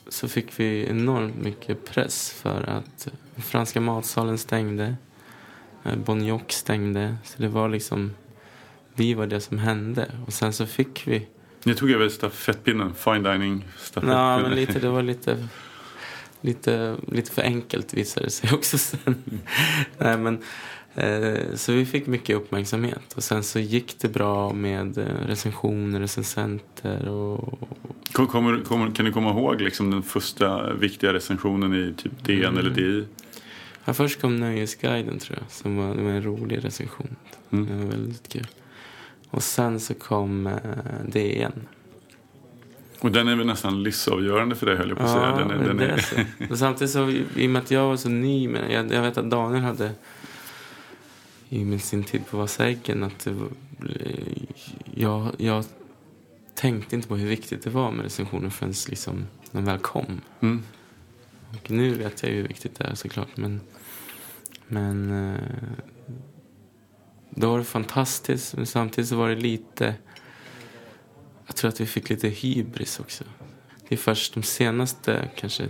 så 0.09 0.29
fick 0.29 0.61
vi 0.61 0.87
enormt 0.89 1.37
mycket 1.37 1.85
press 1.91 2.33
för 2.33 2.63
att 2.69 3.09
franska 3.37 3.81
matsalen 3.81 4.39
stängde. 4.39 4.95
eh, 5.85 5.97
Bon 5.97 6.27
Jock 6.27 6.53
stängde. 6.53 7.17
Så 7.25 7.43
det 7.43 7.49
var 7.49 7.69
liksom, 7.69 8.11
vi 8.95 9.15
var 9.15 9.27
det 9.27 9.41
som 9.41 9.59
hände. 9.59 10.11
Och 10.27 10.33
sen 10.33 10.53
så 10.53 10.67
fick 10.67 11.03
vi 11.07 11.27
Ni 11.65 11.75
tog 11.75 11.91
över 11.91 12.09
stafettpinnen, 12.09 12.95
fine 12.95 13.23
dining 13.23 13.65
stafettpinnen. 13.79 14.19
Ja, 14.19 14.39
men 14.39 14.51
lite, 14.55 14.79
det 14.79 14.89
var 14.89 15.03
lite, 15.03 15.49
lite, 16.41 16.97
lite 17.13 17.31
för 17.33 17.43
enkelt 17.43 17.95
visade 17.95 18.27
det 18.27 18.31
sig 18.31 18.51
också 18.53 18.79
sen. 18.79 19.15
Nej, 19.99 20.19
men, 20.19 20.39
eh, 20.95 21.55
så 21.55 21.73
vi 21.73 21.87
fick 21.87 22.07
mycket 22.07 22.37
uppmärksamhet 22.37 23.13
och 23.17 23.25
sen 23.25 23.43
så 23.43 23.59
gick 23.59 23.99
det 24.01 24.09
bra 24.09 24.53
med 24.53 24.99
eh, 24.99 25.05
recensioner, 25.27 26.01
recensenter 26.01 27.09
och 27.09 27.59
Kom, 28.13 28.27
kommer, 28.27 28.61
kommer, 28.65 28.91
kan 28.91 29.05
du 29.05 29.13
komma 29.13 29.31
ihåg 29.31 29.61
liksom, 29.61 29.91
den 29.91 30.03
första 30.03 30.73
viktiga 30.75 31.13
recensionen 31.13 31.75
i 31.75 31.95
typ 32.03 32.25
DN 32.25 32.45
Mm. 32.45 32.59
eller 32.59 32.71
DI? 32.71 33.05
ja, 33.85 33.95
först 33.95 34.21
kom 34.21 34.37
Nöjesguiden 34.37 35.19
tror 35.19 35.39
jag, 35.41 35.51
som 35.51 35.77
var, 35.77 35.95
det 35.95 36.03
var 36.03 36.11
en 36.11 36.23
rolig 36.23 36.65
recension. 36.65 37.17
Mm. 37.51 37.67
Det 37.67 37.85
var 37.85 37.91
väldigt 37.91 38.29
kul. 38.29 38.47
Och 39.33 39.43
sen 39.43 39.81
så 39.81 39.95
kom 39.95 40.47
eh, 40.47 40.55
DN. 41.07 41.53
Och 43.01 43.13
den 43.13 43.29
är 43.29 43.37
väl 43.37 43.47
nästan 43.47 43.83
livsavgörande 43.83 44.55
för 44.55 44.67
dig 44.67 44.77
höll 44.77 44.89
jag 44.89 44.99
på 44.99 45.05
att 45.05 45.11
säga. 45.11 45.37
Den 45.37 45.51
är, 45.51 45.57
men 45.57 45.67
den 45.67 45.77
det 45.77 45.87
är, 45.87 45.93
är 45.93 46.47
så. 46.49 46.57
Samtidigt 46.57 46.93
så, 46.93 47.11
i 47.11 47.47
och 47.47 47.51
med 47.51 47.63
att 47.63 47.71
jag 47.71 47.89
var 47.89 47.97
så 47.97 48.09
ny 48.09 48.49
det, 48.49 48.73
jag, 48.73 48.93
jag 48.93 49.03
vet 49.03 49.19
att 49.19 49.31
Daniel 49.31 49.63
hade 49.63 49.91
i 51.49 51.79
sin 51.79 52.05
tid 52.05 52.27
på 52.27 52.37
Vasa 52.37 52.67
Äggen 52.67 53.03
att 53.03 53.19
var, 53.19 53.49
jag, 54.95 55.29
jag 55.39 55.65
tänkte 56.55 56.97
inte 56.97 57.09
på 57.09 57.17
hur 57.17 57.29
viktigt 57.29 57.63
det 57.63 57.71
var 57.71 57.91
med 57.91 58.05
recensioner 58.05 58.51
förrän 58.51 58.75
liksom 58.89 59.27
de 59.51 59.65
väl 59.65 59.79
kom. 59.79 60.21
mm. 60.41 60.63
Och 61.51 61.71
nu 61.71 61.95
vet 61.95 62.23
jag 62.23 62.33
ju 62.33 62.37
hur 62.37 62.49
viktigt 62.49 62.79
det 62.79 62.85
är 62.85 62.95
såklart. 62.95 63.37
Men, 63.37 63.61
men 64.67 65.13
då 67.35 67.51
var 67.51 67.59
det 67.59 67.65
fantastiskt. 67.65 68.57
Men 68.57 68.67
samtidigt 68.67 69.09
så 69.09 69.17
var 69.17 69.29
det 69.29 69.35
lite... 69.35 69.95
Jag 71.47 71.57
tror 71.57 71.69
att 71.69 71.81
vi 71.81 71.87
fick 71.87 72.11
lite 72.11 72.29
hybris 72.29 73.01
också. 73.01 73.25
Det 73.89 73.95
är 73.95 73.99
först 73.99 74.35
de 74.35 74.43
senaste 74.43 75.29
kanske 75.37 75.69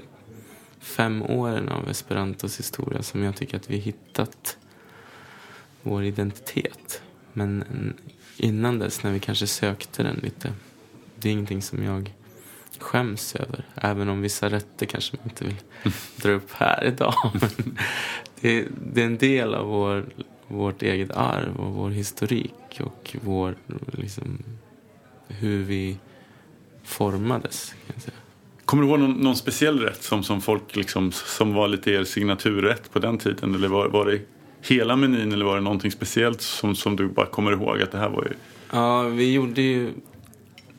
fem 0.80 1.22
åren 1.22 1.68
av 1.68 1.90
Esperantos 1.90 2.58
historia 2.58 3.02
som 3.02 3.22
jag 3.22 3.36
tycker 3.36 3.56
att 3.56 3.70
vi 3.70 3.76
hittat 3.76 4.56
vår 5.82 6.04
identitet. 6.04 7.02
Men 7.32 7.64
innan 8.36 8.78
dess 8.78 9.02
när 9.02 9.12
vi 9.12 9.20
kanske 9.20 9.46
sökte 9.46 10.02
den 10.02 10.16
lite. 10.22 10.52
Det 11.16 11.28
är 11.28 11.32
ingenting 11.32 11.62
som 11.62 11.82
jag 11.82 12.14
skäms 12.78 13.34
över. 13.34 13.64
Även 13.74 14.08
om 14.08 14.20
vissa 14.20 14.50
rätter 14.50 14.86
kanske 14.86 15.16
man 15.16 15.26
inte 15.28 15.44
vill 15.44 15.56
dra 16.16 16.30
upp 16.32 16.52
här 16.52 16.84
idag. 16.84 17.14
Men 17.40 17.78
det, 18.40 18.68
det 18.92 19.02
är 19.02 19.06
en 19.06 19.18
del 19.18 19.54
av 19.54 19.66
vår, 19.66 20.06
vårt 20.52 20.82
eget 20.82 21.10
arv 21.10 21.56
och 21.56 21.72
vår 21.72 21.90
historik 21.90 22.80
och 22.80 23.16
vår, 23.20 23.54
liksom, 23.92 24.38
hur 25.28 25.62
vi 25.62 25.98
formades. 26.84 27.74
Kan 27.86 27.94
jag 27.94 28.02
säga. 28.02 28.16
Kommer 28.64 28.82
du 28.82 28.88
ihåg 28.88 29.00
någon, 29.00 29.12
någon 29.12 29.36
speciell 29.36 29.80
rätt 29.80 30.02
som, 30.02 30.22
som 30.22 30.40
folk 30.40 30.76
liksom, 30.76 31.12
som 31.12 31.54
var 31.54 31.68
lite 31.68 31.90
er 31.90 32.04
signaturrätt 32.04 32.92
på 32.92 32.98
den 32.98 33.18
tiden? 33.18 33.54
Eller 33.54 33.68
var, 33.68 33.88
var 33.88 34.06
det 34.06 34.20
hela 34.62 34.96
menyn 34.96 35.32
eller 35.32 35.44
var 35.44 35.54
det 35.54 35.60
någonting 35.60 35.90
speciellt 35.90 36.40
som, 36.40 36.74
som 36.74 36.96
du 36.96 37.08
bara 37.08 37.26
kommer 37.26 37.52
ihåg 37.52 37.82
att 37.82 37.92
det 37.92 37.98
här 37.98 38.08
var 38.08 38.24
ju... 38.24 38.32
Ja, 38.72 39.02
vi 39.02 39.32
gjorde 39.32 39.62
ju... 39.62 39.90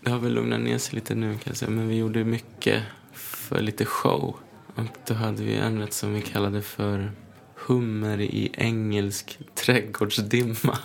Det 0.02 0.12
har 0.12 0.20
väl 0.20 0.34
lugnat 0.34 0.60
ner 0.60 0.78
sig 0.78 0.96
lite 0.96 1.16
nu 1.16 1.34
kan 1.34 1.42
jag 1.46 1.58
säga. 1.58 1.72
Men 1.72 1.88
vi 1.88 1.98
gjorde 1.98 2.24
mycket 2.24 2.84
för 3.14 3.62
lite 3.62 3.86
show. 3.86 4.36
Och 4.76 4.84
då 5.08 5.14
hade 5.14 5.44
vi 5.44 5.56
en 5.56 5.80
rätt 5.80 5.94
som 5.94 6.14
vi 6.14 6.22
kallade 6.22 6.62
för 6.62 7.12
hummer 7.66 8.22
i 8.22 8.52
engelsk 8.54 9.40
trädgårdsdimma. 9.56 10.78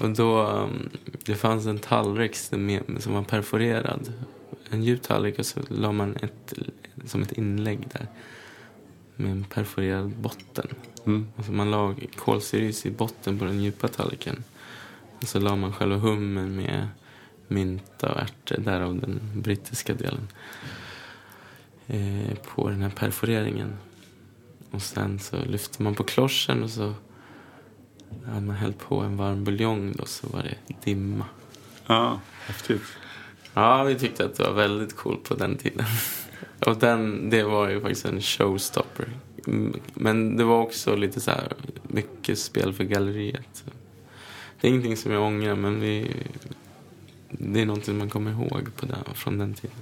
Och 0.00 0.10
då, 0.10 0.42
um, 0.42 0.88
det 1.24 1.34
fanns 1.34 1.66
en 1.66 1.78
tallrik 1.78 2.36
som 2.36 3.14
var 3.14 3.22
perforerad. 3.22 4.12
En 4.70 4.82
djup 4.82 5.02
tallrik 5.02 5.38
och 5.38 5.46
så 5.46 5.60
la 5.68 5.92
man 5.92 6.16
ett, 6.16 6.54
som 7.04 7.22
ett 7.22 7.32
inlägg 7.32 7.88
där. 7.92 8.06
Med 9.16 9.30
en 9.30 9.44
perforerad 9.44 10.08
botten. 10.16 10.68
Mm. 11.06 11.28
Alltså 11.36 11.52
man 11.52 11.70
la 11.70 11.94
kolsyris 12.16 12.86
i 12.86 12.90
botten 12.90 13.38
på 13.38 13.44
den 13.44 13.62
djupa 13.62 13.88
tallriken. 13.88 14.44
Och 15.20 15.28
så 15.28 15.40
la 15.40 15.56
man 15.56 15.72
själva 15.72 15.96
hummen 15.96 16.56
med 16.56 16.88
mynta 17.48 18.12
och 18.12 18.20
ärtor, 18.20 18.56
därav 18.58 19.00
den 19.00 19.20
brittiska 19.34 19.94
delen. 19.94 20.28
Eh, 21.86 22.34
på 22.54 22.68
den 22.68 22.82
här 22.82 22.90
perforeringen. 22.90 23.76
Och 24.70 24.82
sen 24.82 25.18
så 25.18 25.36
lyfte 25.44 25.82
man 25.82 25.94
på 25.94 26.04
kloschen 26.04 26.62
och 26.62 26.70
så 26.70 26.94
hade 28.26 28.46
man 28.46 28.56
hällt 28.56 28.78
på 28.78 29.00
en 29.00 29.16
varm 29.16 29.44
buljong 29.44 29.92
då 29.96 30.04
så 30.04 30.26
var 30.26 30.42
det 30.42 30.74
dimma. 30.84 31.24
Ja, 31.86 32.20
häftigt. 32.46 32.82
Ja, 33.54 33.82
vi 33.82 33.94
tyckte 33.94 34.24
att 34.24 34.34
det 34.34 34.42
var 34.42 34.52
väldigt 34.52 34.96
coolt 34.96 35.24
på 35.24 35.34
den 35.34 35.56
tiden. 35.56 35.86
Och 36.66 36.76
den, 36.76 37.30
det 37.30 37.42
var 37.42 37.68
ju 37.68 37.80
faktiskt 37.80 38.04
en 38.04 38.20
showstopper. 38.20 39.08
Mm, 39.46 39.80
Men 39.94 40.36
det 40.36 40.44
var 40.44 40.58
också 40.60 40.96
lite 40.96 41.20
så 41.20 41.30
här, 41.30 41.52
mycket 41.82 42.38
spel 42.38 42.72
för 42.72 42.84
galleriet. 42.84 43.64
Det 44.60 44.66
är 44.66 44.70
ingenting 44.70 44.96
som 44.96 45.12
jag 45.12 45.22
ångrar, 45.22 45.54
men 45.54 45.80
vi, 45.80 46.16
det 47.30 47.60
är 47.60 47.66
någonting 47.66 47.98
man 47.98 48.10
kommer 48.10 48.30
ihåg 48.30 48.76
på 48.76 48.86
den, 48.86 49.04
från 49.14 49.38
den 49.38 49.54
tiden. 49.54 49.76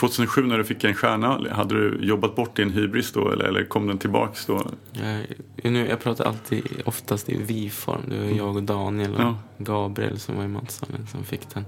2007 0.00 0.42
när 0.42 0.58
du 0.58 0.64
fick 0.64 0.84
en 0.84 0.94
stjärna, 0.94 1.46
hade 1.50 1.74
du 1.74 2.06
jobbat 2.06 2.36
bort 2.36 2.56
din 2.56 2.70
hybris 2.70 3.12
då 3.12 3.30
eller, 3.30 3.44
eller 3.44 3.64
kom 3.64 3.86
den 3.86 3.98
tillbaks 3.98 4.46
då? 4.46 4.70
Jag, 4.92 5.72
nu, 5.72 5.88
jag 5.88 6.00
pratar 6.00 6.24
alltid, 6.24 6.64
oftast 6.84 7.28
i 7.28 7.42
vi-form. 7.42 8.02
Det 8.08 8.18
var 8.18 8.26
jag 8.26 8.56
och 8.56 8.62
Daniel 8.62 9.14
och 9.14 9.20
Ja. 9.20 9.38
Gabriel 9.58 10.18
som 10.18 10.36
var 10.36 10.44
i 10.44 10.48
matsalen 10.48 11.06
som 11.06 11.24
fick 11.24 11.54
den. 11.54 11.64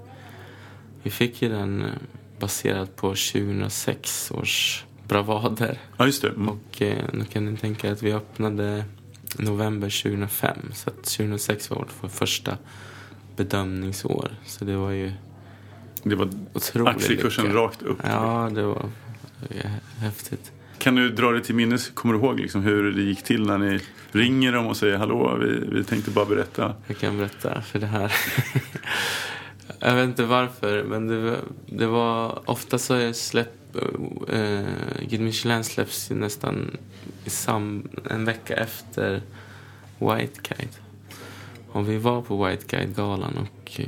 Vi 1.03 1.11
fick 1.11 1.43
ju 1.43 1.49
den 1.49 1.83
eh, 1.83 1.91
baserat 2.39 2.97
på 2.97 3.09
2006 3.09 4.31
års 4.31 4.85
bravader. 5.09 5.79
Ja, 5.97 6.07
just 6.07 6.23
det. 6.23 6.29
Mm. 6.29 6.49
Och 6.49 6.83
eh, 6.83 7.05
nu 7.13 7.25
kan 7.25 7.45
ni 7.45 7.57
tänka 7.57 7.93
att 7.93 8.03
vi 8.03 8.13
öppnade 8.13 8.85
november 9.39 10.03
2005. 10.03 10.59
Så 10.75 10.91
att 10.91 11.05
2006 11.05 11.71
var 11.71 11.79
vårt 11.79 12.13
första 12.13 12.59
bedömningsår. 13.37 14.31
Så 14.47 14.65
det 14.65 14.77
var 14.77 14.91
ju 14.91 15.13
Det 16.03 16.15
var 16.15 16.29
otroligt 16.53 16.97
aktiekursen 16.97 17.45
lycka. 17.45 17.57
rakt 17.57 17.83
upp. 17.83 17.99
Ja, 18.03 18.51
det 18.55 18.63
var 18.63 18.91
häftigt. 19.99 20.53
Kan 20.79 20.95
du 20.95 21.11
dra 21.11 21.31
dig 21.31 21.43
till 21.43 21.55
minnes, 21.55 21.91
kommer 21.91 22.15
du 22.15 22.21
ihåg 22.21 22.41
liksom 22.41 22.63
hur 22.63 22.93
det 22.93 23.03
gick 23.03 23.23
till 23.23 23.47
när 23.47 23.59
ni 23.59 23.81
ringer 24.13 24.53
dem 24.53 24.67
och 24.67 24.77
säger 24.77 24.97
hallå, 24.97 25.37
vi, 25.41 25.77
vi 25.77 25.85
tänkte 25.85 26.11
bara 26.11 26.25
berätta. 26.25 26.75
Jag 26.87 26.99
kan 26.99 27.17
berätta 27.17 27.63
för 27.63 27.79
det 27.79 27.87
här. 27.87 28.13
jag 29.79 29.95
vet 29.95 30.05
inte 30.05 30.25
varför, 30.25 30.85
men 30.85 31.09
det 31.09 31.21
var, 31.21 31.39
det 31.67 31.87
var 31.87 32.51
ofta 32.51 32.79
så 32.79 33.13
släpp, 33.13 33.77
eh, 34.29 34.65
Guide 35.09 35.21
Michelin 35.21 35.65
släpps 35.65 36.11
ju 36.11 36.15
nästan 36.15 36.77
i 37.25 37.31
sam, 37.31 37.89
en 38.11 38.25
vecka 38.25 38.55
efter 38.55 39.23
White 39.99 40.41
Guide. 40.43 40.77
Och 41.73 41.89
vi 41.89 41.97
var 41.97 42.23
på 42.23 42.45
White 42.45 42.77
Guide-galan 42.77 43.39
och 43.39 43.81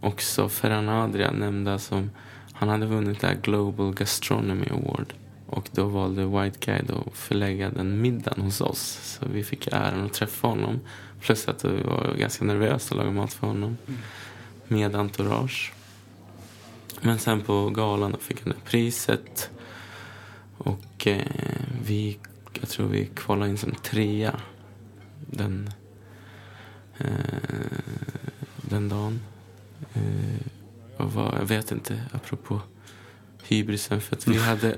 också 0.00 0.48
Ferran 0.48 0.88
Adria 0.88 1.30
nämnda 1.30 1.78
som 1.78 2.10
han 2.52 2.68
hade 2.68 2.86
vunnit 2.86 3.20
det 3.20 3.26
här 3.26 3.38
Global 3.42 3.94
Gastronomy 3.94 4.66
Award. 4.70 5.14
Och 5.46 5.68
då 5.72 5.84
valde 5.84 6.26
White 6.26 6.58
Guide 6.60 6.90
att 6.90 7.16
förlägga 7.16 7.70
den 7.70 8.00
middagen 8.00 8.42
hos 8.42 8.60
oss. 8.60 8.80
Så 9.02 9.28
vi 9.32 9.44
fick 9.44 9.66
äran 9.66 10.04
att 10.04 10.12
träffa 10.12 10.48
honom. 10.48 10.80
Plus 11.20 11.48
att 11.48 11.64
vi 11.64 11.82
var 11.82 12.14
ganska 12.18 12.44
nervösa 12.44 12.94
att 12.94 12.98
laga 12.98 13.10
mat 13.10 13.32
för 13.32 13.46
honom. 13.46 13.76
Med 14.68 14.94
entourage. 14.94 15.72
Men 17.00 17.18
sen 17.18 17.40
på 17.40 17.70
galan 17.70 18.12
då 18.12 18.18
fick 18.18 18.44
han 18.44 18.52
det 18.52 18.70
priset. 18.70 19.50
Och 20.58 21.06
eh, 21.06 21.22
vi, 21.84 22.18
jag 22.60 22.68
tror 22.68 22.88
vi 22.88 23.06
kvalade 23.06 23.50
in 23.50 23.58
som 23.58 23.74
trea 23.74 24.40
den, 25.30 25.70
eh, 26.98 27.06
den 28.56 28.88
dagen. 28.88 29.20
Eh, 29.94 30.46
och 30.96 31.12
vad, 31.12 31.34
jag 31.34 31.46
vet 31.46 31.72
inte, 31.72 32.02
apropå 32.12 32.60
hybrisen. 33.42 34.00
För 34.00 34.16
att 34.16 34.28
vi 34.28 34.38
hade, 34.38 34.76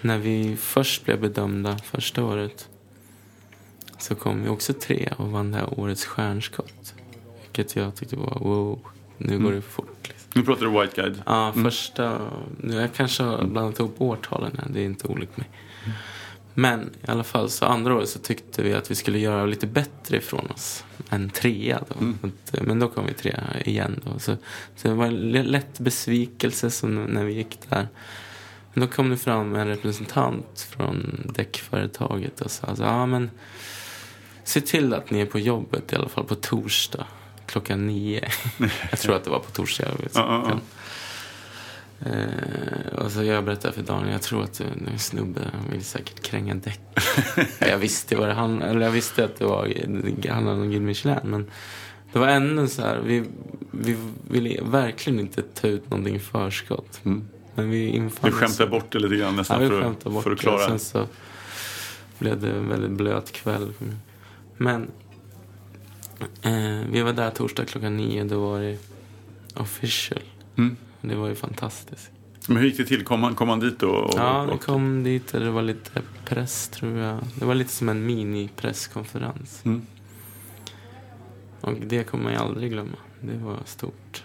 när 0.00 0.18
vi 0.18 0.56
först 0.56 1.04
blev 1.04 1.20
bedömda 1.20 1.78
första 1.78 2.24
året 2.24 2.68
så 3.98 4.14
kom 4.14 4.42
vi 4.42 4.48
också 4.48 4.72
tre 4.72 5.12
och 5.16 5.30
vann 5.30 5.50
det 5.50 5.58
här 5.58 5.80
årets 5.80 6.04
stjärnskott. 6.04 6.94
Vilket 7.42 7.76
jag 7.76 7.94
tyckte 7.94 8.16
var 8.16 8.38
wow, 8.40 8.80
nu 9.18 9.38
går 9.38 9.52
det 9.52 9.62
fort. 9.62 10.08
Liksom. 10.08 10.30
Nu 10.34 10.42
pratar 10.42 10.66
du 10.66 10.80
White 10.80 11.02
Guide. 11.02 11.22
Ja, 11.26 11.52
första... 11.52 12.20
Nu 12.60 12.74
jag 12.74 12.94
kanske 12.94 13.22
har 13.22 13.44
blandat 13.44 13.78
ihop 13.78 14.00
årtalen 14.00 14.58
här, 14.58 14.68
det 14.72 14.80
är 14.80 14.84
inte 14.84 15.08
olikt 15.08 15.36
mig. 15.36 15.48
Men 16.58 16.90
i 17.02 17.10
alla 17.10 17.24
fall, 17.24 17.50
så 17.50 17.64
andra 17.64 17.94
året 17.94 18.08
så 18.08 18.18
tyckte 18.18 18.62
vi 18.62 18.74
att 18.74 18.90
vi 18.90 18.94
skulle 18.94 19.18
göra 19.18 19.46
lite 19.46 19.66
bättre 19.66 20.16
ifrån 20.16 20.50
oss. 20.54 20.84
En 21.10 21.30
trea 21.30 21.80
då. 21.88 21.94
Så 21.94 22.26
att, 22.26 22.66
Men 22.66 22.78
då 22.78 22.88
kom 22.88 23.06
vi 23.06 23.14
trea 23.14 23.44
igen 23.64 24.00
då. 24.04 24.18
Så, 24.18 24.36
så 24.76 24.88
det 24.88 24.94
var 24.94 25.06
en 25.06 25.32
lätt 25.32 25.78
besvikelse 25.78 26.70
som 26.70 27.04
när 27.04 27.24
vi 27.24 27.32
gick 27.32 27.58
där. 27.68 27.88
Men 28.72 28.80
då 28.80 28.94
kom 28.94 29.10
det 29.10 29.16
fram 29.16 29.54
en 29.54 29.68
representant 29.68 30.68
från 30.70 31.20
däckföretaget 31.34 32.40
och 32.40 32.50
sa 32.50 32.76
så, 32.76 32.82
ja 32.82 33.06
men 33.06 33.30
se 34.44 34.60
till 34.60 34.94
att 34.94 35.10
ni 35.10 35.20
är 35.20 35.26
på 35.26 35.38
jobbet 35.38 35.92
i 35.92 35.96
alla 35.96 36.08
fall 36.08 36.24
på 36.24 36.34
torsdag 36.34 37.06
klockan 37.46 37.86
nio. 37.86 38.28
jag 38.90 38.98
tror 38.98 39.16
att 39.16 39.24
det 39.24 39.30
var 39.30 39.38
på 39.38 39.50
torsdag. 39.50 39.84
Jag 39.88 40.02
vet 40.02 40.14
Ja, 40.14 40.48
ja, 40.48 40.50
ja. 40.50 40.60
Och 43.06 43.12
så 43.12 43.22
jag 43.22 43.44
berättade 43.44 43.74
för 43.74 43.82
Daniel, 43.82 44.12
jag 44.12 44.22
tror 44.22 44.42
att 44.42 44.54
det 44.54 44.64
en 44.64 44.98
snubbe, 44.98 45.40
han 45.52 45.70
vill 45.70 45.84
säkert 45.84 46.22
kränga 46.22 46.54
däck. 46.54 46.80
jag 47.58 47.78
visste 47.78 48.16
vad 48.16 48.28
det 48.28 48.34
han, 48.34 48.62
eller 48.62 48.80
jag 48.80 48.90
visste 48.92 49.24
att 49.24 49.36
det 49.36 49.44
var, 49.44 49.72
det 50.22 50.30
handlade 50.30 50.60
om 50.60 50.70
Guide 50.70 50.82
Michelin, 50.82 51.18
men 51.22 51.50
det 52.12 52.18
var 52.18 52.28
ändå 52.28 52.66
så 52.66 52.82
här, 52.82 53.00
vi, 53.04 53.24
vi 53.70 53.96
ville 54.28 54.62
verkligen 54.62 55.20
inte 55.20 55.42
ta 55.42 55.68
ut 55.68 55.90
någonting 55.90 56.14
i 56.14 56.18
förskott. 56.18 57.00
Mm. 57.04 57.28
Men 57.54 57.70
vi 57.70 57.88
infann 57.88 58.30
Du 58.30 58.36
skämtar 58.36 58.66
bort 58.66 58.92
det 58.92 58.98
lite 58.98 59.16
grann 59.16 59.30
Ja, 59.30 59.36
nästan 59.36 59.60
vi 59.60 59.68
för, 59.68 59.82
skämtade 59.82 60.14
bort 60.14 60.22
för 60.22 60.30
att 60.30 60.38
det. 60.38 60.42
klara. 60.42 60.68
Sen 60.68 60.78
så 60.78 61.06
blev 62.18 62.40
det 62.40 62.50
en 62.50 62.68
väldigt 62.68 62.90
blöt 62.90 63.32
kväll. 63.32 63.72
Men 64.56 64.90
eh, 66.42 66.80
vi 66.90 67.02
var 67.02 67.12
där 67.12 67.30
torsdag 67.30 67.64
klockan 67.64 67.96
nio. 67.96 68.24
Då 68.24 68.50
var 68.50 68.60
det 68.60 68.78
official. 69.54 70.22
Mm. 70.56 70.76
Det 71.00 71.14
var 71.14 71.28
ju 71.28 71.34
fantastiskt. 71.34 72.10
Men 72.48 72.56
hur 72.56 72.64
gick 72.64 72.76
det 72.76 72.84
till? 72.84 73.04
Kom 73.04 73.22
han, 73.22 73.34
kom 73.34 73.48
han 73.48 73.60
dit 73.60 73.78
då? 73.78 73.90
Och, 73.90 74.14
Ja, 74.18 74.48
vi 74.52 74.58
kom 74.58 75.02
dit 75.02 75.34
och 75.34 75.40
det 75.40 75.50
var 75.50 75.62
lite 75.62 76.02
press 76.24 76.68
tror 76.68 76.98
jag. 76.98 77.18
Det 77.34 77.44
var 77.44 77.54
lite 77.54 77.70
som 77.72 77.88
en 77.88 78.06
mini-presskonferens. 78.06 79.64
Mm. 79.64 79.82
Och 81.60 81.72
det 81.86 82.04
kommer 82.04 82.30
ju 82.30 82.36
aldrig 82.36 82.70
glömma. 82.72 82.96
Det 83.20 83.36
var 83.44 83.56
stort. 83.64 84.24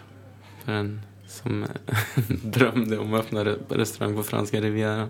För 0.64 0.72
en 0.72 1.00
som 1.26 1.66
drömde 2.42 2.98
om 2.98 3.14
att 3.14 3.20
öppna 3.20 3.44
re- 3.44 3.58
restaurang 3.68 4.16
på 4.16 4.22
franska 4.22 4.60
rivieran. 4.60 5.08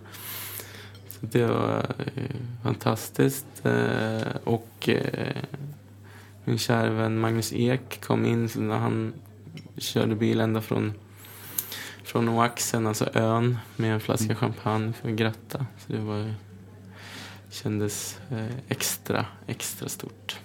Så 1.08 1.26
det 1.26 1.46
var 1.46 1.86
eh, 2.14 2.22
fantastiskt. 2.62 3.46
Eh, 3.64 4.22
och 4.44 4.88
eh, 4.88 5.36
min 6.44 6.58
kära 6.58 6.90
vän 6.90 7.18
Magnus 7.20 7.52
Ek 7.52 8.00
kom 8.06 8.26
in 8.26 8.48
när 8.56 8.78
han 8.78 9.12
körde 9.76 10.14
bil 10.14 10.40
ända 10.40 10.60
från 10.60 10.92
från 12.12 12.28
Oaxen, 12.28 12.86
alltså 12.86 13.08
ön, 13.14 13.58
med 13.76 13.94
en 13.94 14.00
flaska 14.00 14.34
champagne 14.34 14.92
för 14.92 15.08
att 15.08 15.14
gratta. 15.14 15.66
Så 15.78 15.92
det 15.92 15.98
var 15.98 16.34
kändes 17.50 18.20
eh, 18.30 18.56
extra, 18.68 19.26
extra 19.46 19.88
stort. 19.88 20.36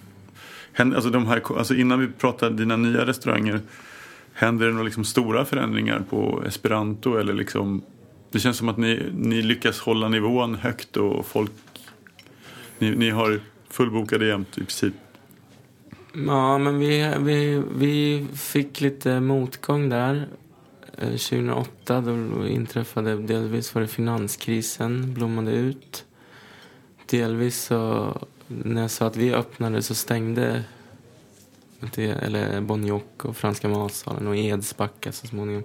Alltså 0.76 1.10
de 1.10 1.26
här, 1.26 1.58
alltså 1.58 1.74
innan 1.74 2.00
vi 2.00 2.08
pratar 2.08 2.50
dina 2.50 2.76
nya 2.76 3.06
restauranger, 3.06 3.60
händer 4.32 4.66
det 4.66 4.72
några 4.72 4.84
liksom 4.84 5.04
stora 5.04 5.44
förändringar 5.44 6.02
på 6.10 6.42
esperanto? 6.46 7.16
Eller 7.16 7.34
liksom, 7.34 7.82
det 8.30 8.38
känns 8.38 8.56
som 8.56 8.68
att 8.68 8.76
ni, 8.76 9.02
ni 9.14 9.42
lyckas 9.42 9.80
hålla 9.80 10.08
nivån 10.08 10.54
högt 10.54 10.96
och 10.96 11.26
folk... 11.26 11.52
Ni, 12.78 12.90
ni 12.90 13.10
har 13.10 13.40
fullbokade 13.70 14.26
jämt 14.26 14.58
i 14.58 14.60
princip. 14.60 14.94
Ja, 16.26 16.58
men 16.58 16.78
vi, 16.78 17.14
vi, 17.18 17.62
vi 17.76 18.26
fick 18.34 18.80
lite 18.80 19.20
motgång 19.20 19.88
där. 19.88 20.28
Eh, 20.98 21.08
2008 21.08 22.00
då 22.00 22.48
inträffade, 22.48 23.16
delvis 23.16 23.74
var 23.74 23.82
det 23.82 23.88
finanskrisen 23.88 25.14
blommade 25.14 25.52
ut. 25.52 26.04
Delvis 27.06 27.62
så, 27.62 28.12
när 28.46 28.82
jag 28.82 28.90
sa 28.90 29.06
att 29.06 29.16
vi 29.16 29.34
öppnade 29.34 29.82
så 29.82 29.94
stängde 29.94 30.64
det, 31.94 32.10
eller 32.10 32.60
Bonjock 32.60 33.24
och 33.24 33.36
Franska 33.36 33.68
matsalen 33.68 34.26
och 34.26 34.36
Edsbacka 34.36 35.12
så 35.12 35.26
småningom. 35.26 35.62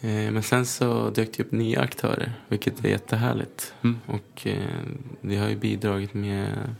Eh, 0.00 0.30
Men 0.30 0.42
sen 0.42 0.66
så 0.66 1.10
dök 1.10 1.36
det 1.36 1.42
upp 1.42 1.52
nya 1.52 1.80
aktörer, 1.80 2.32
vilket 2.48 2.84
är 2.84 2.88
jättehärligt. 2.88 3.74
Mm. 3.82 3.98
Och 4.06 4.46
eh, 4.46 4.80
det 5.20 5.36
har 5.36 5.48
ju 5.48 5.56
bidragit 5.56 6.14
med, 6.14 6.74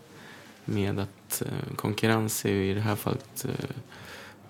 med 0.64 0.98
att 0.98 1.42
eh, 1.42 1.74
konkurrens 1.76 2.44
är 2.44 2.50
ju 2.52 2.70
i 2.70 2.74
det 2.74 2.80
här 2.80 2.96
fallet 2.96 3.44
eh, 3.44 3.76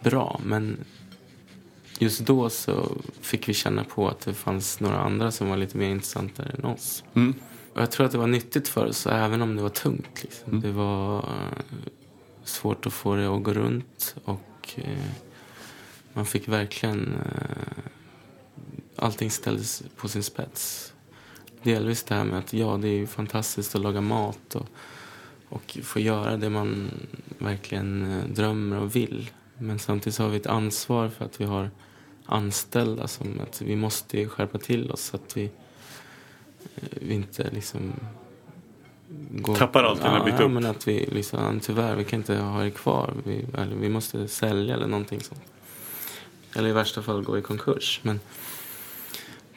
bra. 0.00 0.40
Men 0.44 0.84
just 2.02 2.20
då 2.20 2.50
så 2.50 2.96
fick 3.20 3.48
vi 3.48 3.54
känna 3.54 3.84
på 3.84 4.08
att 4.08 4.20
det 4.20 4.34
fanns 4.34 4.80
några 4.80 5.00
andra 5.00 5.30
som 5.30 5.48
var 5.48 5.56
lite 5.56 5.76
mer 5.76 5.88
intressanta 5.88 6.42
än 6.42 6.64
oss. 6.64 7.04
Mm. 7.14 7.34
Och 7.72 7.80
jag 7.80 7.90
tror 7.90 8.06
att 8.06 8.12
det 8.12 8.18
var 8.18 8.26
nyttigt 8.26 8.68
för 8.68 8.86
oss, 8.86 9.06
även 9.06 9.42
om 9.42 9.56
det 9.56 9.62
var 9.62 9.68
tungt. 9.68 10.22
Liksom. 10.22 10.50
Mm. 10.50 10.60
Det 10.60 10.72
var 10.72 11.18
eh, 11.18 11.64
svårt 12.44 12.86
att 12.86 12.92
få 12.92 13.16
det 13.16 13.26
att 13.26 13.42
gå 13.42 13.52
runt 13.52 14.14
och 14.24 14.70
eh, 14.76 14.98
man 16.12 16.26
fick 16.26 16.48
verkligen... 16.48 17.14
Eh, 17.14 17.82
allting 18.96 19.30
ställdes 19.30 19.82
på 19.96 20.08
sin 20.08 20.22
spets. 20.22 20.92
Delvis 21.62 22.02
det 22.02 22.14
här 22.14 22.24
med 22.24 22.38
att 22.38 22.52
ja, 22.52 22.76
det 22.76 22.88
är 22.88 22.96
ju 22.96 23.06
fantastiskt 23.06 23.74
att 23.74 23.80
laga 23.80 24.00
mat 24.00 24.54
och, 24.54 24.66
och 25.48 25.78
få 25.82 26.00
göra 26.00 26.36
det 26.36 26.50
man 26.50 26.90
verkligen 27.38 28.22
drömmer 28.34 28.80
och 28.80 28.96
vill. 28.96 29.30
Men 29.58 29.78
samtidigt 29.78 30.18
har 30.18 30.28
vi 30.28 30.36
ett 30.36 30.46
ansvar 30.46 31.08
för 31.08 31.24
att 31.24 31.40
vi 31.40 31.44
har 31.44 31.70
anställda 32.26 33.08
som 33.08 33.40
att 33.40 33.62
vi 33.62 33.76
måste 33.76 34.28
skärpa 34.28 34.58
till 34.58 34.90
oss 34.90 35.00
så 35.04 35.16
att 35.16 35.36
vi, 35.36 35.44
eh, 35.44 36.88
vi 37.00 37.14
inte 37.14 37.50
liksom 37.50 37.92
går, 39.30 39.56
Tappar 39.56 39.84
allt 39.84 40.00
ja, 40.04 40.24
byggt 40.24 40.36
ja, 40.38 40.44
upp? 40.44 40.50
men 40.50 40.66
att 40.66 40.88
vi 40.88 41.06
liksom, 41.12 41.60
tyvärr, 41.60 41.96
vi 41.96 42.04
kan 42.04 42.20
inte 42.20 42.36
ha 42.36 42.62
det 42.62 42.70
kvar. 42.70 43.14
Vi, 43.24 43.46
eller 43.58 43.76
vi 43.76 43.88
måste 43.88 44.28
sälja 44.28 44.74
eller 44.74 44.86
någonting 44.86 45.20
sånt. 45.20 45.42
Eller 46.56 46.68
i 46.68 46.72
värsta 46.72 47.02
fall 47.02 47.22
gå 47.22 47.38
i 47.38 47.42
konkurs. 47.42 48.00
Men 48.02 48.20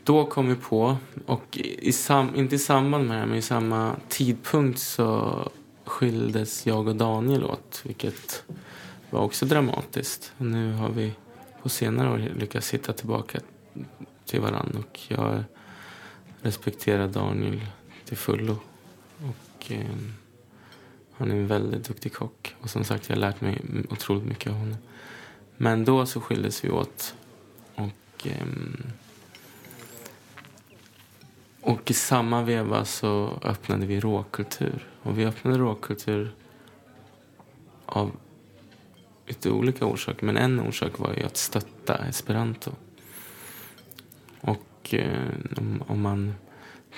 då 0.04 0.26
kom 0.26 0.48
vi 0.48 0.56
på, 0.56 0.98
och 1.26 1.58
i 1.62 1.92
sam, 1.92 2.36
inte 2.36 2.56
i 2.56 2.60
samband 2.60 3.08
med 3.08 3.22
det 3.22 3.26
men 3.26 3.38
i 3.38 3.42
samma 3.42 3.96
tidpunkt 4.10 4.80
så 4.80 5.34
skildes 5.86 6.66
jag 6.66 6.88
och 6.88 6.96
Daniel 6.96 7.44
åt. 7.44 7.82
Vilket 7.84 8.44
var 9.10 9.22
också 9.22 9.46
dramatiskt. 9.46 10.34
Nu 10.38 10.74
har 10.74 10.90
vi 10.90 11.12
på 11.66 11.70
senare 11.70 12.10
år 12.10 12.18
lyckats 12.18 12.74
hitta 12.74 12.94
tillbaka 12.94 13.40
till 14.26 14.42
varann. 14.42 14.78
Och 14.78 15.00
jag 15.08 15.44
respekterar 16.42 17.08
Daniel 17.08 17.62
till 18.06 18.18
fullo. 18.18 18.58
Och 19.18 19.72
eh, 19.72 19.86
han 21.12 21.32
är 21.32 21.36
en 21.36 21.48
väldigt 21.48 21.88
duktig 21.88 22.14
kock. 22.14 22.56
Och 22.62 22.70
som 22.70 22.84
sagt, 22.84 23.10
jag 23.10 23.16
har 23.16 23.22
lärt 23.22 23.42
mig 23.42 23.62
otroligt 23.90 24.26
mycket 24.26 24.52
av 24.52 24.58
honom. 24.58 24.78
Men 25.58 25.86
då 25.86 26.06
så 26.06 26.22
skildes 26.22 26.66
vi 26.66 26.70
åt. 26.70 27.16
Och, 27.76 28.28
eh, 28.28 28.48
och 31.62 31.92
i 31.92 31.94
samma 31.94 32.44
veva 32.44 32.86
så 32.86 33.40
öppnade 33.44 33.86
vi 33.86 34.00
råkultur. 34.00 34.88
Och 35.02 35.20
vi 35.20 35.26
öppnade 35.26 35.58
råkultur 35.58 36.36
av 37.86 38.12
lite 39.28 39.50
olika 39.50 39.86
orsaker. 39.86 40.26
Men 40.26 40.38
en 40.38 40.60
orsak 40.60 41.00
var 41.00 41.14
ju 41.14 41.24
att 41.24 41.38
stötta 41.38 41.98
esperanto. 41.98 42.72
Och 44.42 44.94
eh, 44.94 45.30
om, 45.58 45.84
om, 45.88 46.02
man 46.02 46.36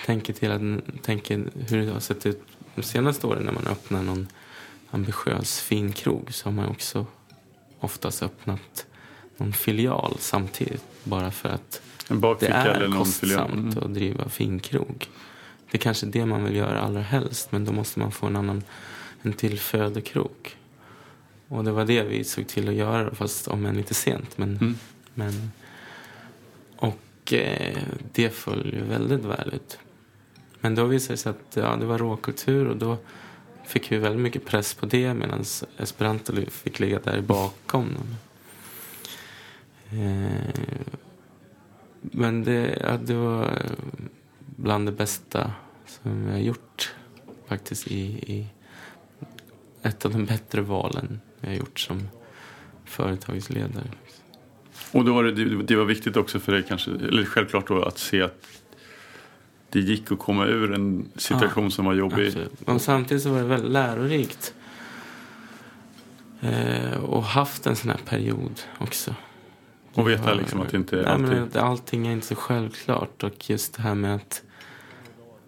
tänker 0.06 0.32
till 0.32 0.50
att, 0.50 1.02
tänker 1.02 1.50
hur 1.68 1.86
det 1.86 1.92
har 1.92 2.00
sett 2.00 2.26
ut 2.26 2.42
de 2.74 2.82
senaste 2.82 3.26
åren 3.26 3.42
när 3.44 3.52
man 3.52 3.66
öppnar 3.66 4.02
någon 4.02 4.26
ambitiös 4.90 5.60
fin 5.60 5.92
krog 5.92 6.34
så 6.34 6.46
har 6.46 6.52
man 6.52 6.68
också 6.68 7.06
oftast 7.80 8.22
öppnat 8.22 8.86
någon 9.36 9.52
filial 9.52 10.16
samtidigt. 10.18 10.84
Bara 11.04 11.30
för 11.30 11.48
att 11.48 11.82
det 12.40 12.46
är 12.46 12.98
kostsamt 12.98 13.74
mm. 13.74 13.78
att 13.78 13.94
driva 13.94 14.28
finkrog. 14.28 15.06
Det 15.70 15.76
är 15.76 15.80
kanske 15.80 16.06
det 16.06 16.26
man 16.26 16.44
vill 16.44 16.56
göra 16.56 16.80
allra 16.80 17.02
helst 17.02 17.52
men 17.52 17.64
då 17.64 17.72
måste 17.72 17.98
man 17.98 18.12
få 18.12 18.26
en 18.26 18.36
annan 18.36 18.62
en 19.22 19.32
till 19.32 19.58
födekrog. 19.58 20.56
Och 21.48 21.64
det 21.64 21.72
var 21.72 21.84
det 21.84 22.02
vi 22.02 22.24
såg 22.24 22.46
till 22.46 22.68
att 22.68 22.74
göra 22.74 23.14
fast 23.14 23.48
om 23.48 23.66
än 23.66 23.76
lite 23.76 23.94
sent. 23.94 24.38
Men, 24.38 24.56
mm. 24.56 24.74
men, 25.14 25.52
och 26.76 27.32
eh, 27.32 27.78
det 28.12 28.30
föll 28.30 28.74
ju 28.74 28.84
väldigt 28.84 29.24
väl 29.24 29.54
ut. 29.54 29.78
Men 30.60 30.74
då 30.74 30.84
visade 30.84 31.12
det 31.12 31.18
sig 31.18 31.30
att 31.30 31.56
ja, 31.56 31.76
det 31.76 31.86
var 31.86 31.98
råkultur 31.98 32.68
och 32.68 32.76
då 32.76 32.96
fick 33.66 33.92
vi 33.92 33.98
väldigt 33.98 34.22
mycket 34.22 34.44
press 34.44 34.74
på 34.74 34.86
det 34.86 35.14
medan 35.14 35.44
esperanto 35.78 36.32
fick 36.50 36.80
ligga 36.80 36.98
där 36.98 37.20
bakom. 37.20 37.96
Eh, 39.90 40.60
men 42.00 42.44
det, 42.44 42.78
ja, 42.82 42.96
det 42.96 43.14
var 43.14 43.62
bland 44.38 44.86
det 44.86 44.92
bästa 44.92 45.52
som 45.86 46.24
jag 46.24 46.32
har 46.32 46.38
gjort 46.38 46.94
faktiskt 47.46 47.86
i, 47.86 48.02
i 48.04 48.46
ett 49.82 50.04
av 50.04 50.12
de 50.12 50.24
bättre 50.24 50.60
valen 50.60 51.20
jag 51.40 51.56
gjort 51.56 51.80
som 51.80 52.08
företagsledare. 52.84 53.90
Och 54.92 55.04
då 55.04 55.14
var 55.14 55.24
det, 55.24 55.62
det 55.62 55.76
var 55.76 55.84
viktigt 55.84 56.16
också 56.16 56.40
för 56.40 56.52
dig 56.52 56.64
kanske, 56.68 56.90
eller 56.90 57.24
självklart 57.24 57.68
då 57.68 57.82
att 57.82 57.98
se 57.98 58.22
att 58.22 58.62
det 59.70 59.80
gick 59.80 60.12
att 60.12 60.18
komma 60.18 60.46
ur 60.46 60.74
en 60.74 61.08
situation 61.16 61.64
ja, 61.64 61.70
som 61.70 61.84
var 61.84 61.94
jobbig. 61.94 62.26
Absolut. 62.26 62.66
Men 62.66 62.80
samtidigt 62.80 63.22
så 63.22 63.30
var 63.30 63.38
det 63.38 63.44
väldigt 63.44 63.70
lärorikt. 63.70 64.54
Eh, 66.40 67.04
och 67.04 67.22
haft 67.22 67.66
en 67.66 67.76
sån 67.76 67.90
här 67.90 68.00
period 68.04 68.60
också. 68.78 69.14
Och 69.94 70.08
veta 70.08 70.34
liksom 70.34 70.60
att 70.60 70.70
det 70.70 70.76
inte 70.76 71.00
är 71.00 71.02
nej, 71.02 71.12
alltid... 71.12 71.54
Men 71.54 71.64
allting 71.64 72.06
är 72.06 72.12
inte 72.12 72.26
så 72.26 72.34
självklart. 72.34 73.22
Och 73.22 73.50
just 73.50 73.74
det 73.74 73.82
här 73.82 73.94
med 73.94 74.14
att 74.14 74.42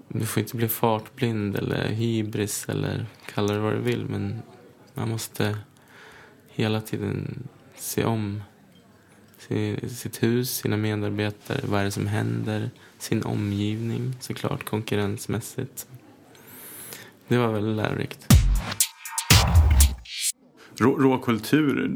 du 0.09 0.27
får 0.27 0.41
inte 0.41 0.57
bli 0.57 0.69
fartblind 0.69 1.57
eller 1.57 1.89
hybris 1.89 2.67
eller 2.69 3.07
kalla 3.35 3.55
det 3.55 3.61
vad 3.61 3.73
du 3.73 3.81
vill. 3.81 4.05
Men 4.05 4.43
man 4.95 5.09
måste 5.09 5.59
hela 6.51 6.81
tiden 6.81 7.49
se 7.75 8.05
om 8.05 8.43
sitt 9.89 10.23
hus, 10.23 10.57
sina 10.57 10.77
medarbetare, 10.77 11.61
vad 11.65 11.81
är 11.81 11.85
det 11.85 11.91
som 11.91 12.07
händer, 12.07 12.71
sin 12.99 13.23
omgivning 13.23 14.15
såklart, 14.21 14.65
konkurrensmässigt. 14.65 15.87
Det 17.29 17.39
var 17.39 17.53
väldigt 17.53 17.77
lärorikt. 17.77 18.27
Rå, 20.79 20.99
råkultur, 20.99 21.91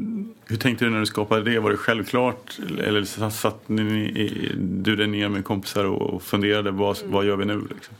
hur 0.45 0.57
tänkte 0.57 0.85
du 0.85 0.91
när 0.91 0.99
du 0.99 1.05
skapade 1.05 1.51
det? 1.51 1.59
Var 1.59 1.71
det 1.71 1.77
självklart? 1.77 2.59
Eller 2.79 3.29
satt 3.29 3.69
ni, 3.69 4.51
du 4.57 4.95
dig 4.95 5.07
ner 5.07 5.29
med 5.29 5.45
kompisar 5.45 5.85
och 5.85 6.23
funderade, 6.23 6.71
vad, 6.71 6.97
vad 7.05 7.25
gör 7.25 7.35
vi 7.35 7.45
nu? 7.45 7.67
Liksom? 7.69 7.95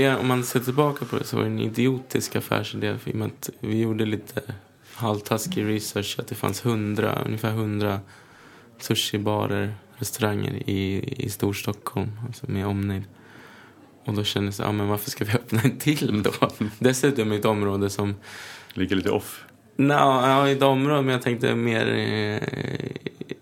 Ja, 0.00 0.16
om 0.18 0.26
man 0.26 0.44
ser 0.44 0.60
tillbaka 0.60 1.04
på 1.04 1.18
det 1.18 1.24
så 1.24 1.36
var 1.36 1.44
det 1.44 1.50
en 1.50 1.58
idiotisk 1.58 2.36
affärsidé. 2.36 2.98
För 2.98 3.10
i 3.10 3.22
att 3.22 3.50
vi 3.60 3.80
gjorde 3.80 4.06
lite 4.06 4.42
halvtaskig 4.98 5.64
research 5.64 6.16
att 6.18 6.26
det 6.26 6.34
fanns 6.34 6.66
hundra, 6.66 7.22
ungefär 7.26 7.50
hundra 7.50 8.00
sushibarer, 8.78 9.74
restauranger 9.96 10.70
i, 10.70 11.14
i 11.16 11.30
Storstockholm, 11.30 12.10
alltså 12.26 12.50
med 12.50 12.66
omnejd. 12.66 13.04
Och 14.04 14.14
då 14.14 14.24
kändes 14.24 14.56
det, 14.56 14.62
ja 14.62 14.72
men 14.72 14.88
varför 14.88 15.10
ska 15.10 15.24
vi 15.24 15.32
öppna 15.32 15.60
en 15.62 15.78
till 15.78 16.22
då? 16.22 16.32
Dessutom 16.78 17.32
i 17.32 17.36
ett 17.36 17.44
område 17.44 17.90
som... 17.90 18.14
Ligger 18.74 18.96
lite 18.96 19.10
off? 19.10 19.44
No, 19.76 19.92
ja, 19.92 20.48
i 20.48 20.52
ett 20.52 20.62
område, 20.62 21.02
men 21.02 21.12
jag 21.12 21.22
tänkte 21.22 21.54
mer 21.54 21.86
i, 21.86 22.40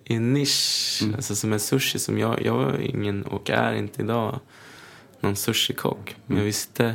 i 0.05 0.15
en 0.15 0.33
nisch. 0.33 1.01
Mm. 1.03 1.15
Alltså 1.15 1.35
som 1.35 1.53
är 1.53 1.59
sushi 1.59 1.99
som 1.99 2.19
jag, 2.19 2.43
jag 2.43 2.75
är 2.75 2.81
ingen 2.81 3.23
och 3.23 3.51
är 3.51 3.73
inte 3.73 4.03
idag 4.03 4.41
någon 5.21 5.37
sushikock. 5.37 6.17
Men 6.27 6.37
jag 6.37 6.43
mm. 6.43 6.45
visste, 6.47 6.95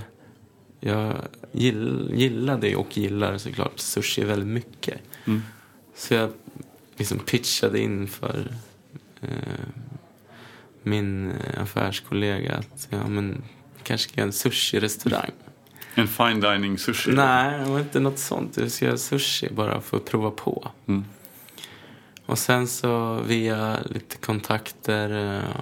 jag 0.81 1.15
gillade 1.51 2.75
och 2.75 2.97
gillar 2.97 3.37
såklart 3.37 3.79
sushi 3.79 4.23
väldigt 4.23 4.47
mycket. 4.47 5.01
Mm. 5.25 5.41
Så 5.95 6.13
jag 6.13 6.29
liksom 6.97 7.19
pitchade 7.19 7.79
in 7.79 8.07
för 8.07 8.55
eh, 9.21 9.29
min 10.83 11.33
affärskollega 11.57 12.55
att 12.55 12.87
ja, 12.89 13.07
men, 13.07 13.43
kanske 13.83 14.09
ska 14.09 14.21
göra 14.21 14.27
en 14.27 14.33
sushi-restaurang. 14.33 15.31
En 15.95 16.07
fine 16.07 16.39
dining 16.39 16.77
sushi? 16.77 17.11
Nej, 17.11 17.59
det 17.59 17.71
var 17.71 17.79
inte 17.79 17.99
något 17.99 18.19
sånt. 18.19 18.57
Jag 18.57 18.71
ska 18.71 18.85
göra 18.85 18.97
sushi 18.97 19.49
bara 19.51 19.81
för 19.81 19.97
att 19.97 20.05
prova 20.05 20.31
på. 20.31 20.71
Mm. 20.87 21.05
Och 22.25 22.39
sen 22.39 22.67
så 22.67 23.21
via 23.27 23.79
lite 23.85 24.17
kontakter 24.17 25.35
eh, 25.37 25.55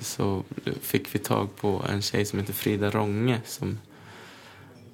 så 0.00 0.44
fick 0.80 1.14
vi 1.14 1.18
tag 1.18 1.56
på 1.56 1.84
en 1.88 2.02
tjej 2.02 2.24
som 2.24 2.38
heter 2.38 2.52
Frida 2.52 2.90
Ronge 2.90 3.40
som 3.44 3.78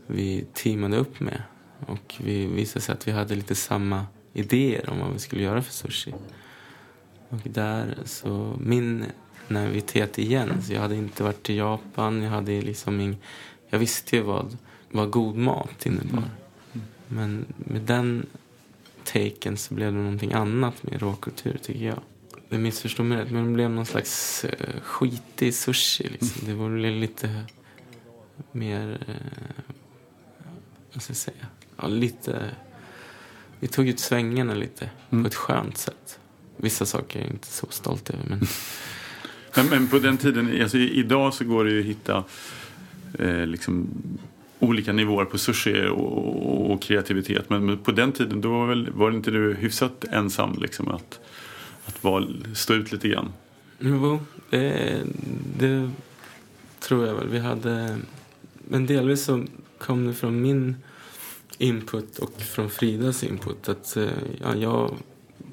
vi 0.07 0.45
teamade 0.53 0.97
upp 0.97 1.21
med. 1.21 1.43
Och 1.87 2.15
vi 2.21 2.47
visade 2.47 2.81
sig 2.81 2.93
att 2.93 3.09
vi 3.09 3.13
hade 3.13 3.35
lite 3.35 3.55
samma 3.55 4.07
idéer 4.33 4.91
om 4.91 4.99
vad 4.99 5.13
vi 5.13 5.19
skulle 5.19 5.43
göra 5.43 5.63
för 5.63 5.73
sushi. 5.73 6.15
Och 7.29 7.41
där 7.45 7.99
så, 8.05 8.57
min 8.61 9.05
naivitet 9.49 10.19
igen, 10.19 10.63
så 10.63 10.73
jag 10.73 10.81
hade 10.81 10.97
inte 10.97 11.23
varit 11.23 11.51
i 11.51 11.57
Japan, 11.57 12.23
jag 12.23 12.31
hade 12.31 12.63
liksom 12.63 13.01
ing, 13.01 13.17
jag 13.69 13.79
visste 13.79 14.17
ju 14.17 14.23
vad, 14.23 14.57
vad 14.91 15.11
god 15.11 15.37
mat 15.37 15.87
innebar. 15.87 16.31
Mm. 16.73 16.87
Men 17.09 17.45
med 17.59 17.83
den 17.83 18.27
taken 19.05 19.57
så 19.57 19.75
blev 19.75 19.93
det 19.93 19.99
någonting 19.99 20.33
annat 20.33 20.83
med 20.83 21.03
råkultur 21.03 21.59
tycker 21.63 21.87
jag. 21.87 22.01
Det 22.49 22.59
missförstår 22.59 23.05
mig 23.05 23.19
rätt, 23.19 23.31
men 23.31 23.47
det 23.47 23.53
blev 23.53 23.71
någon 23.71 23.87
slags 23.87 24.45
uh, 24.45 24.81
skitig 24.83 25.55
sushi 25.55 26.09
liksom. 26.09 26.47
Det 26.47 26.55
var 26.55 26.71
lite 26.91 27.45
mer, 28.53 29.07
uh, 29.09 29.75
vad 30.97 31.03
ska 31.03 31.11
jag 31.11 31.17
säga, 31.17 31.47
ja, 31.77 31.89
lite 31.89 32.51
vi 33.61 33.69
tog 33.69 33.89
ut 33.89 34.01
svängarna 34.01 34.55
lite 34.55 34.91
mm. 35.11 35.25
på 35.25 35.29
ett 35.29 35.35
skönt 35.35 35.79
sätt. 35.79 36.19
Vissa 36.57 36.87
saker 36.87 37.19
är 37.19 37.25
jag 37.25 37.33
inte 37.33 37.49
så 37.49 37.67
stolt 37.71 38.11
över. 38.11 38.25
Men... 38.29 38.41
men, 39.57 39.67
men, 39.67 39.89
på 39.89 39.99
den 39.99 40.17
tiden, 40.17 40.63
alltså, 40.63 40.79
idag 40.79 41.35
så 41.35 41.45
går 41.45 41.65
det 41.65 41.71
ju 41.71 41.81
att 41.81 41.87
hitta 41.87 42.25
eh, 43.19 43.47
liksom, 43.47 43.89
olika 44.59 44.93
nivåer 44.93 45.25
på 45.25 45.39
sushi 45.39 45.87
och, 45.87 46.71
och 46.73 46.83
kreativitet. 46.83 47.51
Men, 47.51 47.67
men, 47.67 47.79
på 47.79 47.93
den 47.93 48.13
tiden 48.13 48.41
då 48.41 48.51
var, 48.51 48.67
väl, 48.67 48.91
var 48.91 49.11
inte 49.11 49.31
du 49.31 49.55
hyfsat 49.55 50.05
ensam 50.05 50.59
liksom, 50.61 50.89
att, 50.89 51.21
att 51.85 52.05
var, 52.05 52.29
stå 52.55 52.75
ut 52.75 52.93
lite 52.93 53.09
grann? 53.09 53.33
Jo, 53.79 54.21
det, 54.51 55.03
det 55.59 55.91
tror 56.81 57.07
jag 57.07 57.15
väl. 57.15 57.29
Vi 57.29 57.39
hade... 57.39 57.99
Men 58.69 58.87
delvis 58.87 59.25
så 59.25 59.45
kom 59.79 60.07
det 60.07 60.15
från 60.15 60.43
min 60.43 60.77
input 61.59 62.19
och 62.19 62.41
från 62.41 62.71
Fridas 62.71 63.25
input. 63.25 63.69
Att, 63.69 63.97
eh, 63.97 64.09
ja, 64.41 64.55
jag 64.55 64.95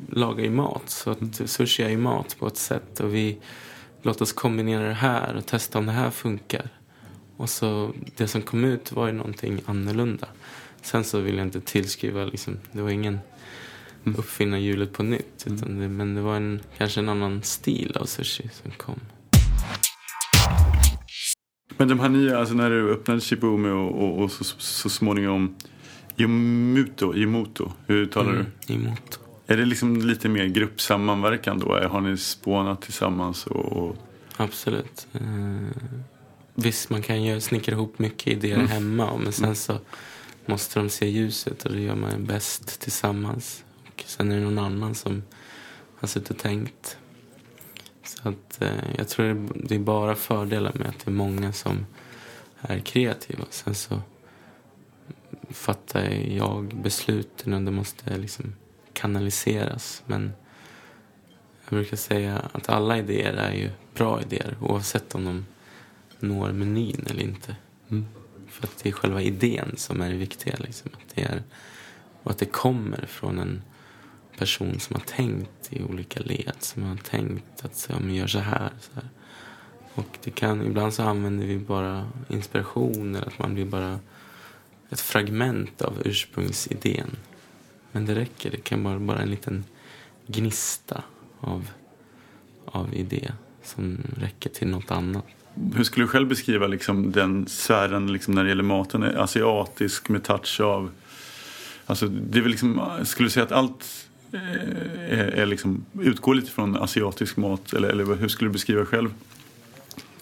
lagar 0.10 0.44
ju 0.44 0.50
mat. 0.50 0.90
Så 0.90 1.10
att 1.10 1.50
sushi 1.50 1.84
är 1.84 1.90
ju 1.90 1.98
mat 1.98 2.36
på 2.40 2.48
ett 2.48 2.58
sätt. 2.58 3.00
Och 3.00 3.16
vi 3.16 3.38
låt 4.02 4.22
oss 4.22 4.34
kombinera 4.34 4.88
det 4.88 4.94
här 4.94 5.36
och 5.36 5.46
testa 5.46 5.80
om 5.80 5.86
det 5.86 5.92
här 5.92 6.10
funkar. 6.10 6.70
Och 7.38 7.50
så 7.50 7.94
det 8.16 8.28
som 8.28 8.42
kom 8.42 8.66
ut 8.66 8.92
var 8.92 9.08
ju 9.08 9.14
någonting 9.14 9.62
annorlunda. 9.66 10.28
Sen 10.82 11.04
så 11.04 11.20
vill 11.20 11.38
jag 11.38 11.48
inte 11.48 11.62
tillskriva, 11.62 12.26
liksom, 12.26 12.58
det 12.72 12.82
var 12.82 12.90
ingen 12.90 13.20
uppfinna 14.04 14.60
hjulet 14.60 14.94
på 14.94 15.04
nytt. 15.04 15.44
Utan 15.46 15.80
det, 15.80 15.90
men 15.90 16.16
det 16.16 16.22
var 16.22 16.36
en, 16.36 16.62
kanske 16.78 17.00
en 17.00 17.10
annan 17.10 17.44
stil 17.44 17.98
av 18.00 18.06
sushi 18.06 18.50
som 18.64 18.72
kom. 18.72 19.00
Men 21.78 21.88
de 21.88 22.00
här 22.00 22.10
nya, 22.10 22.40
alltså 22.40 22.56
när 22.56 22.70
du 22.70 22.92
öppnade 22.92 23.22
Shibumi 23.22 23.70
och, 23.70 24.04
och, 24.04 24.24
och 24.24 24.32
så, 24.32 24.44
så 24.44 24.90
småningom 24.90 25.56
Yomuto, 26.18 27.16
Yomoto, 27.16 27.72
hur 27.88 28.06
talar 28.06 28.32
Mm, 28.32 28.46
du? 28.68 28.74
emot. 28.74 29.20
Är 29.48 29.58
det 29.58 29.66
liksom 29.66 30.02
lite 30.02 30.30
mer 30.30 30.46
gruppsammanverkan 30.46 31.60
då? 31.60 31.88
Har 31.88 32.02
ni 32.02 32.18
spånat 32.18 32.82
tillsammans? 32.82 33.48
Och. 33.48 33.96
Absolut. 34.38 35.08
Eh, 35.14 35.22
visst, 36.54 36.90
man 36.90 37.02
kan 37.02 37.24
ju 37.24 37.40
snickra 37.42 37.74
ihop 37.76 38.00
mycket 38.00 38.28
idéer 38.28 38.58
hemma. 38.58 39.18
Men 39.24 39.32
sen 39.34 39.56
så 39.56 39.80
måste 40.46 40.80
de 40.80 40.90
se 40.90 41.08
ljuset 41.10 41.66
och 41.66 41.72
det 41.72 41.82
gör 41.82 41.96
man 41.96 42.26
bäst 42.26 42.82
tillsammans. 42.82 43.64
Och 43.88 44.04
sen 44.06 44.32
är 44.32 44.36
det 44.36 44.42
någon 44.44 44.60
annan 44.60 44.96
som 44.96 45.24
har 46.00 46.08
suttit 46.08 46.30
och 46.30 46.38
tänkt. 46.38 46.98
Så 48.06 48.30
att 48.30 48.62
eh, 48.62 48.70
jag 48.98 49.08
tror 49.10 49.26
det- 49.26 49.50
det 49.68 49.76
är 49.76 49.80
bara 49.80 50.16
fördelar 50.16 50.72
med 50.76 50.88
att 50.88 51.00
det 51.06 51.12
är 51.12 51.16
många 51.16 51.54
som 51.54 51.86
är 52.62 52.80
kreativa. 52.80 53.44
Sen 53.50 53.76
så 53.76 54.02
fattar 55.50 56.10
jag 56.28 56.76
besluten 56.76 57.54
och 57.54 57.62
det 57.62 57.72
måste 57.72 58.18
liksom 58.18 58.56
kanaliseras. 58.94 60.04
Men 60.06 60.34
jag 61.64 61.70
brukar 61.70 61.98
säga 61.98 62.50
att 62.52 62.70
alla 62.70 62.98
idéer 62.98 63.34
är 63.34 63.54
ju 63.54 63.70
bra 63.94 64.22
idéer 64.22 64.58
oavsett 64.62 65.16
om 65.16 65.26
de 65.26 65.46
når 66.20 66.52
menyn 66.52 67.06
eller 67.10 67.24
inte. 67.24 67.56
För 68.48 68.68
att 68.68 68.78
det 68.84 68.90
är 68.90 68.94
själva 68.94 69.22
idén 69.22 69.74
som 69.78 70.02
är 70.02 70.10
det 70.10 70.18
viktiga. 70.18 70.56
Liksom. 70.60 70.92
Att 70.94 71.16
det 71.16 71.22
är, 71.22 71.44
och 72.24 72.32
att 72.32 72.38
det 72.38 72.46
kommer 72.46 73.06
från 73.06 73.40
en 73.40 73.62
person 74.38 74.80
som 74.80 74.96
har 74.96 75.04
tänkt 75.04 75.74
i 75.74 75.84
olika 75.84 76.20
led. 76.20 76.56
Som 76.60 76.84
har 76.84 76.96
tänkt 76.96 77.66
att 77.66 77.88
ja, 77.90 77.96
men 78.00 78.16
gör 78.16 78.28
så 78.28 78.40
här, 78.40 78.72
så 78.80 78.92
här. 78.96 79.10
Och 79.96 80.18
det 80.24 80.32
kan, 80.32 80.62
ibland 80.62 80.94
så 80.94 81.04
använder 81.04 81.46
vi 81.48 81.58
bara 81.58 82.10
inspiration 82.30 83.16
eller 83.16 83.28
att 83.28 83.40
man 83.40 83.54
blir 83.54 83.66
bara 83.66 84.00
ett 84.90 85.00
fragment 85.00 85.82
av 85.82 86.02
ursprungsidén. 86.06 87.10
Men 87.92 88.06
det 88.06 88.16
räcker, 88.16 88.52
det 88.52 88.58
kan 88.58 88.84
vara 88.84 89.00
bara 89.00 89.22
en 89.22 89.30
liten 89.30 89.64
gnista 90.28 91.04
av, 91.40 91.70
av 92.66 92.94
idé 92.94 93.32
som 93.64 93.98
räcker 94.18 94.50
till 94.50 94.68
något 94.68 94.92
annat. 94.92 95.26
Hur 95.76 95.84
skulle 95.84 96.04
du 96.04 96.08
själv 96.08 96.28
beskriva 96.28 96.68
liksom 96.68 97.12
den 97.12 97.48
sfären 97.48 98.14
liksom 98.14 98.34
när 98.34 98.44
det 98.44 98.50
gäller 98.50 98.64
maten? 98.64 99.04
Asiatisk 99.04 100.10
med 100.10 100.24
touch 100.24 100.62
av... 100.62 100.92
Alltså 101.86 102.08
det 102.08 102.40
är 102.40 102.44
liksom, 102.44 102.82
skulle 103.04 103.26
du 103.26 103.32
säga 103.32 103.46
att 103.46 103.52
allt 103.52 104.08
eh, 104.32 105.20
är, 105.20 105.28
är 105.28 105.46
liksom, 105.46 105.86
utgår 106.00 106.36
lite 106.36 106.52
från 106.52 106.78
asiatisk 106.78 107.38
mat? 107.38 107.74
Eller, 107.74 107.90
eller 107.90 108.16
hur 108.16 108.28
skulle 108.28 108.50
du 108.50 108.54
beskriva 108.54 108.86
själv? 108.86 109.14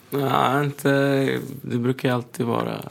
Nej, 0.09 0.66
inte, 0.66 0.89
det 1.62 1.78
brukar 1.78 2.14
alltid 2.14 2.45
vara 2.45 2.89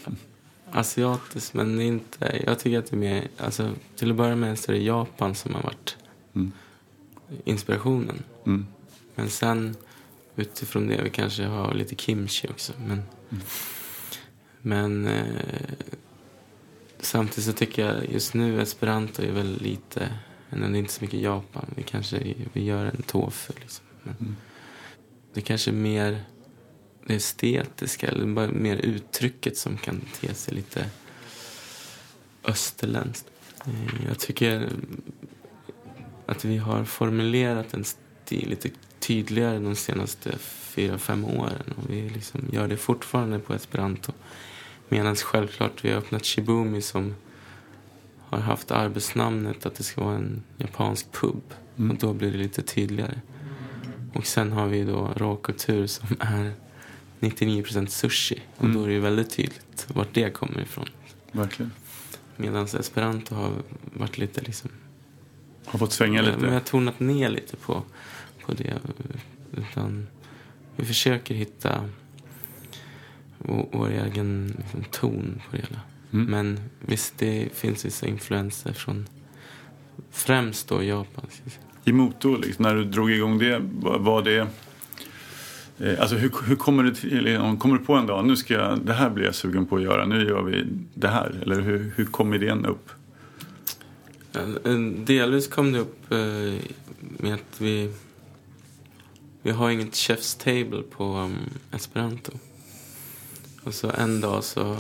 asiatiskt, 0.72 1.54
men 1.54 1.76
det 1.76 1.82
är 1.84 1.86
inte, 1.86 2.42
jag 2.46 2.58
tycker 2.58 2.78
att 2.78 2.86
det 2.86 2.96
är 2.96 2.98
mer, 2.98 3.28
alltså, 3.38 3.70
till 3.96 4.10
att 4.10 4.16
börja 4.16 4.36
med 4.36 4.58
så 4.58 4.72
är 4.72 4.76
det 4.76 4.82
Japan 4.82 5.34
som 5.34 5.54
har 5.54 5.62
varit 5.62 5.96
Mm. 6.34 6.52
inspirationen. 7.44 8.22
Mm. 8.46 8.66
Men 9.14 9.30
sen 9.30 9.76
utifrån 10.36 10.86
det, 10.88 11.02
vi 11.02 11.10
kanske 11.10 11.44
har 11.44 11.74
lite 11.74 11.94
kimchi 11.96 12.48
också. 12.48 12.72
Men, 12.86 13.02
men 14.62 15.06
eh, 15.06 15.24
samtidigt 17.00 17.44
så 17.44 17.52
tycker 17.52 17.86
jag 17.86 18.12
just 18.12 18.34
nu 18.34 18.60
esperanto 18.62 19.22
är 19.22 19.32
väl 19.32 19.58
lite, 19.62 20.08
men 20.50 20.72
det 20.72 20.78
är 20.78 20.80
inte 20.80 20.92
så 20.92 21.04
mycket 21.04 21.20
Japan. 21.20 21.66
Vi 21.76 21.82
kanske 21.82 22.34
vi 22.52 22.64
gör 22.64 22.84
en 22.84 23.02
tofu 23.02 23.52
liksom. 23.60 23.84
Men 24.02 24.36
Det 25.32 25.40
kanske 25.40 25.70
är 25.70 25.74
mer 25.74 26.24
det 27.06 27.14
estetiska 27.14 28.08
eller 28.08 28.26
bara 28.26 28.48
mer 28.48 28.76
uttrycket 28.76 29.56
som 29.56 29.76
kan 29.76 30.00
te 30.20 30.34
sig 30.34 30.54
lite 30.54 30.86
österländskt. 32.44 33.26
Eh, 33.66 34.06
Jag 34.08 34.18
tycker 34.18 34.68
att 36.26 36.44
vi 36.44 36.56
har 36.56 36.84
formulerat 36.84 37.74
en 37.74 37.84
stil 37.84 38.48
lite 38.48 38.70
tydligare 38.98 39.58
de 39.58 39.76
senaste 39.76 40.38
fyra, 40.38 40.98
fem 40.98 41.24
åren. 41.24 41.74
Och 41.76 41.90
vi 41.90 42.08
liksom 42.10 42.40
gör 42.52 42.68
det 42.68 42.76
fortfarande 42.76 43.38
på 43.38 43.54
esperanto. 43.54 44.12
Medan 44.88 45.16
självklart 45.16 45.84
vi 45.84 45.90
har 45.90 45.98
öppnat 45.98 46.26
Shibumi 46.26 46.82
som 46.82 47.14
har 48.20 48.38
haft 48.38 48.70
arbetsnamnet 48.70 49.66
att 49.66 49.74
det 49.74 49.82
ska 49.82 50.04
vara 50.04 50.16
en 50.16 50.42
japansk 50.58 51.12
pub. 51.12 51.42
Och 51.76 51.94
då 51.94 52.12
blir 52.12 52.32
det 52.32 52.38
lite 52.38 52.62
tydligare. 52.62 53.20
Och 54.14 54.26
sen 54.26 54.52
har 54.52 54.66
vi 54.66 54.84
då 54.84 55.12
råkultur 55.16 55.86
som 55.86 56.08
är 56.20 56.52
99% 57.20 57.86
sushi. 57.86 58.42
Och 58.56 58.68
då 58.68 58.82
är 58.82 58.86
det 58.86 58.92
ju 58.92 59.00
väldigt 59.00 59.30
tydligt 59.30 59.86
vart 59.88 60.14
det 60.14 60.30
kommer 60.30 60.60
ifrån. 60.60 60.88
Verkligen. 61.32 61.72
Medan 62.36 62.64
esperanto 62.64 63.34
har 63.34 63.52
varit 63.82 64.18
lite 64.18 64.40
liksom 64.40 64.70
Har 65.64 65.78
fått 65.78 65.92
svänga 65.92 66.22
men 66.22 66.30
jag 66.30 66.40
lite. 66.40 66.52
har 66.52 66.60
tonat 66.60 67.00
ner 67.00 67.28
lite 67.28 67.56
på, 67.56 67.82
på 68.44 68.52
det. 68.52 68.78
Utan 69.52 70.06
vi 70.76 70.84
försöker 70.84 71.34
hitta 71.34 71.88
vår, 73.38 73.90
egen 73.90 74.54
liksom, 74.58 74.84
ton 74.90 75.42
på 75.50 75.56
det 75.56 75.62
hela. 75.62 75.80
Mm. 76.12 76.26
Men 76.26 76.60
visst, 76.80 77.18
det 77.18 77.48
finns 77.54 77.84
vissa 77.84 78.06
influenser 78.06 78.72
från 78.72 79.06
främst 80.10 80.68
då 80.68 80.82
Japan. 80.82 81.26
I 81.84 81.92
motor, 81.92 82.38
liksom, 82.38 82.62
när 82.62 82.74
du 82.74 82.84
drog 82.84 83.10
igång 83.10 83.38
det, 83.38 83.58
var 83.80 84.22
det... 84.22 84.46
Eh, 85.80 86.00
alltså 86.00 86.16
hur, 86.16 86.32
hur 86.46 86.56
kommer 86.56 86.82
det 86.82 86.94
till, 86.94 87.26
eller 87.26 87.56
kommer 87.56 87.78
du 87.78 87.84
på 87.84 87.94
en 87.94 88.06
dag, 88.06 88.26
nu 88.26 88.36
ska 88.36 88.54
jag, 88.54 88.78
det 88.78 88.92
här 88.92 89.10
blir 89.10 89.24
jag 89.24 89.34
sugen 89.34 89.66
på 89.66 89.76
att 89.76 89.82
göra, 89.82 90.06
nu 90.06 90.28
gör 90.28 90.42
vi 90.42 90.64
det 90.94 91.08
här. 91.08 91.38
Eller 91.42 91.60
hur, 91.60 91.92
hur 91.96 92.04
kom 92.04 92.34
idén 92.34 92.66
upp? 92.66 92.90
Delvis 95.06 95.48
kom 95.48 95.72
det 95.72 95.78
upp 95.78 96.12
eh, 96.12 96.62
med 96.98 97.34
att 97.34 97.60
vi, 97.60 97.92
vi 99.42 99.50
har 99.50 99.70
inget 99.70 99.92
chef's 99.92 100.44
table 100.44 100.82
på 100.82 101.16
um, 101.16 101.38
esperanto. 101.72 102.32
Och 103.62 103.74
så 103.74 103.90
en 103.90 104.20
dag 104.20 104.44
så 104.44 104.76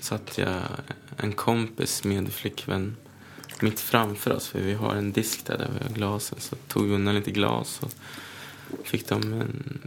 satt 0.00 0.38
jag 0.38 0.60
en 1.16 1.32
kompis 1.32 2.04
med 2.04 2.32
flickvän 2.32 2.96
mitt 3.60 3.80
framför 3.80 4.32
oss. 4.32 4.48
För 4.48 4.60
vi 4.60 4.74
har 4.74 4.94
en 4.94 5.12
disk 5.12 5.46
där, 5.46 5.58
där 5.58 5.70
vi 5.78 5.84
har 5.84 5.94
glasen. 5.94 6.40
Så 6.40 6.56
tog 6.56 6.86
vi 6.86 6.94
undan 6.94 7.14
lite 7.14 7.30
glas 7.30 7.80
och 7.82 7.94
fick 8.84 9.08
de 9.08 9.32
en, 9.32 9.80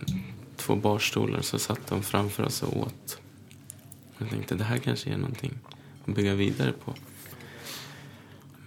två 0.56 0.76
barstolar. 0.76 1.42
Så 1.42 1.60
satt 1.60 1.88
de 1.88 2.04
framför 2.04 2.44
oss 2.44 2.64
och 2.64 2.78
åt. 2.78 3.20
Jag 4.18 4.30
tänkte 4.30 4.56
det 4.56 4.64
här 4.64 4.78
kanske 4.78 5.10
är 5.10 5.18
någonting 5.18 5.54
att 6.06 6.16
bygga 6.16 6.36
vidare 6.36 6.74
på. 6.86 6.94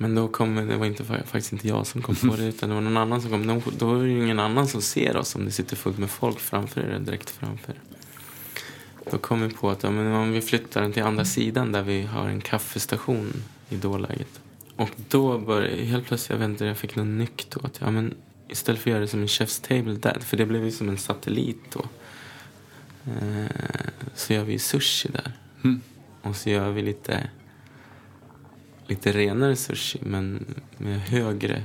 Men 0.00 0.14
då 0.14 0.28
kom, 0.28 0.54
det 0.54 0.76
var 0.76 0.86
inte, 0.86 1.04
faktiskt 1.04 1.52
inte 1.52 1.68
jag 1.68 1.86
som 1.86 2.02
kom 2.02 2.14
på 2.14 2.36
det 2.36 2.44
utan 2.48 2.68
det 2.68 2.74
var 2.74 2.82
någon 2.82 2.96
annan 2.96 3.22
som 3.22 3.30
kom. 3.30 3.46
Då, 3.46 3.62
då 3.78 3.98
är 3.98 4.02
det 4.02 4.10
ju 4.10 4.22
ingen 4.22 4.38
annan 4.38 4.68
som 4.68 4.82
ser 4.82 5.16
oss 5.16 5.34
om 5.34 5.44
det 5.44 5.50
sitter 5.50 5.76
fullt 5.76 5.98
med 5.98 6.10
folk 6.10 6.38
framför 6.38 6.80
er, 6.80 6.98
direkt 6.98 7.30
framför 7.30 7.72
er. 7.72 7.80
Då 9.10 9.18
kom 9.18 9.42
vi 9.42 9.54
på 9.54 9.70
att 9.70 9.82
ja, 9.82 9.90
men 9.90 10.12
om 10.12 10.32
vi 10.32 10.40
flyttar 10.40 10.82
den 10.82 10.92
till 10.92 11.02
andra 11.02 11.24
sidan 11.24 11.72
där 11.72 11.82
vi 11.82 12.02
har 12.02 12.28
en 12.28 12.40
kaffestation 12.40 13.32
i 13.68 13.76
dåläget. 13.76 14.40
Och 14.76 14.90
då 15.08 15.38
började, 15.38 15.84
helt 15.84 16.06
plötsligt, 16.06 16.30
jag 16.30 16.38
vet 16.38 16.48
inte, 16.48 16.64
jag 16.64 16.76
fick 16.76 16.96
någon 16.96 17.18
nyck 17.18 17.46
då. 17.50 17.60
Att, 17.64 17.80
ja, 17.80 17.90
men 17.90 18.14
istället 18.48 18.80
för 18.80 18.90
att 18.90 18.92
göra 18.92 19.00
det 19.00 19.08
som 19.08 19.20
en 19.20 19.26
chef's 19.26 19.68
table 19.68 19.94
där, 19.94 20.20
för 20.20 20.36
det 20.36 20.46
blev 20.46 20.64
ju 20.64 20.70
som 20.70 20.88
en 20.88 20.98
satellit 20.98 21.62
då. 21.72 21.84
Eh, 23.06 23.46
så 24.14 24.32
gör 24.32 24.44
vi 24.44 24.58
sushi 24.58 25.08
där. 25.08 25.32
Mm. 25.64 25.80
Och 26.22 26.36
så 26.36 26.50
gör 26.50 26.70
vi 26.70 26.82
lite 26.82 27.30
lite 28.88 29.12
renare 29.12 29.56
sushi 29.56 29.98
men 30.02 30.54
med 30.78 31.00
högre, 31.00 31.64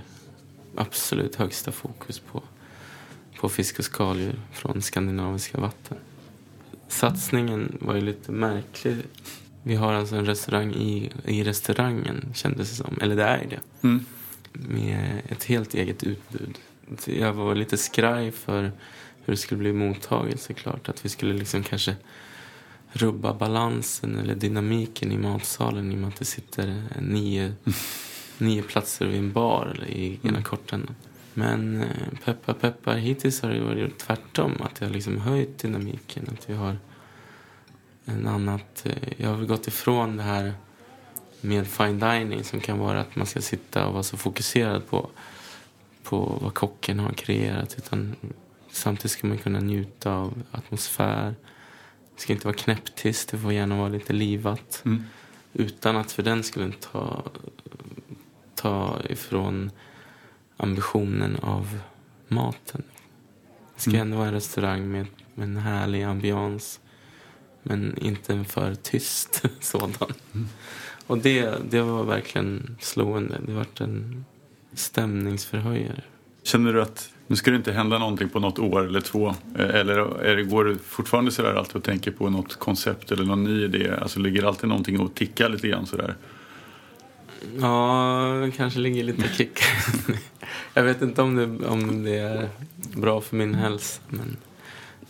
absolut 0.75 1.35
högsta 1.35 1.71
fokus 1.71 2.19
på, 2.19 2.43
på 3.39 3.49
fisk 3.49 3.79
och 3.79 3.85
skaldjur 3.85 4.39
från 4.51 4.81
skandinaviska 4.81 5.59
vatten. 5.59 5.97
Satsningen 6.87 7.77
var 7.81 7.95
ju 7.95 8.01
lite 8.01 8.31
märklig. 8.31 8.97
Vi 9.63 9.75
har 9.75 9.93
alltså 9.93 10.15
en 10.15 10.25
restaurang 10.25 10.73
i, 10.73 11.11
i 11.25 11.43
restaurangen 11.43 12.31
kändes 12.35 12.69
det 12.69 12.75
som, 12.75 12.97
eller 13.01 13.15
det 13.15 13.23
är 13.23 13.47
det. 13.49 13.87
Mm. 13.87 14.05
Med 14.53 15.21
ett 15.29 15.43
helt 15.43 15.73
eget 15.73 16.03
utbud. 16.03 16.59
Jag 17.05 17.33
var 17.33 17.55
lite 17.55 17.77
skraj 17.77 18.31
för 18.31 18.63
hur 19.25 19.33
det 19.33 19.37
skulle 19.37 19.59
bli 19.59 19.73
mottaget 19.73 20.41
såklart. 20.41 20.89
Att 20.89 21.05
vi 21.05 21.09
skulle 21.09 21.33
liksom 21.33 21.63
kanske 21.63 21.95
rubba 22.91 23.33
balansen 23.33 24.17
eller 24.19 24.35
dynamiken 24.35 25.11
i 25.11 25.17
matsalen 25.17 25.91
i 25.91 25.95
och 25.95 25.99
med 25.99 26.07
att 26.07 26.15
det 26.15 26.25
sitter 26.25 26.83
nio 26.99 27.53
nio 28.37 28.61
platser 28.63 29.05
vid 29.05 29.19
en 29.19 29.31
bar 29.31 29.73
eller 29.75 29.87
i 29.87 30.19
ena 30.23 30.29
Mm. 30.29 30.43
kortändan. 30.43 30.95
Men 31.33 31.81
eh, 31.81 31.87
peppar 32.25 32.53
peppar, 32.53 32.95
hittills 32.95 33.41
har 33.41 33.49
det 33.49 33.61
varit 33.61 33.97
tvärtom. 33.97 34.53
Att 34.59 34.81
jag 34.81 34.87
har 34.87 34.93
liksom 34.93 35.17
höjt 35.21 35.57
dynamiken. 35.57 36.29
Att 36.33 36.49
vi 36.49 36.53
har 36.53 36.77
en 38.05 38.27
annat... 38.27 38.85
Eh, 38.85 39.13
jag 39.17 39.29
har 39.29 39.35
väl 39.37 39.45
gått 39.45 39.67
ifrån 39.67 40.17
det 40.17 40.23
här 40.23 40.53
med 41.41 41.67
fine 41.67 41.99
dining 41.99 42.43
som 42.43 42.59
kan 42.59 42.79
vara 42.79 43.01
att 43.01 43.15
man 43.15 43.25
ska 43.27 43.41
sitta 43.41 43.87
och 43.87 43.93
vara 43.93 44.03
så 44.03 44.17
fokuserad 44.17 44.87
på, 44.89 45.09
på 46.03 46.37
vad 46.41 46.53
kocken 46.53 46.99
har 46.99 47.11
kreerat. 47.11 47.75
Utan 47.77 48.15
samtidigt 48.71 49.11
ska 49.11 49.27
man 49.27 49.37
kunna 49.37 49.59
njuta 49.59 50.13
av 50.13 50.43
atmosfär. 50.51 51.35
Det 52.15 52.21
ska 52.21 52.33
inte 52.33 52.47
vara 52.47 52.57
knäpptyst, 52.57 53.29
det 53.29 53.37
får 53.37 53.53
gärna 53.53 53.77
vara 53.77 53.89
lite 53.89 54.13
livat. 54.13 54.81
Mm. 54.85 55.03
Utan 55.53 55.97
att 55.97 56.11
för 56.11 56.23
den 56.23 56.43
skulle 56.43 56.71
ta, 56.71 57.23
ta 58.55 58.97
ifrån 59.09 59.71
ambitionen 60.57 61.35
av 61.41 61.79
maten. 62.27 62.83
Det 63.75 63.81
ska 63.81 63.89
Mm. 63.91 64.01
ändå 64.01 64.17
vara 64.17 64.27
en 64.27 64.33
restaurang 64.33 64.91
med, 64.91 65.05
med 65.35 65.43
en 65.47 65.57
härlig 65.57 66.03
ambians. 66.03 66.79
Men 67.63 67.97
inte 67.97 68.33
en 68.33 68.45
för 68.45 68.75
tyst 68.75 69.43
sådan. 69.59 70.13
Och 71.07 71.17
det, 71.17 71.55
det 71.71 71.81
var 71.81 72.03
verkligen 72.03 72.77
slående. 72.79 73.41
Det 73.45 73.53
var 73.53 73.65
en 73.79 74.25
stämningsförhöjare. 74.75 76.01
Känner 76.43 76.73
du 76.73 76.81
att 76.81 77.09
nu 77.27 77.35
ska 77.35 77.51
det 77.51 77.57
inte 77.57 77.71
hända 77.71 77.97
någonting 77.97 78.29
på 78.29 78.39
något 78.39 78.59
år 78.59 78.87
eller 78.87 79.01
två? 79.01 79.35
Eller 79.57 80.21
är 80.21 80.35
det, 80.35 80.43
går 80.43 80.65
du 80.65 80.77
fortfarande 80.77 81.31
sådär 81.31 81.53
alltid 81.53 81.75
och 81.75 81.83
tänker 81.83 82.11
på 82.11 82.29
något 82.29 82.55
koncept 82.55 83.11
eller 83.11 83.23
någon 83.23 83.43
ny 83.43 83.63
idé? 83.63 83.91
Alltså 84.01 84.19
ligger 84.19 84.43
alltid 84.43 84.69
någonting 84.69 84.99
och 84.99 85.15
tickar 85.15 85.49
lite 85.49 85.67
grann 85.67 85.85
sådär? 85.85 86.15
Ja, 87.59 88.51
kanske 88.55 88.79
ligger 88.79 89.03
lite 89.03 89.27
kick. 89.27 89.59
Jag 90.73 90.83
vet 90.83 91.01
inte 91.01 91.21
om 91.21 91.35
det, 91.35 91.67
om 91.67 92.03
det 92.03 92.17
är 92.17 92.49
bra 92.95 93.21
för 93.21 93.35
min 93.35 93.55
hälsa, 93.55 94.01
men 94.09 94.37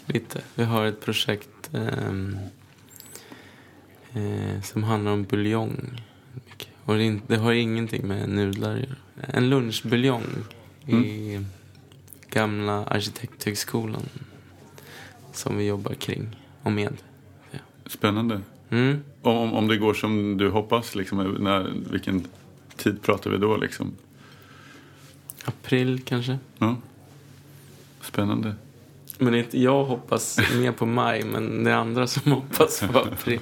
lite. 0.05 0.41
Vi 0.55 0.63
har 0.63 0.85
ett 0.85 1.01
projekt 1.01 1.69
ehm, 1.73 2.37
eh, 4.13 4.61
som 4.63 4.83
handlar 4.83 5.11
om 5.11 5.23
buljong. 5.23 6.01
Och 6.85 6.97
det, 6.97 7.19
det 7.27 7.37
har 7.37 7.53
ingenting 7.53 8.07
med 8.07 8.29
nudlar 8.29 8.73
att 8.73 8.79
göra. 8.79 8.95
En 9.21 9.49
lunchbuljong 9.49 10.23
i 10.87 11.39
gamla 12.29 12.85
arkitekthögskolan 12.85 14.09
som 15.33 15.57
vi 15.57 15.67
jobbar 15.67 15.93
kring 15.93 16.35
och 16.63 16.71
med. 16.71 16.97
Spännande. 17.85 18.41
Mm. 18.69 19.03
Om, 19.21 19.53
om 19.53 19.67
det 19.67 19.77
går 19.77 19.93
som 19.93 20.37
du 20.37 20.49
hoppas, 20.49 20.95
liksom, 20.95 21.17
när, 21.39 21.73
vilken 21.91 22.27
tid 22.75 23.01
pratar 23.01 23.29
vi 23.29 23.37
då? 23.37 23.57
Liksom? 23.57 23.91
April 25.45 26.01
kanske. 26.05 26.37
Ja. 26.57 26.75
Spännande. 28.01 28.55
Men 29.17 29.35
inte, 29.35 29.59
jag 29.59 29.83
hoppas 29.83 30.39
mer 30.55 30.71
på 30.71 30.85
maj, 30.85 31.23
men 31.23 31.63
det 31.63 31.71
är 31.71 31.75
andra 31.75 32.07
som 32.07 32.31
hoppas 32.31 32.79
på 32.79 32.99
april. 33.11 33.41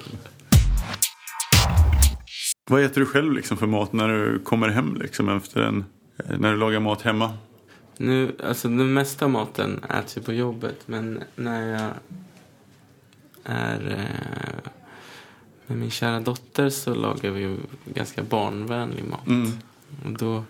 Vad 2.72 2.84
äter 2.84 3.00
du 3.00 3.06
själv 3.06 3.32
liksom, 3.32 3.56
för 3.56 3.66
mat 3.66 3.92
när 3.92 4.08
du 4.08 4.38
kommer 4.38 4.68
hem? 4.68 4.94
Liksom, 4.94 5.28
efter 5.28 5.60
en, 5.60 5.84
när 6.38 6.52
du 6.52 6.58
lagar 6.58 6.80
mat 6.80 7.02
hemma? 7.02 7.32
Nu, 7.96 8.36
alltså 8.44 8.68
den 8.68 8.94
mesta 8.94 9.28
maten 9.28 9.84
äts 9.84 10.16
ju 10.16 10.22
på 10.22 10.32
jobbet, 10.32 10.76
men 10.86 11.22
när 11.36 11.72
jag 11.72 11.90
är 13.44 13.90
eh, 13.90 14.70
med 15.66 15.78
min 15.78 15.90
kära 15.90 16.20
dotter 16.20 16.70
så 16.70 16.94
lagar 16.94 17.30
vi 17.30 17.40
ju 17.40 17.56
ganska 17.84 18.22
barnvänlig 18.22 19.04
mat. 19.04 19.26
Mm. 19.26 19.50
Och 20.04 20.12
då, 20.12 20.44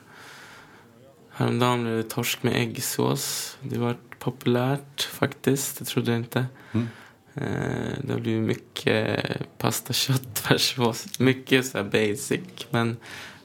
häromdagen 1.30 1.82
blev 1.82 1.96
det 1.96 2.08
torsk 2.08 2.42
med 2.42 2.56
äggsås. 2.56 3.56
Det 3.60 3.78
var 3.78 3.96
populärt 4.18 5.02
faktiskt, 5.02 5.78
det 5.78 5.84
trodde 5.84 6.10
jag 6.10 6.20
inte. 6.20 6.46
Mm. 6.72 6.88
Eh, 7.34 7.92
det 8.02 8.20
blivit 8.20 8.46
mycket 8.46 9.22
pasta, 9.58 9.92
köttfärssås. 9.92 11.06
Mycket 11.18 11.66
så 11.66 11.84
basic. 11.84 12.40
Men 12.70 12.96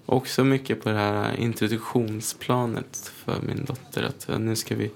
också 0.05 0.43
mycket 0.43 0.83
på 0.83 0.89
det 0.89 0.95
här 0.95 1.39
introduktionsplanet 1.39 3.11
för 3.15 3.41
min 3.41 3.65
dotter. 3.65 4.03
Att 4.03 4.39
nu 4.39 4.55
ska 4.55 4.75
vi 4.75 4.91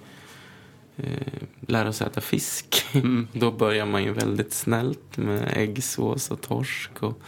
eh, 0.98 1.28
lära 1.60 1.90
oss 1.90 2.02
äta 2.02 2.22
fisk. 2.22 2.86
Mm. 2.94 3.28
Då 3.34 3.52
börjar 3.52 3.86
man 3.86 4.04
ju 4.04 4.14
väldigt 4.14 4.54
snällt 4.54 5.18
med 5.18 5.54
äggsås 5.56 6.32
och 6.32 6.42
torsk. 6.42 7.04
Och, 7.04 7.22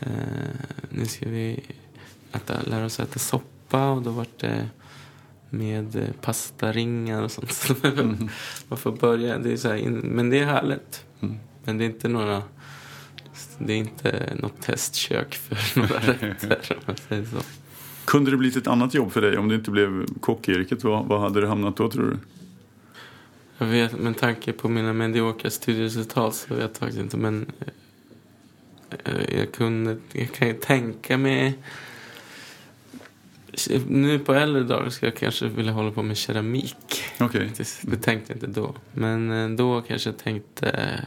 eh, 0.00 0.10
nu 0.90 1.06
ska 1.06 1.28
vi 1.28 1.64
äta, 2.32 2.62
lära 2.62 2.84
oss 2.84 3.00
äta 3.00 3.18
soppa 3.18 3.90
och 3.90 4.02
då 4.02 4.10
vart 4.10 4.38
det 4.38 4.68
med 5.52 5.96
eh, 5.96 6.08
pastaringar 6.20 7.22
och 7.22 7.30
sånt. 7.30 7.52
Så 7.52 7.74
Mm. 7.82 8.28
Man 8.68 8.78
får 8.78 8.92
börja. 8.92 9.38
Det 9.38 9.52
är 9.52 9.56
så 9.56 9.74
in, 9.74 9.98
men 9.98 10.30
det 10.30 10.38
är 10.38 10.44
härligt. 10.44 11.04
Mm. 11.20 11.36
Men 11.64 11.78
det 11.78 11.84
är 11.84 11.86
inte 11.86 12.08
några... 12.08 12.42
Det 13.58 13.72
är 13.72 13.76
inte 13.76 14.36
något 14.40 14.62
testkök 14.62 15.34
för 15.34 15.56
några 15.80 15.98
rätter 16.00 16.76
om 16.76 16.82
man 16.86 16.96
säger 17.08 17.24
så. 17.24 17.36
Kunde 18.04 18.30
det 18.30 18.36
blivit 18.36 18.56
ett 18.56 18.66
annat 18.66 18.94
jobb 18.94 19.12
för 19.12 19.20
dig 19.20 19.38
om 19.38 19.48
det 19.48 19.54
inte 19.54 19.70
blev 19.70 20.06
kockyrket? 20.20 20.84
Vad, 20.84 21.06
vad 21.06 21.20
hade 21.20 21.40
du 21.40 21.46
hamnat 21.46 21.76
då 21.76 21.90
tror 21.90 22.04
du? 22.04 22.16
Jag 23.58 23.66
vet, 23.66 23.98
med 23.98 24.18
tanke 24.18 24.52
på 24.52 24.68
mina 24.68 24.92
mediokra 24.92 25.50
studieresultat 25.50 26.34
så 26.34 26.54
vet 26.54 26.62
jag 26.62 26.76
faktiskt 26.76 27.00
inte. 27.00 27.16
Men 27.16 27.46
eh, 28.90 29.38
jag, 29.38 29.52
kunde, 29.52 29.96
jag 30.12 30.32
kan 30.32 30.48
ju 30.48 30.54
tänka 30.54 31.18
mig... 31.18 31.58
Nu 33.86 34.18
på 34.18 34.34
äldre 34.34 34.62
dagar 34.62 34.90
ska 34.90 35.06
jag 35.06 35.16
kanske 35.16 35.48
vilja 35.48 35.72
hålla 35.72 35.90
på 35.90 36.02
med 36.02 36.16
keramik. 36.16 37.02
Okej. 37.20 37.52
Det, 37.56 37.78
det 37.82 37.96
tänkte 37.96 38.32
jag 38.32 38.36
inte 38.36 38.60
då. 38.60 38.74
Men 38.92 39.30
eh, 39.30 39.56
då 39.56 39.82
kanske 39.82 40.08
jag 40.10 40.18
tänkte 40.18 40.68
eh, 40.68 41.04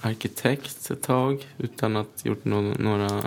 arkitekt 0.00 0.90
ett 0.90 1.02
tag 1.02 1.46
utan 1.58 1.96
att 1.96 2.24
gjort 2.24 2.44
no 2.44 2.74
några, 2.78 3.22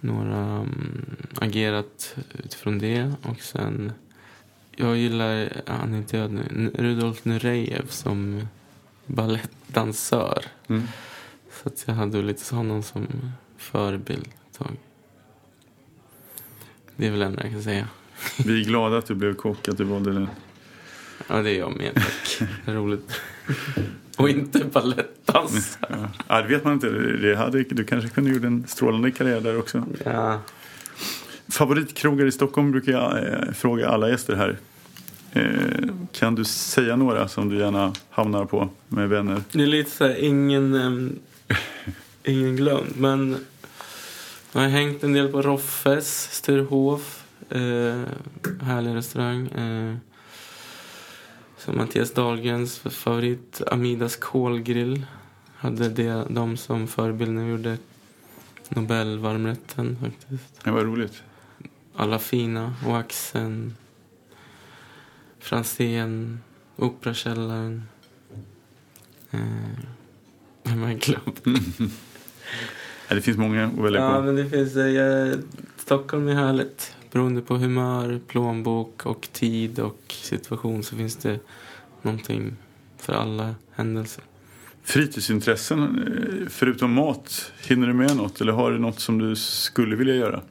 några 0.00 0.38
mm, 0.38 1.16
agerat 1.34 2.16
utifrån 2.44 2.78
det. 2.78 3.12
Och 3.22 3.40
sen, 3.40 3.92
jag 4.76 4.96
gillar, 4.96 5.52
han 5.66 5.94
är 5.94 6.02
död 6.02 6.32
nu, 6.32 6.70
Rudolf 6.74 7.24
Nurejev 7.24 7.86
som 7.86 8.46
balettdansör. 9.06 10.44
Mm. 10.68 10.88
Så 11.52 11.68
att 11.68 11.84
jag 11.86 11.94
hade 11.94 12.22
lite 12.22 12.54
honom 12.54 12.82
som 12.82 13.06
förebild 13.56 14.26
ett 14.26 14.58
tag. 14.58 14.76
Det 17.02 17.06
är 17.06 17.10
väl 17.10 17.20
det 17.20 17.26
enda 17.26 17.42
jag 17.42 17.52
kan 17.52 17.62
säga. 17.62 17.88
Vi 18.44 18.60
är 18.60 18.64
glada 18.64 18.98
att 18.98 19.06
du 19.06 19.14
blev 19.14 19.34
kock, 19.34 19.68
att 19.68 19.76
du 19.76 19.84
valde 19.84 20.12
den. 20.12 20.28
Ja, 21.28 21.42
det 21.42 21.50
är 21.50 21.58
jag 21.58 21.76
med. 21.76 21.94
Tack. 21.94 22.48
Roligt. 22.64 23.20
Och 24.16 24.28
inte 24.28 24.64
balettdans. 24.64 25.78
Ja. 25.88 26.08
Ja, 26.28 26.42
det 26.42 26.48
vet 26.48 26.64
man 26.64 26.72
inte. 26.72 26.88
Det 26.90 27.36
hade, 27.36 27.62
du 27.62 27.84
kanske 27.84 28.10
kunde 28.10 28.30
gjort 28.30 28.44
en 28.44 28.64
strålande 28.68 29.10
karriär 29.10 29.40
där 29.40 29.58
också. 29.58 29.84
Ja. 30.04 30.40
Favoritkrogar 31.48 32.26
i 32.26 32.32
Stockholm 32.32 32.72
brukar 32.72 32.92
jag 32.92 33.32
eh, 33.32 33.52
fråga 33.52 33.88
alla 33.88 34.08
gäster 34.08 34.36
här. 34.36 34.58
Eh, 35.32 35.88
kan 36.12 36.34
du 36.34 36.44
säga 36.44 36.96
några 36.96 37.28
som 37.28 37.48
du 37.48 37.58
gärna 37.58 37.92
hamnar 38.10 38.44
på 38.44 38.68
med 38.88 39.08
vänner? 39.08 39.42
Det 39.52 39.62
är 39.62 39.66
lite 39.66 39.90
så 39.90 40.04
här, 40.04 40.24
ingen, 40.24 40.74
um, 40.74 41.18
ingen 42.24 42.56
glömd. 42.56 42.92
Men 42.96 43.36
jag 44.52 44.60
har 44.60 44.68
hängt 44.68 45.04
en 45.04 45.12
del 45.12 45.28
på 45.28 45.42
Roffes, 45.42 46.28
Sturehof. 46.32 47.24
Eh, 47.48 48.02
härlig 48.62 48.94
restaurang. 48.94 49.46
Eh, 49.48 49.96
så 51.58 51.72
Mattias 51.72 52.14
Dahlgrens 52.14 52.78
favorit, 52.78 53.62
Amidas 53.66 54.16
kolgrill. 54.16 55.06
Hade 55.56 55.88
det, 55.88 56.26
de 56.30 56.56
som 56.56 56.88
förebild 56.88 57.32
när 57.32 57.44
vi 57.44 57.50
gjorde 57.50 57.78
Nobelvarmrätten 58.68 59.96
faktiskt. 60.00 60.64
Det 60.64 60.70
var 60.70 60.84
roligt. 60.84 61.22
Alla 61.96 62.18
fina. 62.18 62.74
Waxen. 62.86 63.74
Franzén. 65.38 66.40
Operakällaren. 66.76 67.82
Eh, 69.30 69.40
jag 70.62 70.98
glömt? 70.98 71.42
Ja, 71.44 71.86
det 73.14 73.20
finns 73.22 73.38
många 73.38 73.66
att 73.66 73.78
välja 73.78 74.00
Ja, 74.00 74.14
på. 74.14 74.22
men 74.22 74.36
det 74.36 74.48
finns... 74.50 74.76
eh, 74.76 75.38
Stockholm 75.76 76.28
är 76.28 76.34
härligt. 76.34 76.96
Beroende 77.12 77.40
på 77.42 77.54
humör, 77.56 78.20
plånbok 78.26 79.06
och 79.06 79.28
tid 79.32 79.78
och 79.78 80.00
situation 80.08 80.82
så 80.82 80.96
finns 80.96 81.16
det 81.16 81.38
någonting 82.02 82.56
för 82.98 83.12
alla 83.12 83.54
händelser. 83.74 84.24
Fritidsintressen, 84.82 85.82
eh, 85.82 86.48
förutom 86.48 86.92
mat, 86.92 87.52
hinner 87.68 87.86
du 87.86 87.92
med 87.92 88.16
något? 88.16 88.40
Eller 88.40 88.52
har 88.52 88.70
du 88.70 88.78
något 88.78 89.00
som 89.00 89.18
du 89.18 89.36
skulle 89.36 89.96
vilja 89.96 90.14
göra? 90.14 90.42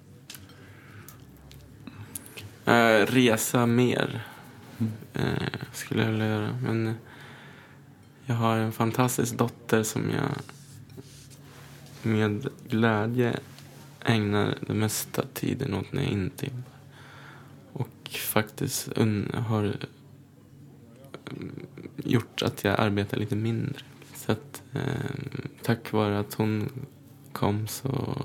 Eh, 2.65 3.05
resa 3.05 3.65
mer 3.65 4.23
eh, 5.13 5.23
skulle 5.73 6.03
jag 6.03 6.11
vilja 6.11 6.27
göra. 6.27 6.49
Men 6.63 6.93
jag 8.25 8.35
har 8.35 8.57
en 8.57 8.71
fantastisk 8.71 9.37
dotter 9.37 9.83
som 9.83 10.01
jag 10.09 10.29
med 12.03 12.47
glädje 12.69 13.39
ägnar 14.05 14.57
den 14.67 14.79
mesta 14.79 15.23
tiden 15.33 15.73
åt 15.73 15.93
när 15.93 16.03
jag 16.03 16.11
inte 16.11 16.45
jobbar. 16.45 16.63
Och 17.73 18.09
faktiskt 18.09 18.97
har 19.33 19.63
mm, 19.63 19.77
gjort 21.95 22.41
att 22.41 22.63
jag 22.63 22.79
arbetar 22.79 23.17
lite 23.17 23.35
mindre. 23.35 23.81
Så 24.15 24.31
att 24.31 24.63
eh, 24.73 24.81
tack 25.61 25.91
vare 25.91 26.19
att 26.19 26.33
hon 26.33 26.69
kom 27.31 27.67
så... 27.67 28.17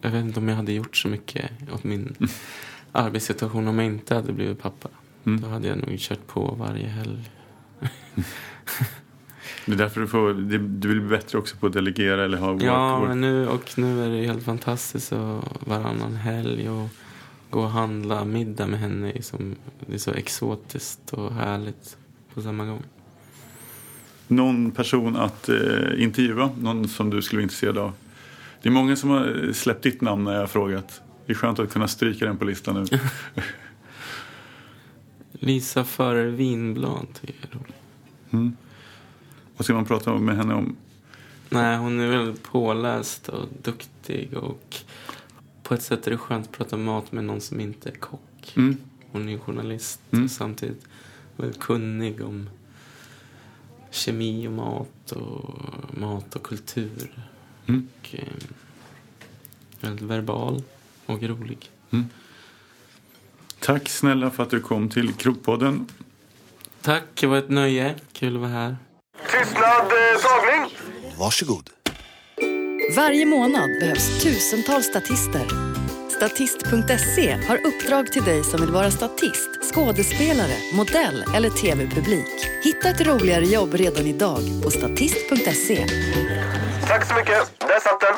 Jag 0.00 0.10
vet 0.10 0.24
inte 0.24 0.40
om 0.40 0.48
jag 0.48 0.56
hade 0.56 0.72
gjort 0.72 0.96
så 0.96 1.08
mycket 1.08 1.50
åt 1.72 1.84
min 1.84 2.00
mm. 2.00 2.30
arbetssituation 2.92 3.68
om 3.68 3.78
jag 3.78 3.86
inte 3.86 4.14
hade 4.14 4.32
blivit 4.32 4.62
pappa. 4.62 4.88
Mm. 5.24 5.40
Då 5.40 5.48
hade 5.48 5.68
jag 5.68 5.76
nog 5.76 5.98
kört 5.98 6.26
på 6.26 6.54
varje 6.58 6.88
helg. 6.88 7.30
Det 9.68 9.74
är 9.74 9.78
därför 9.78 10.00
du, 10.00 10.06
får, 10.06 10.32
du 10.58 10.88
vill 10.88 11.00
bli 11.00 11.08
bättre 11.08 11.38
också 11.38 11.56
på 11.56 11.66
att 11.66 11.72
delegera 11.72 12.24
eller 12.24 12.38
ha 12.38 12.52
work, 12.52 12.62
Ja, 12.62 13.04
men 13.08 13.20
nu, 13.20 13.48
och 13.48 13.78
nu 13.78 14.04
är 14.04 14.08
det 14.08 14.26
helt 14.26 14.44
fantastiskt. 14.44 15.12
Och 15.12 15.44
varannan 15.60 16.14
helg 16.14 16.70
och 16.70 16.88
gå 17.50 17.60
och 17.60 17.70
handla 17.70 18.24
middag 18.24 18.66
med 18.66 18.80
henne. 18.80 19.12
Är 19.12 19.22
som, 19.22 19.56
det 19.86 19.94
är 19.94 19.98
så 19.98 20.10
exotiskt 20.10 21.12
och 21.12 21.32
härligt 21.32 21.96
på 22.34 22.42
samma 22.42 22.64
gång. 22.64 22.82
Någon 24.28 24.70
person 24.70 25.16
att 25.16 25.48
eh, 25.48 26.02
intervjua? 26.02 26.50
Någon 26.58 26.88
som 26.88 27.10
du 27.10 27.22
skulle 27.22 27.38
vara 27.38 27.42
intresserad 27.42 27.78
av? 27.78 27.92
Det 28.62 28.68
är 28.68 28.72
många 28.72 28.96
som 28.96 29.10
har 29.10 29.52
släppt 29.52 29.82
ditt 29.82 30.00
namn 30.00 30.24
när 30.24 30.32
jag 30.32 30.40
har 30.40 30.46
frågat. 30.46 31.02
Det 31.26 31.32
är 31.32 31.34
skönt 31.34 31.58
att 31.58 31.72
kunna 31.72 31.88
stryka 31.88 32.26
den 32.26 32.36
på 32.36 32.44
listan 32.44 32.86
nu. 32.92 32.98
Lisa 35.32 35.84
Förer 35.84 36.26
Vinblad 36.26 37.06
tycker 37.20 37.34
jag 37.40 37.50
är 37.50 37.58
rolig. 37.58 37.74
Mm. 38.30 38.56
Vad 39.58 39.64
ska 39.64 39.74
man 39.74 39.84
prata 39.84 40.18
med 40.18 40.36
henne 40.36 40.54
om? 40.54 40.76
Nej, 41.48 41.76
hon 41.76 42.00
är 42.00 42.06
väldigt 42.06 42.42
påläst 42.42 43.28
och 43.28 43.48
duktig 43.62 44.34
och 44.34 44.76
på 45.62 45.74
ett 45.74 45.82
sätt 45.82 46.06
är 46.06 46.10
det 46.10 46.16
skönt 46.16 46.46
att 46.46 46.52
prata 46.52 46.76
mat 46.76 47.12
med 47.12 47.24
någon 47.24 47.40
som 47.40 47.60
inte 47.60 47.88
är 47.88 47.94
kock. 47.94 48.52
Mm. 48.56 48.76
Hon 49.12 49.28
är 49.28 49.38
journalist 49.38 50.00
mm. 50.10 50.24
och 50.24 50.30
samtidigt 50.30 50.88
väldigt 51.36 51.60
kunnig 51.60 52.22
om 52.22 52.50
kemi 53.90 54.48
och 54.48 54.52
mat 54.52 55.12
och 55.12 55.54
mat 55.98 56.36
och 56.36 56.42
kultur. 56.42 57.28
Mm. 57.66 57.88
Och, 58.00 58.14
eh, 58.14 58.28
väldigt 59.80 60.02
verbal 60.02 60.62
och 61.06 61.22
rolig. 61.22 61.70
Mm. 61.90 62.06
Tack 63.58 63.88
snälla 63.88 64.30
för 64.30 64.42
att 64.42 64.50
du 64.50 64.60
kom 64.60 64.88
till 64.88 65.12
Krokpodden. 65.12 65.86
Tack, 66.82 67.04
det 67.14 67.26
var 67.26 67.38
ett 67.38 67.50
nöje. 67.50 67.94
Kul 68.12 68.34
att 68.34 68.40
vara 68.40 68.50
här. 68.50 68.76
Tystnad 69.26 69.82
eh, 69.82 70.20
tagning. 70.22 70.76
Varsågod. 71.18 71.70
Varje 72.96 73.26
månad 73.26 73.70
behövs 73.80 74.22
tusentals 74.22 74.86
statister. 74.86 75.46
Statist.se 76.16 77.32
har 77.48 77.66
uppdrag 77.66 78.12
till 78.12 78.22
dig 78.22 78.44
som 78.44 78.60
vill 78.60 78.70
vara 78.70 78.90
statist, 78.90 79.72
skådespelare, 79.74 80.56
modell 80.74 81.24
eller 81.34 81.50
tv-publik. 81.50 82.46
Hitta 82.64 82.88
ett 82.88 83.06
roligare 83.06 83.44
jobb 83.44 83.74
redan 83.74 84.06
idag 84.06 84.40
på 84.62 84.70
statist.se. 84.70 85.86
Tack 86.86 87.08
så 87.08 87.14
mycket. 87.14 87.58
Där 87.58 87.80
satt 87.80 88.00
den. 88.00 88.14